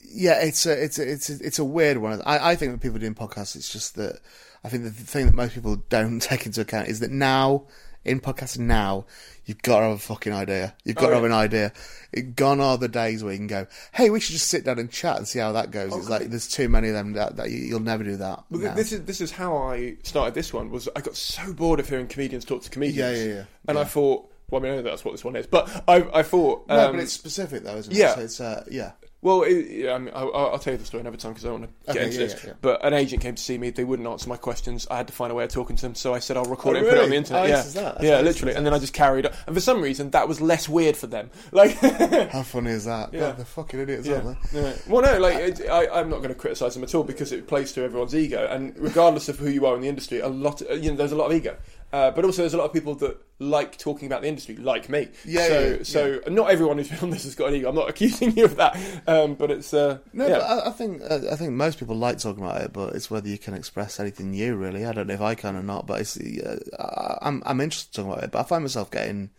[0.09, 2.21] yeah, it's a, it's a, it's a, it's a weird one.
[2.25, 4.19] I, I think when people doing podcasts, it's just that
[4.65, 7.65] I think the thing that most people don't take into account is that now
[8.03, 9.05] in podcasting now
[9.47, 10.75] you've got to have a fucking idea.
[10.83, 11.29] You've got Oh, to have yeah.
[11.29, 11.73] an idea.
[12.13, 14.77] It, gone are the days where you can go, hey, we should just sit down
[14.77, 15.95] and chat and see how that goes.
[15.95, 18.43] it's like there's too many of them that, that you, you'll never do that.
[18.51, 18.73] Well, now.
[18.75, 20.69] this is this is how I started this one.
[20.69, 23.17] Was I got so bored of hearing comedians talk to comedians?
[23.17, 23.43] Yeah, yeah, yeah.
[23.67, 26.07] And I thought, well, I mean, I know that's what this one is, but I,
[26.13, 27.97] I thought, no, um, but it's specific though, isn't it?
[27.97, 28.15] yeah.
[28.15, 28.91] So it's uh, yeah.
[29.19, 31.49] Well, it, yeah, I mean, I'll, I'll tell you the story another time because I
[31.49, 32.43] don't want to get Okay, into yeah, this.
[32.43, 32.55] yeah, yeah.
[32.61, 33.71] But an agent came to see me.
[33.71, 34.85] They wouldn't answer my questions.
[34.91, 35.95] I had to find a way of talking to them.
[35.95, 37.41] So I said, I'll record Oh, it and put it on the internet.
[37.41, 38.03] How yeah, that?
[38.03, 38.53] Yeah, literally.
[38.53, 39.33] And then I just carried on.
[39.47, 41.31] And for some reason, that was less weird for them.
[41.51, 41.71] Like,
[42.31, 43.11] How funny is that?
[43.11, 43.31] Yeah.
[43.31, 44.75] They're fucking idiots, yeah, aren't they?
[44.87, 47.47] Well, no, like it, I, I'm not going to criticise them at all because it
[47.47, 48.47] plays to everyone's ego.
[48.47, 51.15] And regardless of who you are in the industry, a lot, you know, there's a
[51.15, 51.57] lot of ego.
[51.93, 54.89] Uh, but also, there's a lot of people that like talking about the industry, like
[54.89, 55.07] me.
[55.23, 55.83] Yeah, So, yeah, yeah.
[55.83, 57.69] so not everyone who's been on this has got an ego.
[57.69, 58.75] I'm not accusing you of that.
[59.07, 60.39] Um, but it's uh, No, yeah.
[60.39, 63.09] but I, I think uh, I think most people like talking about it, but it's
[63.09, 64.55] whether you can express anything new.
[64.55, 67.61] Really, I don't know if I can or not, but it's uh, I- I'm I'm
[67.61, 68.31] interested in talking about it.
[68.31, 69.29] But I find myself getting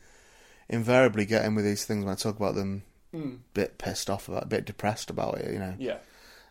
[0.71, 2.83] invariably getting with these things when I talk about them,
[3.15, 3.19] a
[3.55, 5.53] bit pissed off about, a bit depressed about it.
[5.53, 5.97] You know, yeah.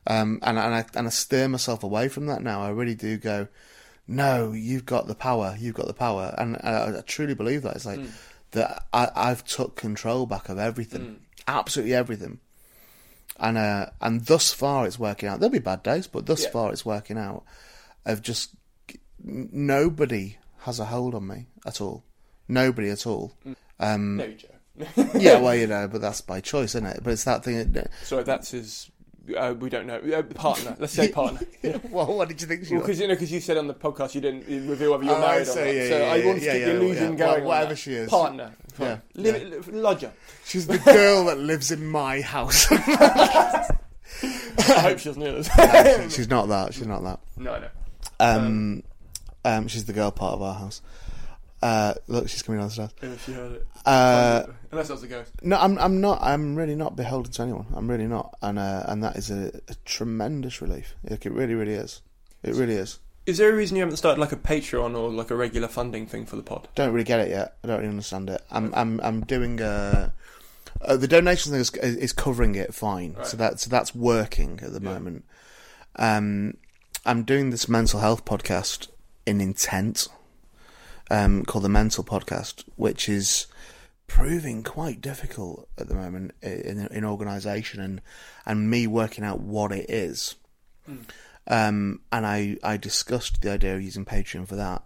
[0.05, 2.61] um, and and I and I steer myself away from that now.
[2.61, 3.47] I really do go,
[4.07, 7.75] no, you've got the power, you've got the power, and I, I truly believe that.
[7.75, 8.07] It's like Hmm.
[8.51, 12.39] that I, I've took control back of everything, absolutely everything,
[13.39, 15.39] and uh, and thus far it's working out.
[15.39, 16.49] There'll be bad days, but thus Yeah.
[16.51, 17.43] far it's working out.
[18.05, 18.51] Of just
[19.23, 22.03] nobody has a hold on me at all,
[22.47, 23.33] nobody at all.
[23.79, 24.47] Um, No, Joe.
[25.15, 27.01] yeah, well, you know, but that's by choice, isn't it?
[27.03, 27.71] But it's that thing.
[27.73, 28.89] that- Sorry, that's his.
[29.35, 30.75] Uh, we don't know uh, partner.
[30.79, 31.39] Let's say partner.
[31.63, 31.77] Yeah.
[31.89, 32.65] well, what did you think?
[32.65, 32.87] She Well, was?
[32.87, 35.19] because you know, because you said on the podcast you didn't reveal whether you're Oh,
[35.21, 35.73] married I or not.
[35.73, 37.41] yeah, so yeah, I yeah, wanted to yeah, keep yeah, the illusion yeah, going.
[37.41, 38.09] on whatever she is.
[38.09, 38.53] partner.
[38.79, 38.99] Yeah,
[39.71, 40.11] lodger.
[40.45, 42.67] She's the girl that lives in my house.
[42.71, 43.67] I
[44.59, 46.15] hope she doesn't hear this.
[46.15, 46.73] she's not that.
[46.73, 47.19] She's not that.
[47.37, 47.67] no, no.
[48.19, 48.83] Um,
[49.45, 50.81] um, she's the girl part of our house.
[51.61, 52.91] Uh, look, she's coming downstairs.
[53.01, 53.67] If she heard it.
[53.85, 55.31] Uh, Unless that was a ghost.
[55.43, 55.77] no, I'm.
[55.77, 56.21] I'm not.
[56.21, 57.67] I'm really not beholden to anyone.
[57.73, 60.95] I'm really not, and uh, and that is a, a tremendous relief.
[61.09, 62.01] Like, it really, really is.
[62.43, 62.99] It really is.
[63.25, 66.05] Is there a reason you haven't started like a Patreon or like a regular funding
[66.05, 66.67] thing for the pod?
[66.75, 67.57] Don't really get it yet.
[67.63, 68.41] I don't really understand it.
[68.51, 68.73] I'm.
[68.75, 68.99] I'm.
[69.01, 69.61] I'm doing.
[69.61, 70.11] Uh,
[70.81, 73.15] uh, the donation thing is, is covering it fine.
[73.23, 75.25] So that so that's working at the moment.
[75.95, 76.57] Um,
[77.05, 78.89] I'm doing this mental health podcast
[79.25, 80.07] in intent,
[81.09, 83.47] um, called the Mental Podcast, which is
[84.07, 88.01] proving quite difficult at the moment in in organisation and
[88.45, 90.35] and me working out what it is.
[91.49, 94.83] Um, and I, I discussed the idea of using Patreon for that.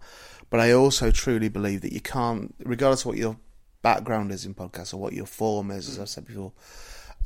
[0.48, 3.36] But I also truly believe that you can't, regardless of what your
[3.82, 6.52] background is in podcasts or what your form is, as I've said before,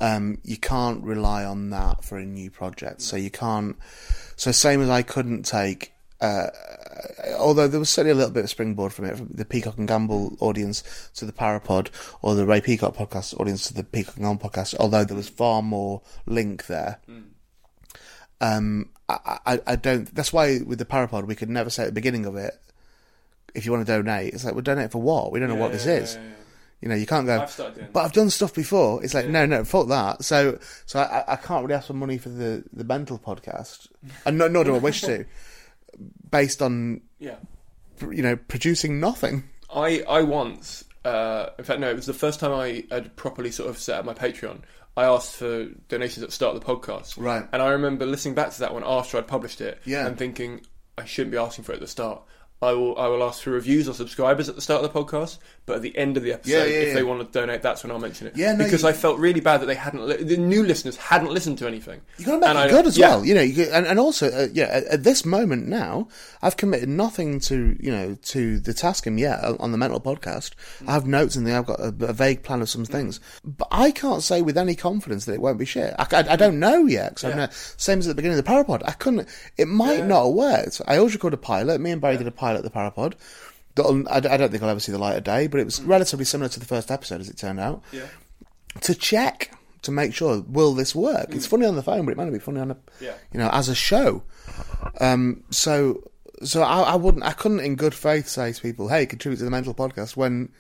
[0.00, 3.02] um, you can't rely on that for a new project.
[3.02, 3.76] So you can't.
[4.36, 5.92] So same as I couldn't take.
[6.20, 6.46] Uh,
[7.38, 9.86] although there was certainly a little bit of springboard from it, from the Peacock and
[9.86, 11.88] Gamble audience to the Parapod,
[12.22, 14.74] or the Ray Peacock podcast audience to the Peacock and Gamble podcast.
[14.78, 17.00] Although there was far more link there.
[18.40, 20.12] Um, I, I, I don't.
[20.14, 22.54] That's why with the Parapod, we could never say at the beginning of it,
[23.54, 25.32] if you want to donate, it's like, well, donate for what?
[25.32, 26.18] We don't know what this is.
[26.82, 27.40] You know, you can't go.
[27.40, 29.02] I've but I've done stuff before.
[29.02, 30.22] It's like, no, no, fuck that.
[30.24, 33.88] So, so I, I can't really ask for money for the the mental podcast,
[34.26, 35.24] and no, nor do I wish to,
[36.30, 37.36] based on Yeah.
[38.10, 39.44] you know producing nothing.
[39.74, 43.50] I I once, uh, in fact, no, it was the first time I had properly
[43.50, 44.60] sort of set up my Patreon.
[44.96, 47.46] I asked for donations at the start of the podcast, Right.
[47.52, 50.06] And I remember listening back to that one after I'd published it, Yeah.
[50.06, 50.62] and thinking
[50.96, 52.22] I shouldn't be asking for it at the start.
[52.62, 55.36] I will I will ask for reviews or subscribers at the start of the podcast,
[55.66, 56.94] but at the end of the episode, Yeah, yeah, if yeah.
[56.94, 58.32] they want to donate, that's when I'll mention it.
[58.34, 60.96] Yeah, no, because you- I felt really bad that they hadn't, li- the new listeners
[60.96, 62.00] hadn't listened to anything.
[62.16, 63.08] You got to make And it I- good as yeah.
[63.10, 63.42] well, you know.
[63.42, 66.08] You, could- and, and also, uh, yeah, at, at this moment now,
[66.40, 70.52] I've committed nothing to you know to the tasking yet on the mental podcast.
[70.88, 73.90] I have notes and I've got a, a vague plan of some things, but I
[73.90, 75.94] can't say with any confidence that it won't be shit.
[75.98, 77.16] I, I, I don't know yet.
[77.16, 77.46] 'cause I've Yeah.
[77.46, 79.28] no, same as at the beginning of the Parapod, I couldn't.
[79.58, 80.80] It might not have worked.
[80.88, 81.82] I always recorded a pilot.
[81.82, 83.14] Me and Barry did a pilot the Parapod.
[83.78, 86.24] I, I don't think I'll ever see the light of day, but it was relatively
[86.24, 88.06] similar to the first episode, as it turned out Yeah.
[88.82, 89.50] to check
[89.82, 91.28] to make sure will this work.
[91.34, 92.80] It's funny on the phone, but it might not be funny on a Mm.
[93.00, 93.14] Yeah.
[93.32, 94.22] you know as a show.
[95.00, 96.02] Um, so
[96.42, 99.44] so I, I wouldn't I couldn't in good faith say to people, hey, contribute to
[99.44, 100.50] the mental podcast when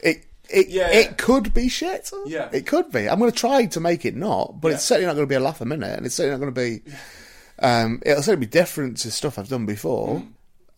[0.00, 1.12] it it Yeah, it yeah.
[1.16, 2.10] could be shit.
[2.26, 2.48] Yeah.
[2.52, 3.08] it could be.
[3.08, 4.74] I'm going to try to make it not, but Yeah.
[4.74, 6.54] it's certainly not going to be a laugh a minute, and it's certainly not going
[6.54, 6.92] to be.
[7.60, 10.26] Um, it'll certainly be different to stuff I've done before, Mm.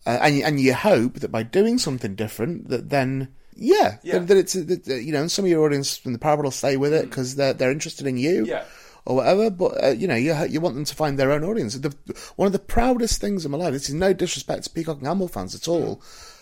[0.07, 3.27] Uh, and you- and you hope that by doing something different, that then
[3.59, 4.19] yeah, Yeah.
[4.19, 6.77] That, that it's that, you know, some of your audience from the Parapod will stay
[6.77, 8.47] with it because they're they're interested in you, Mm.
[8.47, 8.63] Yeah.
[9.05, 9.49] or whatever.
[9.49, 11.73] But uh, you know, you you want them to find their own audience.
[11.77, 11.93] The,
[12.35, 13.73] one of the proudest things in my life.
[13.73, 16.01] This is no disrespect to Peacock and Gamble fans at all.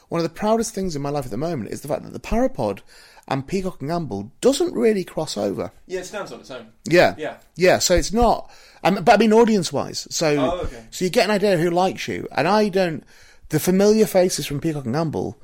[0.10, 2.14] One of the proudest things in my life at the moment is the fact that
[2.14, 2.82] the Parapod
[3.30, 5.72] and Peacock and Gamble doesn't really cross over.
[5.88, 6.68] Yeah, it stands on its own.
[6.84, 7.38] Yeah, Yeah.
[7.56, 7.80] yeah.
[7.80, 8.52] So it's not,
[8.84, 10.06] um, but I mean audience wise.
[10.12, 10.84] So, Oh, okay.
[10.92, 13.04] so you get an idea of who likes you, and I don't.
[13.50, 15.38] The familiar faces from Peacock and Gamble,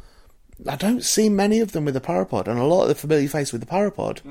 [0.67, 3.27] I don't see many of them with the Parapod, and a lot of the familiar
[3.29, 4.21] faces with the Parapod,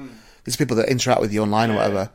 [0.45, 2.11] these people that interact with you online or whatever.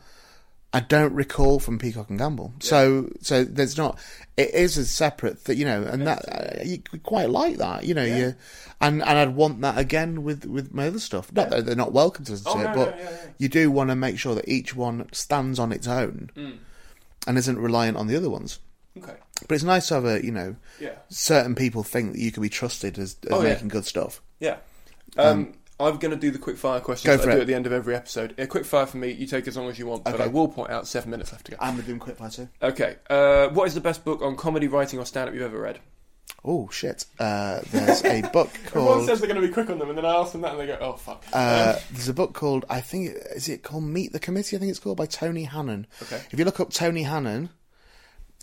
[0.73, 2.51] I don't recall from Peacock and Gamble.
[2.59, 3.97] So, so there's not.
[4.35, 7.93] It is a separate, th- you know, and that uh, you quite like that, you
[7.93, 8.03] know.
[8.03, 8.35] You,
[8.81, 11.31] and and I'd want that again with with my other stuff.
[11.31, 13.17] Not that they're not welcome to listen Oh, to no, it, no, but yeah, yeah.
[13.37, 16.57] you do want to make sure that each one stands on its own Mm.
[17.25, 18.59] and isn't reliant on the other ones.
[18.97, 19.15] Okay.
[19.47, 20.93] But it's nice to have a, you know, Yeah.
[21.09, 23.53] certain people think that you can be trusted as, as Oh, yeah.
[23.53, 24.21] making good stuff.
[24.39, 24.57] Yeah.
[25.17, 27.41] Um, I'm going to do the quick fire questions Go that for I do it.
[27.41, 28.33] at the end of every episode.
[28.37, 30.23] A quick fire for me, you take as long as you want, but Okay.
[30.23, 31.57] I will point out seven minutes left to go.
[31.59, 32.47] I'm doing quick fire too.
[32.61, 32.95] Okay.
[33.09, 35.79] Uh, what is the best book on comedy writing or stand up you've ever read?
[36.47, 37.05] Oh shit!
[37.19, 39.97] Uh, there's a book called Everyone says they're going to be quick on them, and
[39.97, 42.33] then I ask them that, and they go, "Oh fuck." Uh, Um, there's a book
[42.33, 44.55] called I think is it called Meet the Committee?
[44.55, 45.87] I think it's called by Tony Hannon.
[46.03, 46.21] Okay.
[46.31, 47.49] If you look up Tony Hannon,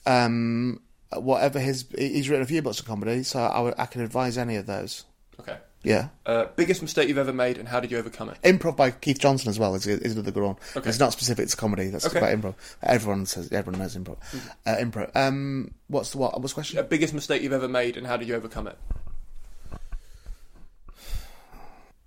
[0.06, 0.80] um,
[1.14, 4.38] whatever his he's written a few books of comedy, so I, would, I can advise
[4.38, 5.04] any of those.
[5.40, 5.56] okay.
[5.84, 6.10] Yeah.
[6.24, 8.38] Uh, biggest mistake you've ever made, and how did you overcome it?
[8.44, 10.56] Improv by Keith Johnstone as well is, is another good one.
[10.76, 10.88] Okay.
[10.88, 11.88] It's not specific to comedy.
[11.88, 12.20] That's Okay.
[12.20, 12.38] Mm-hmm.
[12.38, 12.76] about improv.
[12.84, 14.18] Everyone says everyone knows improv.
[14.64, 15.10] Uh, improv.
[15.16, 16.40] Um, what's the what?
[16.40, 16.78] What's the question?
[16.78, 18.78] Uh, biggest mistake you've ever made, and how did you overcome it?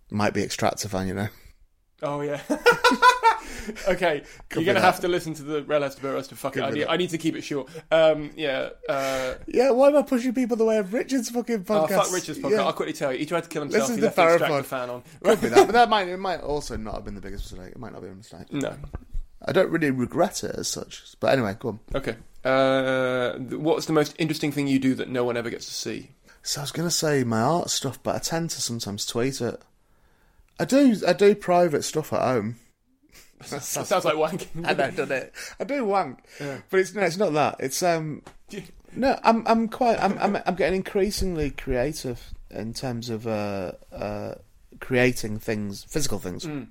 [0.10, 1.28] Might be extractive, you know.
[2.02, 2.40] Oh yeah.
[3.88, 4.24] okay,
[4.54, 4.82] you're gonna that.
[4.82, 6.66] have to listen to the Burrows to fuck Could it.
[6.66, 6.92] I be need, that.
[6.92, 7.70] I need to keep it short.
[7.92, 8.70] Um, yeah.
[8.88, 11.90] Uh, Yeah, why am I pushing people the way of Richard's fucking oh, podcast?
[11.90, 12.52] fuck Richard's podcast.
[12.52, 12.64] Yeah.
[12.64, 13.20] I'll quickly tell you.
[13.20, 13.84] He tried to kill himself.
[13.84, 15.04] This is he the left the fan on.
[15.24, 17.72] Could be that, but that might it might also not have been the biggest mistake.
[17.72, 18.52] It might not be a mistake.
[18.52, 18.76] No.
[19.44, 21.04] I don't really regret it as such.
[21.20, 21.80] But anyway, go on.
[21.94, 22.16] Okay.
[22.44, 26.12] Uh, what's the most interesting thing you do that no one ever gets to see?
[26.44, 29.42] So I was going to say my art stuff, but I tend to sometimes tweet
[29.42, 29.60] it.
[30.60, 30.96] I do.
[31.08, 32.58] I do private stuff at home.
[33.50, 34.66] That sounds like wanking.
[34.66, 35.34] I know, done it.
[35.60, 36.24] I do wank,
[36.70, 37.56] but it's no, it's not that.
[37.60, 38.22] It's um,
[38.96, 44.36] no, I'm I'm quite I'm I'm, I'm getting increasingly creative in terms of uh uh
[44.80, 46.46] creating things, physical things.
[46.46, 46.68] Mm.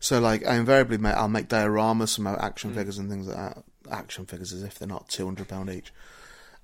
[0.00, 3.36] So like I invariably make I'll make dioramas from my action figures and things like
[3.36, 3.62] that.
[3.90, 5.92] Action figures as if they're not two hundred pound each.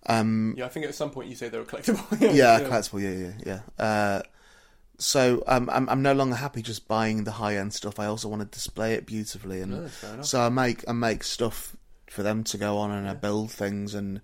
[0.06, 2.20] Um, Yeah, I think at some point you say they were collectible.
[2.34, 3.00] yeah, collectible.
[3.00, 3.84] Yeah, yeah, yeah.
[3.84, 4.22] Uh,
[4.98, 7.98] so um, I'm I'm no longer happy just buying the high end stuff.
[7.98, 10.26] I also want to display it beautifully, and No, that's fair enough.
[10.26, 11.76] so I make I make stuff
[12.10, 14.20] for them to go on, and I build things, and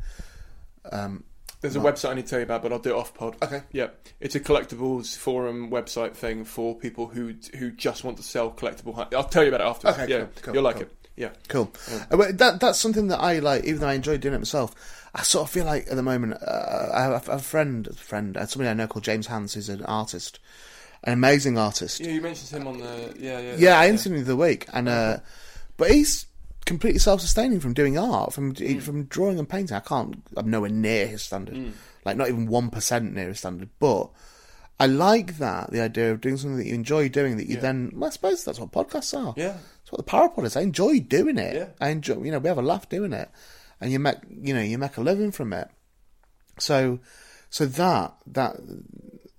[0.92, 1.24] um,
[1.60, 3.12] There's a well- website I need to tell you about, but I'll do it off
[3.14, 3.36] pod.
[3.42, 3.62] Okay.
[3.72, 3.88] Yeah,
[4.20, 8.94] it's a collectibles forum website thing for people who who just want to sell collectible.
[8.94, 9.88] hi- I'll tell you about it after.
[9.88, 10.82] Okay, yeah, cool, cool, you'll like cool.
[10.84, 10.96] it.
[11.20, 11.30] Yeah.
[11.48, 11.70] Cool.
[12.10, 14.74] Uh, but that that's something that I like, even though I enjoy doing it myself.
[15.14, 18.36] I sort of feel like at the moment uh, I have a friend, a friend,
[18.36, 20.38] uh, somebody I know called James Hans, who's an artist,
[21.04, 22.00] an amazing artist.
[22.00, 23.14] Yeah, you mentioned him on the.
[23.18, 23.56] Yeah, yeah.
[23.58, 25.18] Yeah, I interviewed him the week, and uh,
[25.76, 26.26] but he's
[26.64, 28.80] completely self-sustaining from doing art, from Mm.
[28.80, 29.76] from drawing and painting.
[29.76, 30.22] I can't.
[30.36, 31.72] I'm nowhere near his standard, Mm.
[32.06, 33.68] like not even one percent near his standard.
[33.78, 34.08] But
[34.80, 37.36] I like that the idea of doing something that you enjoy doing.
[37.36, 37.60] That you Yeah.
[37.60, 39.34] then, well, I suppose that's what podcasts are.
[39.36, 39.52] Yeah.
[39.52, 40.56] That's what the Parapod is.
[40.56, 41.54] I enjoy doing it.
[41.54, 41.66] Yeah.
[41.80, 42.22] I enjoy.
[42.22, 43.28] You know, we have a laugh doing it,
[43.80, 45.68] and you make you know you make a living from it.
[46.58, 47.00] So,
[47.50, 48.56] so that that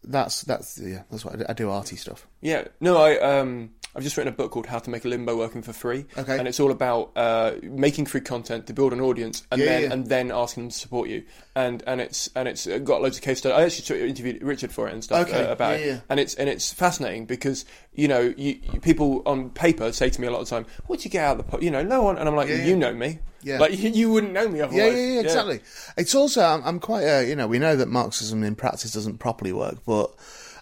[0.03, 2.27] that's that's yeah that's what I do, I do arty stuff.
[2.41, 5.35] Yeah, no, I um, I've just written a book called How to Make a Limbo
[5.37, 6.05] Working for Free.
[6.17, 6.37] Okay.
[6.39, 9.81] and it's all about uh, making free content to build an audience, and Yeah, then
[9.83, 9.93] yeah.
[9.93, 11.23] and then asking them to support you.
[11.55, 13.57] And and it's and it's got loads of case studies.
[13.57, 16.01] I actually interviewed Richard for it and stuff Okay, uh, about yeah, it.
[16.09, 20.21] And it's and it's fascinating because you know you, you- people on paper say to
[20.21, 21.61] me a lot of the time, "What do you get out of the po-?
[21.61, 22.47] you know no one?" And I'm like.
[22.47, 23.57] "You know me." Yeah.
[23.57, 24.77] Like you, you wouldn't know me otherwise.
[24.77, 25.61] Yeah, yeah, yeah, exactly.
[25.97, 29.17] It's also I'm, I'm quite uh, you know we know that Marxism in practice doesn't
[29.17, 30.13] properly work, but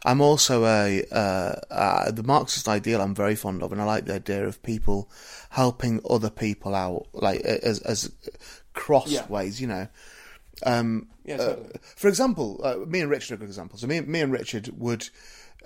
[0.05, 4.05] I'm also a uh, uh, the Marxist ideal I'm very fond of, and I like
[4.05, 5.09] the idea of people
[5.49, 8.11] helping other people out, like as as
[8.73, 9.27] cross Yeah.
[9.27, 9.87] ways, you know.
[10.65, 11.55] Um, Yeah, uh,
[11.95, 13.81] for example, uh, me and Richard are good examples.
[13.81, 15.09] So me, me and Richard would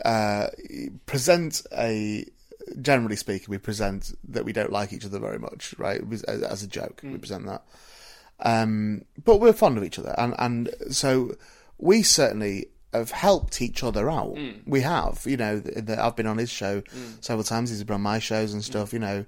[0.03, 0.47] uh,
[1.05, 2.25] present a.
[2.81, 6.01] Generally speaking, we present that we don't like each other very much, right?
[6.11, 7.61] As, as a joke, we present that.
[8.39, 11.35] Um, but we're fond of each other, and and so
[11.77, 14.35] we certainly have helped each other out.
[14.35, 14.61] Mm.
[14.67, 15.59] We have, you know.
[15.59, 16.83] th- th- I've been on his show
[17.21, 17.69] several times.
[17.69, 18.89] He's been on my shows and stuff.
[18.89, 18.93] Mm.
[18.93, 19.25] You know,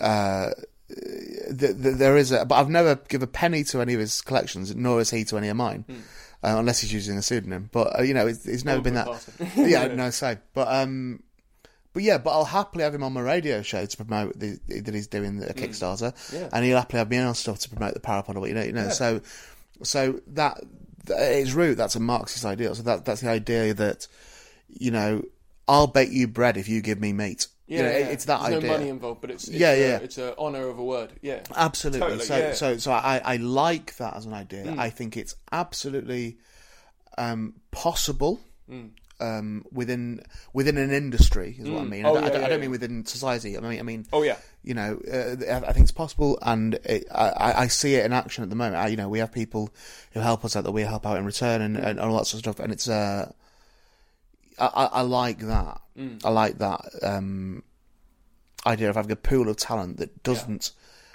[0.00, 0.50] uh,
[0.88, 4.20] th- th- there is a, but I've never give a penny to any of his
[4.20, 5.84] collections, nor has he to any of mine.
[6.40, 9.08] Uh, unless he's using a pseudonym, but uh, you know, it's, it's never been that.
[9.56, 11.20] yeah, no, so, but um,
[11.92, 14.94] but yeah, but I'll happily have him on my radio show to promote the, that
[14.94, 16.48] he's doing the Kickstarter, Yeah.
[16.52, 18.36] and he'll happily have me on stuff to promote the Parapod.
[18.36, 18.88] or what You know, you know.
[18.90, 19.20] So,
[19.82, 20.64] so that, that
[21.10, 22.74] at its root, that's a Marxist ideal.
[22.74, 24.06] So that that's the idea that,
[24.68, 25.22] you know,
[25.66, 27.46] I'll bake you bread if you give me meat.
[27.66, 28.06] Yeah, you know, yeah.
[28.06, 28.70] it's that There's idea.
[28.70, 29.96] no money involved, but it's, it's Yeah, a, yeah.
[29.98, 31.12] it's an honour of a word.
[31.20, 32.00] Yeah, Absolutely.
[32.00, 32.52] Totally, so, yeah.
[32.54, 34.64] so, so I, I like that as an idea.
[34.64, 34.78] Mm.
[34.78, 36.38] I think it's absolutely
[37.18, 38.90] um, possible Mm.
[39.20, 40.22] Um, within
[40.52, 41.56] within an industry.
[41.58, 41.88] Is what I Mm.
[41.90, 42.06] mean.
[42.06, 42.56] Oh, I, don't- I yeah, I don't yeah.
[42.58, 43.56] mean within society.
[43.56, 44.06] I mean, I mean.
[44.12, 44.36] Oh, yeah.
[44.62, 48.42] You know, uh, I I think it's possible, and it, I, see it in action
[48.44, 48.76] at the moment.
[48.76, 49.70] I, you know, we have people
[50.12, 52.34] who help us out that we help out in return, and, and all that sort
[52.46, 52.60] of stuff.
[52.62, 53.32] And it's uh,
[54.58, 55.80] I, I, I like that.
[55.96, 56.24] Mm.
[56.24, 57.62] I like that um,
[58.66, 60.72] idea of having a pool of talent that doesn't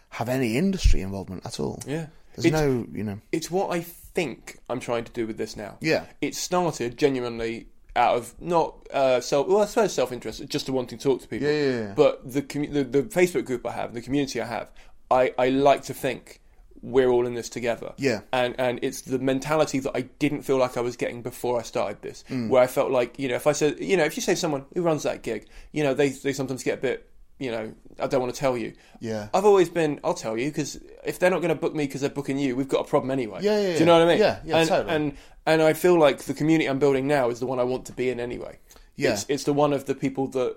[0.09, 1.81] have any industry involvement at all.
[1.85, 2.07] Yeah.
[2.35, 3.19] There's It's- no, you know.
[3.31, 5.77] It's what I think I'm trying to do with this now.
[5.81, 6.05] Yeah.
[6.21, 10.97] It started genuinely out of not uh, self, well, I suppose self-interest, just to wanting
[10.97, 11.47] to talk to people.
[11.47, 11.93] Yeah, yeah, yeah.
[11.95, 14.71] But the, commu- the the Facebook group I have, the community I have,
[15.11, 16.39] I, I like to think
[16.81, 17.93] we're all in this together.
[17.97, 18.21] Yeah.
[18.33, 21.63] And and it's the mentality that I didn't feel like I was getting before I
[21.63, 22.49] started this, Mm.
[22.49, 24.65] where I felt like you know if I said you know if you say someone
[24.73, 27.09] who runs that gig, you know they they sometimes get a bit.
[27.39, 28.73] You know, I don't want to tell you.
[28.99, 29.29] Yeah.
[29.33, 29.99] I've always been.
[30.03, 32.55] I'll tell you because if they're not going to book me because they're booking you,
[32.55, 33.39] we've got a problem anyway.
[33.41, 34.19] Yeah, yeah, Do you know what I mean?
[34.19, 34.39] yeah.
[34.45, 34.95] Yeah, and, totally.
[34.95, 37.85] And and I feel like the community I'm building now is the one I want
[37.87, 38.59] to be in anyway.
[38.95, 39.13] Yeah.
[39.13, 40.55] It's, it's the one of the people that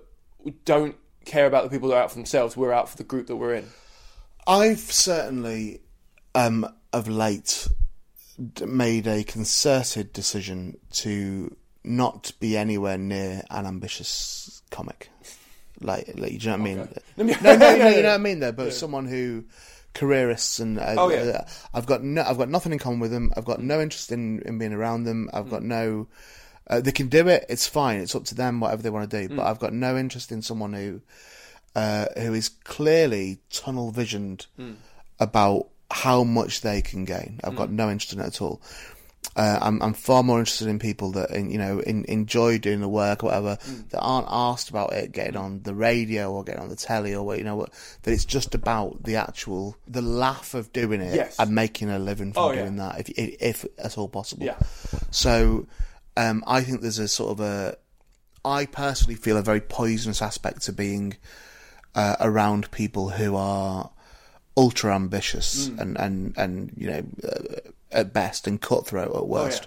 [0.65, 2.57] don't care about the people that are out for themselves.
[2.57, 3.67] We're out for the group that we're in.
[4.47, 5.81] I've certainly,
[6.35, 7.67] um, of late,
[8.65, 15.11] made a concerted decision to not be anywhere near an ambitious comic.
[15.81, 16.79] Like, like you know what I mean?
[16.81, 17.01] Okay.
[17.17, 18.41] No, no, Yeah, no, you know what I mean.
[18.41, 19.45] Though, but someone who
[19.95, 21.19] careerists and uh, Oh, yeah.
[21.21, 23.33] uh, I've got no, I've got nothing in common with them.
[23.37, 25.29] I've got no interest in, in being around them.
[25.33, 25.51] I've Mm.
[25.51, 26.07] got no.
[26.69, 27.47] Uh, they can do it.
[27.49, 28.01] It's fine.
[28.01, 28.59] It's up to them.
[28.61, 29.35] Whatever they want to do.
[29.37, 29.47] But Mm.
[29.51, 31.01] I've got no interest in someone who
[31.75, 34.77] uh, who is clearly tunnel visioned Mm.
[35.21, 37.39] about how much they can gain.
[37.45, 38.61] I've got no interest in it at all.
[39.35, 42.89] Uh, I'm, I'm far more interested in people that you know in, enjoy doing the
[42.89, 43.59] work or whatever
[43.91, 47.23] that aren't asked about it getting on the radio or getting on the telly or
[47.25, 47.71] what you know what
[48.03, 51.37] that it's just about the actual the laugh of doing it Yes.
[51.39, 52.63] and making a living from Oh, yeah.
[52.63, 54.47] doing that if, if if at all possible.
[54.47, 54.59] Yeah.
[55.11, 55.67] So
[56.17, 57.77] um, I think there's a sort of a
[58.45, 61.17] I personally feel a very poisonous aspect to being
[61.95, 63.91] uh, around people who are
[64.57, 65.79] ultra ambitious Mm.
[65.81, 69.67] and, and, and you know uh, at best and cutthroat Oh, at worst.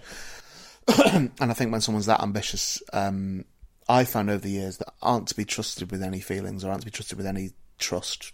[1.13, 3.43] and I think when someone's that ambitious, um,
[3.87, 6.81] I found over the years that aren't to be trusted with any feelings or aren't
[6.81, 8.31] to be trusted with any trust.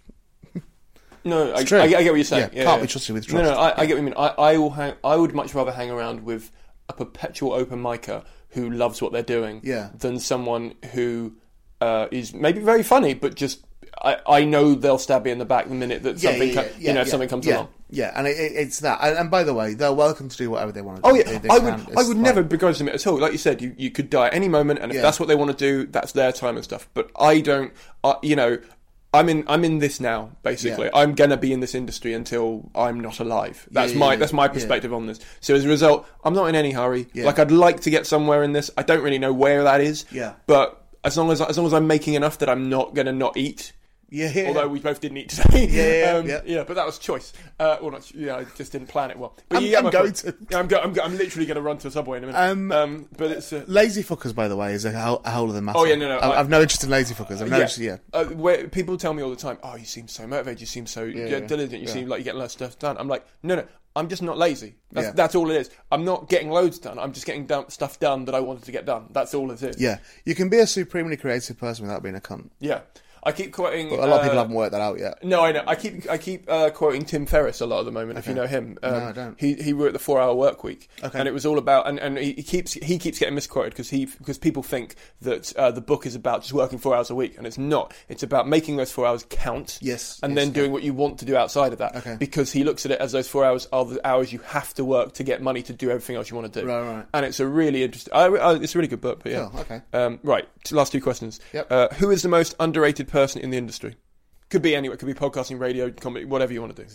[1.23, 1.55] No, I.
[1.55, 2.51] I, I get what you're saying.
[2.53, 3.43] Yeah, can't be trusted with trust.
[3.43, 3.57] No, no.
[3.59, 4.13] I, I get what you mean.
[4.15, 6.51] I, I will hang, I would much rather hang around with
[6.87, 9.89] a perpetual open micer who loves what they're doing Yeah.
[9.97, 11.35] than someone who
[11.81, 13.65] uh, is maybe very funny, but just
[14.01, 16.93] I, I know they'll stab me in the back the minute that something co- you
[16.93, 17.69] know something comes yeah, along.
[17.89, 18.99] Yeah, and it, it, it's that.
[19.01, 21.15] And, and by the way, they're welcome to do whatever they want to oh, do.
[21.15, 21.97] Oh yeah, They- they I would.
[21.97, 23.17] I would never begrudge them it at all.
[23.17, 25.01] Like you said, you, you could die at any moment, and if Yeah.
[25.01, 26.89] that's what they want to do, that's their time and stuff.
[26.93, 27.73] But I don't.
[28.21, 28.59] You know,
[29.13, 29.45] I'm in.
[29.47, 30.31] I'm in this now.
[30.43, 30.91] Basically, Yeah.
[30.93, 33.67] I'm gonna be in this industry until I'm not alive.
[33.71, 34.13] That's yeah, my.
[34.13, 34.51] yeah, that's my yeah.
[34.51, 35.19] perspective on this.
[35.39, 37.07] So as a result, I'm not in any hurry.
[37.13, 37.25] Yeah.
[37.25, 38.69] Like I'd like to get somewhere in this.
[38.77, 40.05] I don't really know where that is.
[40.11, 40.33] Yeah.
[40.47, 43.37] But as long as as long as I'm making enough that I'm not gonna not
[43.37, 43.71] eat.
[44.09, 44.47] Yeah, yeah.
[44.47, 45.65] Although we both didn't eat today.
[45.69, 46.41] Yeah, um, yeah.
[46.45, 47.33] yeah, but that was choice.
[47.59, 49.35] Uh, well, not, yeah, I just didn't plan it well.
[49.49, 50.35] But I'm- you get I'm going to.
[50.53, 52.39] I'm, go- I'm, go- I'm literally going to run to a subway in a minute.
[52.39, 53.51] Um, Um, but it's.
[53.51, 55.79] Uh, Lazy fuckers, by the way, is a whole, a whole other matter.
[55.79, 57.41] Oh, yeah, no, no, I, I've no interest in lazy fuckers.
[57.41, 57.77] I've no interest.
[57.79, 60.61] Yeah, Uh, where people tell me all the time, "Oh, you seem so motivated.
[60.61, 61.39] You seem so yeah.
[61.39, 61.81] diligent.
[61.81, 61.93] You Yeah.
[61.93, 63.65] seem like you get loads of stuff done." I'm like, no, no,
[63.95, 64.75] I'm just not lazy.
[64.91, 65.11] That's, Yeah.
[65.13, 65.69] that's all it is.
[65.91, 66.99] I'm not getting loads done.
[66.99, 69.07] I'm just getting done, stuff done that I wanted to get done.
[69.11, 69.79] That's all it is.
[69.81, 69.97] yeah.
[70.25, 72.49] You can be a supremely creative person without being a cunt.
[72.59, 72.81] Yeah.
[73.25, 73.89] I keep quoting.
[73.89, 75.23] But a lot of people uh, haven't worked that out yet.
[75.23, 75.63] No, I know.
[75.65, 78.19] I keep I keep uh, quoting Tim Ferriss a lot at the moment.
[78.19, 79.39] If you know him, um, No, I don't.
[79.39, 81.17] He he wrote the Four Hour Work Week, Okay.
[81.17, 83.89] and it was all about and, and he he keeps he keeps getting misquoted because
[83.89, 87.15] he because people think that uh, the book is about just working four hours a
[87.15, 87.93] week, and it's not.
[88.09, 89.79] It's about making those four hours count.
[89.81, 91.95] Yes, and yes, then doing what you want to do outside of that.
[91.95, 92.17] Okay.
[92.19, 94.85] Because he looks at it as those four hours are the hours you have to
[94.85, 96.67] work to get money to do everything else you want to do.
[96.67, 97.05] Right, right.
[97.13, 98.13] And it's a really interesting.
[98.13, 99.21] I, I, it's a really good book.
[99.23, 99.47] But yeah.
[99.51, 99.81] Cool, okay.
[99.93, 100.47] Um, right.
[100.71, 101.39] Last two questions.
[101.53, 101.71] Yep.
[101.71, 103.95] Uh, who is the most underrated person in the industry?
[104.49, 104.95] Could be anywhere.
[104.95, 106.89] Could be podcasting, radio, comedy, whatever you want to do.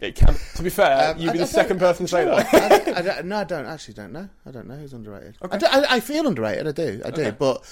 [0.00, 0.34] It can.
[0.56, 2.36] To be fair, Um, you'd I- be the second don't- person to say do you
[2.36, 2.88] know that.
[2.88, 4.28] I, I don't- no, I don't actually don't know.
[4.44, 5.38] I don't know who's underrated.
[5.40, 6.68] I, do, I, I feel underrated.
[6.68, 7.00] I do.
[7.04, 7.22] I do.
[7.22, 7.36] Okay.
[7.38, 7.62] But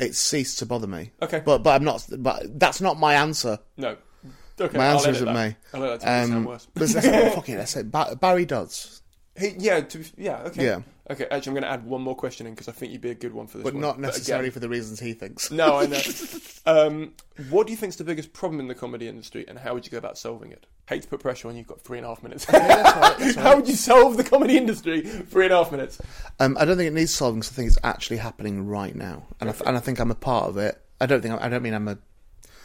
[0.00, 1.12] it's ceased to bother me.
[1.20, 1.42] Okay.
[1.44, 2.06] But but I'm not.
[2.18, 3.58] But that's not my answer.
[3.76, 3.96] no.
[4.60, 5.48] Okay, my I'll answer edit isn't that.
[5.50, 5.56] me.
[5.72, 7.34] I'll let that to make it sound Um, worse.
[7.36, 9.02] fuck it, let's say Ba- Barry Dodds,
[9.38, 10.64] He, yeah, to, be- yeah, okay.
[10.64, 10.80] Yeah.
[11.10, 13.10] Okay, actually, I'm going to add one more question in because I think you'd be
[13.10, 13.80] a good one for this but one.
[13.80, 15.50] not necessarily again- for the reasons he thinks.
[15.50, 16.00] No, I know.
[16.66, 17.12] um,
[17.48, 19.86] what do you think is the biggest problem in the comedy industry, and how would
[19.86, 20.66] you go about solving it?
[20.86, 21.58] Hate to put pressure on you.
[21.60, 22.44] You've got three and a half minutes.
[22.50, 25.00] that's right, that's all How would you solve the comedy industry?
[25.02, 25.98] Three and a half minutes.
[26.40, 27.40] Um, I don't think it needs solving.
[27.40, 30.14] 'cause I think it's actually happening right now, and I, and I think I'm a
[30.14, 30.80] part of it.
[31.00, 31.98] I don't think I don't mean I'm a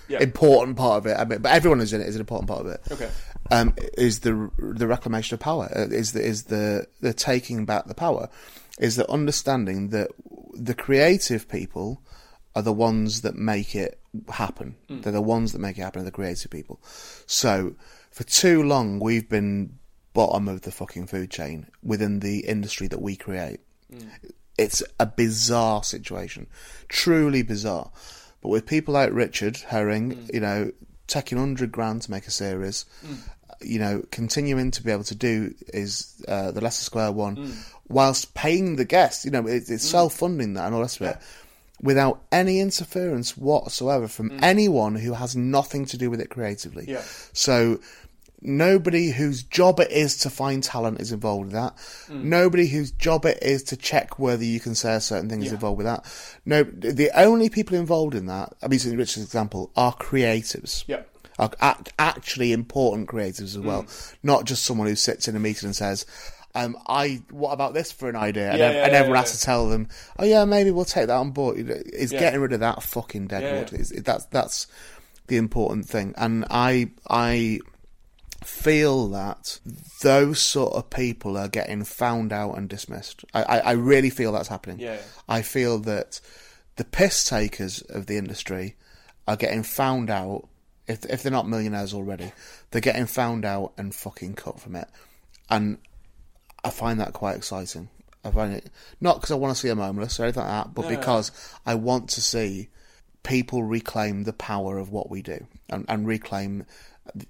[0.08, 0.20] Yeah.
[0.22, 1.18] important part of it.
[1.18, 2.82] I mean, but everyone who's in it is an important part of it.
[2.92, 3.10] Okay.
[3.52, 5.70] Um, is the the reclamation of power?
[5.76, 8.30] Uh, Is the is the the taking back the power?
[8.80, 10.10] Is the understanding that
[10.54, 12.02] the creative people
[12.56, 14.00] are the ones that make it
[14.30, 14.76] happen.
[14.88, 16.02] They're the ones that make it happen.
[16.02, 16.80] Are the creative people.
[17.26, 17.76] So
[18.12, 19.80] for too long, we've been
[20.14, 23.60] bottom of the fucking food chain within the industry that we create.
[24.58, 26.46] It's a bizarre situation,
[26.88, 27.92] truly bizarre.
[28.44, 30.34] But with people like Richard Herring, mm.
[30.34, 30.72] you know,
[31.08, 33.18] taking hundred grand to make a series, mm.
[33.62, 37.74] you know, continuing to be able to do is uh, the Leicester Square one, mm.
[37.88, 39.24] whilst paying the guests.
[39.24, 41.18] You know, it, it's self-funding that and all the rest of it,
[41.82, 46.86] without any interference whatsoever from anyone who has nothing to do with it creatively.
[46.88, 47.02] Yeah.
[47.32, 47.80] So
[48.44, 51.74] nobody whose job it is to find talent is involved with that.
[52.10, 55.48] Nobody whose job it is to check whether you can say a certain thing is
[55.48, 55.54] Yeah.
[55.54, 56.06] involved with that.
[56.46, 60.84] No, the only people involved in that, I'm using Richard's example, are creatives.
[60.88, 61.02] Yeah.
[61.40, 63.88] Are act- actually important creatives as well,
[64.22, 66.06] not just someone who sits in a meeting and says.
[66.56, 68.52] Um, I what about this for an idea?
[68.52, 69.22] And, Yeah, ev- yeah, and everyone yeah.
[69.22, 69.88] has to tell them,
[70.20, 71.58] oh yeah, maybe we'll take that on board.
[71.58, 73.72] It's getting rid of that fucking deadwood.
[73.72, 73.82] Yeah, yeah.
[73.82, 74.68] It's, it, that's that's
[75.26, 76.14] the important thing.
[76.16, 77.60] And I I
[78.46, 79.60] feel that
[80.02, 83.26] those sort of people are getting found out and dismissed.
[83.34, 84.80] I, I, I really feel that's happening.
[84.80, 84.98] Yeah.
[85.28, 86.20] I feel that
[86.76, 88.76] the piss takers of the industry
[89.28, 90.48] are getting found out.
[90.86, 92.34] If if they're not millionaires already,
[92.72, 94.88] they're getting found out and fucking cut from it.
[95.50, 95.78] And
[96.64, 97.90] I find that quite exciting.
[98.26, 98.70] I find it
[99.02, 101.32] not because I want to see them homeless or anything like that, but because
[101.66, 102.70] I want to see
[103.24, 106.66] people reclaim the power of what we do and, and reclaim,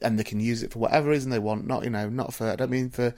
[0.01, 1.65] and they can use it for whatever reason they want.
[1.67, 3.13] Not you know, not for I don't mean for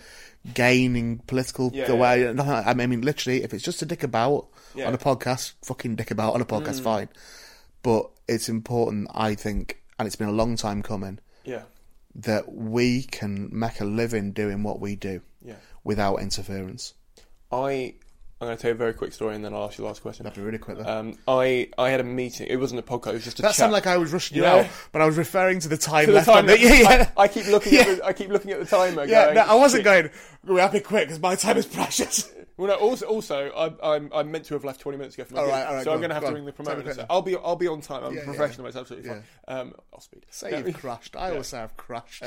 [0.53, 1.88] gaining political Yeah.
[2.34, 4.88] Nothing like, I mean, literally, if it's just a dick about Yeah.
[4.88, 6.84] on a podcast, fucking dick about on a podcast, mm.
[6.84, 7.10] fine.
[7.84, 11.64] But it's important, I think, and it's been a long time coming Yeah.
[12.15, 15.56] that we can make a living doing what we do Yeah.
[15.84, 16.94] without interference.
[17.52, 17.95] I
[18.45, 19.88] I'm going to tell you a very quick story, and then I'll ask you the
[19.88, 20.23] last question.
[20.23, 20.77] That'd be really quick.
[20.77, 20.85] Though.
[20.99, 22.47] Um, I I had a meeting.
[22.47, 23.09] It wasn't a podcast.
[23.09, 23.55] It was just a that chat.
[23.55, 24.53] sounded like I was rushing you Yeah.
[24.55, 26.59] out, but I was referring to the time To left the.
[26.59, 27.09] Yeah, yeah.
[27.17, 27.77] I, I keep looking.
[27.77, 29.05] At the, I keep looking at the timer.
[29.05, 30.09] yeah, going, no, I wasn't going.
[30.45, 32.31] We have to be quick because my time is precious.
[32.57, 32.76] Well, no.
[32.76, 35.26] Also, also, I, I'm I'm meant to have left 20 minutes ago.
[35.26, 36.27] For my All gig, right, all right, so go I'm on, going to have go
[36.27, 36.36] to on.
[36.36, 36.84] ring the Tell promoter.
[36.84, 37.15] me and say, quickly.
[37.15, 38.03] I'll be I'll be on time.
[38.03, 38.68] I'm Yeah, a yeah, professional.
[38.68, 39.23] It's absolutely fine.
[39.48, 40.26] Um, I'll speed.
[40.30, 41.15] Say you've crashed.
[41.15, 42.23] I always say I've crashed.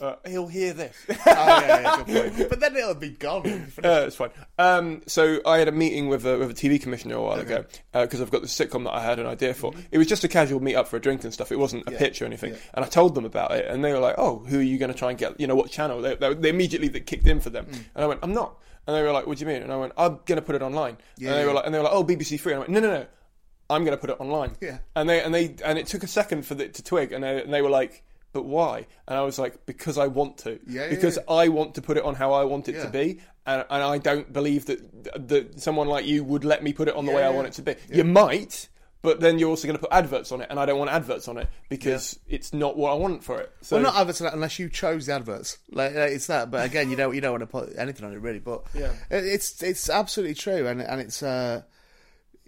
[0.00, 0.96] uh, he'll hear this.
[1.10, 2.50] oh, yeah, yeah, good point.
[2.50, 3.38] But then it'll be gone.
[3.84, 4.30] Uh, it's fine.
[4.58, 7.64] Um, so I had a meeting with a, with a TV commissioner a while ago
[7.92, 9.70] because I've got this sitcom that I had an idea for.
[9.72, 9.80] Mm-hmm.
[9.92, 11.52] It was just a casual meet up for a drink and stuff.
[11.52, 12.54] It wasn't a pitch or anything.
[12.74, 14.92] And I told them about it, and they were like, "Oh, who are you going
[14.92, 15.38] to try and get?
[15.40, 17.74] You know, what channel?" They, they, they immediately that kicked in for them, Mm.
[17.94, 18.56] and I went, "I'm not."
[18.88, 20.54] And they were like, "What do you mean?" And I went, "I'm going to put
[20.54, 22.56] it online." Yeah, and they were like, "And they were like, oh, BBC Three." And
[22.56, 23.06] I went, "No, no, no."
[23.70, 24.56] I'm going to put it online.
[24.62, 24.78] Yeah.
[24.96, 27.42] And they and they and it took a second for the, to twig, and they,
[27.42, 28.02] and they were like,
[28.32, 30.58] "But why?" And I was like, "Because I want to.
[30.66, 31.34] Yeah, because yeah.
[31.34, 33.98] I want to put it on how I want it to be, and, and I
[33.98, 37.22] don't believe that that someone like you would let me put it on the way
[37.22, 37.74] I want it to be.
[37.92, 38.70] You might,
[39.02, 41.28] but then you're also going to put adverts on it, and I don't want adverts
[41.28, 43.52] on it because it's not what I want for it.
[43.62, 45.58] So well, not adverts on it unless you chose the adverts.
[45.70, 46.50] Like, like, it's that.
[46.50, 48.40] But again, you don't you don't want to put anything on it really.
[48.40, 48.92] But Yeah.
[49.10, 51.62] it's it's absolutely true, and and it's uh,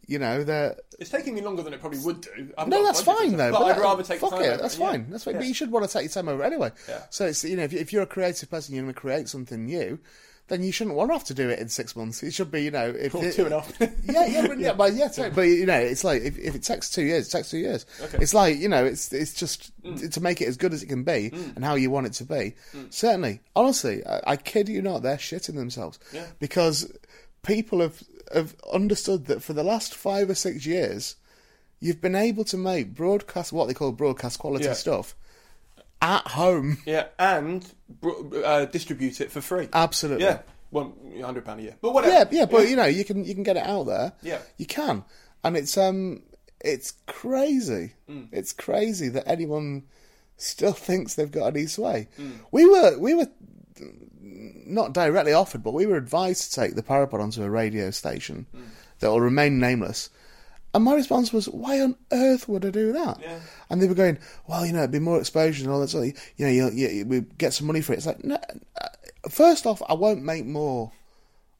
[0.07, 2.53] you know the it's taking me longer than it probably would do.
[2.59, 3.53] I've no, that's fine though.
[3.53, 4.43] But, I'd that- rather take fuck time.
[4.43, 4.49] it.
[4.49, 4.91] over That's Yeah.
[4.91, 5.11] fine.
[5.11, 5.35] That's fine.
[5.35, 5.41] Yeah.
[5.41, 6.73] But you should want to take your time over anyway.
[6.89, 7.03] Yeah.
[7.11, 9.65] So it's you know if, if you're a creative person, you're going to create something
[9.67, 9.99] new.
[10.51, 12.25] Then you shouldn't want to have to do it in six months.
[12.25, 13.73] It should be, you know, if Or it- two and a half.
[13.81, 15.31] yeah, yeah, but yeah, but yeah, totally.
[15.31, 17.87] but you know, it's like if, if it takes two years, it takes two years.
[18.03, 18.19] Okay.
[18.21, 20.13] It's like you know, it's it's just mm.
[20.13, 21.55] to make it as good as it can be mm.
[21.55, 22.57] and how you want it to be.
[22.75, 22.93] Mm.
[22.93, 26.27] Certainly, honestly, I, I kid you not, they're shitting themselves Yeah.
[26.41, 26.93] because
[27.43, 28.03] people have
[28.35, 31.15] have understood that for the last five or six years,
[31.79, 34.75] you've been able to make broadcast what they call broadcast quality Yeah.
[34.75, 35.15] stuff
[36.01, 36.79] at home.
[36.87, 37.67] Yeah, and
[38.45, 39.69] uh, distribute it for free.
[39.73, 40.25] Absolutely.
[40.25, 40.41] Yeah,
[40.71, 42.15] one hundred pound a year, but whatever.
[42.15, 44.13] Yeah, yeah, but you know, you can you can get it out there.
[44.23, 44.39] Yeah.
[44.57, 45.05] you can,
[45.45, 46.23] and it's um,
[46.61, 47.95] it's crazy.
[48.09, 48.29] Mm.
[48.33, 49.85] It's crazy that anyone
[50.37, 52.09] still thinks they've got any sway.
[52.51, 53.29] We were we were
[54.21, 58.47] not directly offered, but we were advised to take the Parapod onto a radio station
[59.01, 60.11] that will remain nameless.
[60.73, 63.19] And my response was, "Why on earth would I do that?"
[63.69, 66.09] And they were going, "Well, you know, it'd be more exposure and all that sort
[66.09, 66.15] of.
[66.37, 68.37] You know, you, you, we get some money for it." It's like, no,
[68.81, 68.89] uh,
[69.29, 70.93] first off, I won't make more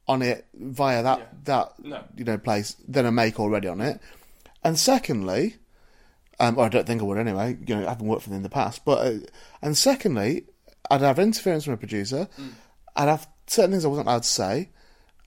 [0.07, 1.73] on it via that that
[2.17, 3.99] you know place than I make already on it.
[4.63, 5.57] And secondly,
[6.39, 7.57] um, or I don't think I would anyway.
[7.65, 8.85] You know, I haven't worked for them in the past.
[8.85, 9.19] But uh,
[9.61, 10.45] and secondly,
[10.89, 12.27] I'd have interference from a producer.
[12.95, 14.69] I'd have certain things I wasn't allowed to say,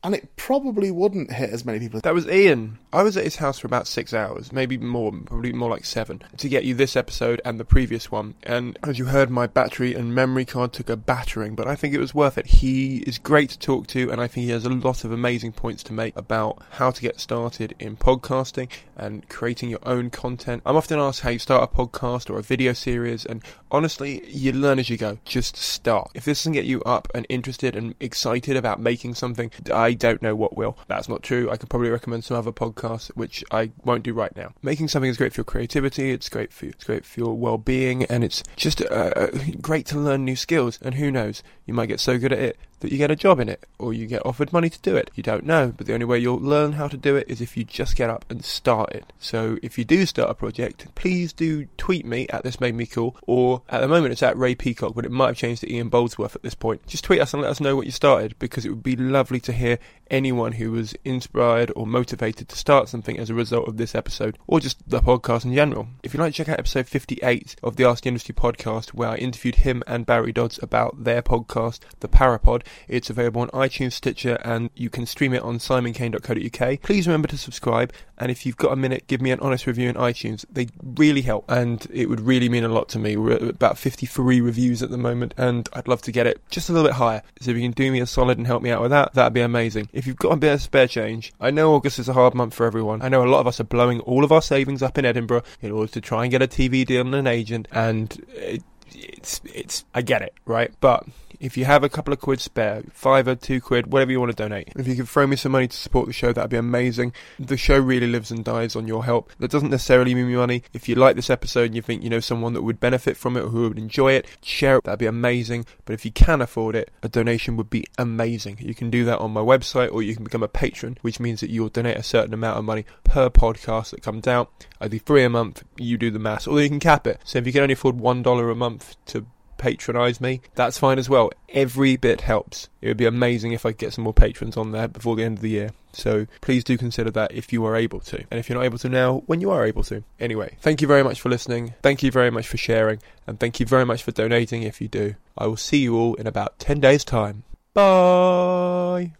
[0.03, 2.01] and it probably wouldn't hit as many people.
[2.01, 2.79] That was Ian.
[2.95, 6.23] I was at his house for about six hours, maybe more, probably more like seven,
[6.37, 8.35] to get you this episode and the previous one.
[8.45, 11.93] And as you heard, my battery and memory card took a battering, but I think
[11.93, 12.47] it was worth it.
[12.47, 15.55] He is great to talk to, and I think he has a lot of amazing
[15.55, 20.63] points to make about how to get started in podcasting and creating your own content.
[20.65, 23.43] I'm often asked how you start a podcast or a video series, and
[23.73, 25.19] honestly, you learn as you go.
[25.25, 26.13] Just start.
[26.15, 30.23] If this doesn't get you up and interested and excited about making something, I don't
[30.23, 30.79] know what will.
[30.87, 31.51] That's not true.
[31.51, 32.84] I could probably recommend some other podcasts,
[33.15, 34.53] which I won't do right now.
[34.63, 36.13] Making something is great for your creativity.
[36.13, 36.73] It's great for you.
[36.73, 38.85] It's great for your well-being, and it's just uh,
[39.17, 39.29] uh,
[39.61, 40.79] great to learn new skills.
[40.83, 43.41] And who knows, you might get so good at it that you get a job
[43.41, 45.11] in it, or you get offered money to do it.
[45.15, 47.57] You don't know, but the only way you'll learn how to do it is if
[47.57, 49.13] you just get up and start it.
[49.19, 52.87] So if you do start a project, please do tweet me at this made me
[52.87, 55.73] cool, or at the moment it's at Ray Peacock, but it might have changed to
[55.73, 56.87] Ian Boldsworth at this point.
[56.87, 59.41] Just tweet us and let us know what you started, because it would be lovely
[59.41, 59.79] to hear
[60.11, 64.39] anyone who was inspired or motivated to start something as a result of this episode,
[64.47, 65.89] or just the podcast in general.
[66.03, 69.09] If you'd like to check out episode 58 of the Ask the Industry podcast, where
[69.09, 73.93] I interviewed him and Barry Dodds about their podcast, The Parapod, it's available on iTunes,
[73.93, 76.83] Stitcher, and you can stream it on simoncaine.co.uk.
[76.83, 79.89] Please remember to subscribe, and if you've got a minute, give me an honest review
[79.89, 80.45] in iTunes.
[80.51, 83.17] They really help, and it would really mean a lot to me.
[83.17, 86.69] We're at about 53 reviews at the moment, and I'd love to get it just
[86.69, 87.23] a little bit higher.
[87.41, 89.33] So if you can do me a solid and help me out with that, that'd
[89.33, 89.89] be amazing.
[89.93, 92.55] If you've got a bit of spare change, I know August is a hard month
[92.55, 93.03] for everyone.
[93.03, 95.43] I know a lot of us are blowing all of our savings up in Edinburgh
[95.61, 99.41] in order to try and get a TV deal and an agent, and it, it's
[99.45, 100.73] it's I get it, right?
[100.81, 101.07] But
[101.41, 104.31] if you have a couple of quid spare, five or two quid, whatever you want
[104.31, 106.57] to donate, if you could throw me some money to support the show, that'd be
[106.57, 107.13] amazing.
[107.39, 109.33] The show really lives and dies on your help.
[109.39, 110.63] That doesn't necessarily mean money.
[110.73, 113.37] If you like this episode and you think you know someone that would benefit from
[113.37, 114.85] it or who would enjoy it, share it.
[114.85, 115.67] That'd be amazing.
[115.85, 118.59] But if you can afford it, a donation would be amazing.
[118.61, 121.41] You can do that on my website or you can become a patron, which means
[121.41, 124.67] that you'll donate a certain amount of money per podcast that comes out.
[124.81, 127.21] I do three a month, you do the maths, or you can cap it.
[127.25, 129.27] So if you can only afford one dollar a month to
[129.59, 131.31] patronize me, that's fine as well.
[131.49, 132.69] Every bit helps.
[132.81, 135.25] It would be amazing if I could get some more patrons on there before the
[135.25, 135.71] end of the year.
[135.93, 138.25] So please do consider that if you are able to.
[138.31, 140.03] And if you're not able to now, when you are able to.
[140.19, 141.75] Anyway, thank you very much for listening.
[141.83, 143.01] Thank you very much for sharing.
[143.27, 145.15] And thank you very much for donating if you do.
[145.39, 147.45] I will see you all in about 10 days' time.
[147.73, 149.13] Bye.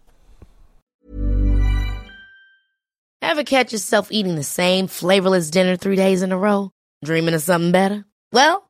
[3.21, 6.71] Ever catch yourself eating the same flavorless dinner three days in a row?
[7.03, 8.05] Dreaming of something better?
[8.31, 8.69] Well,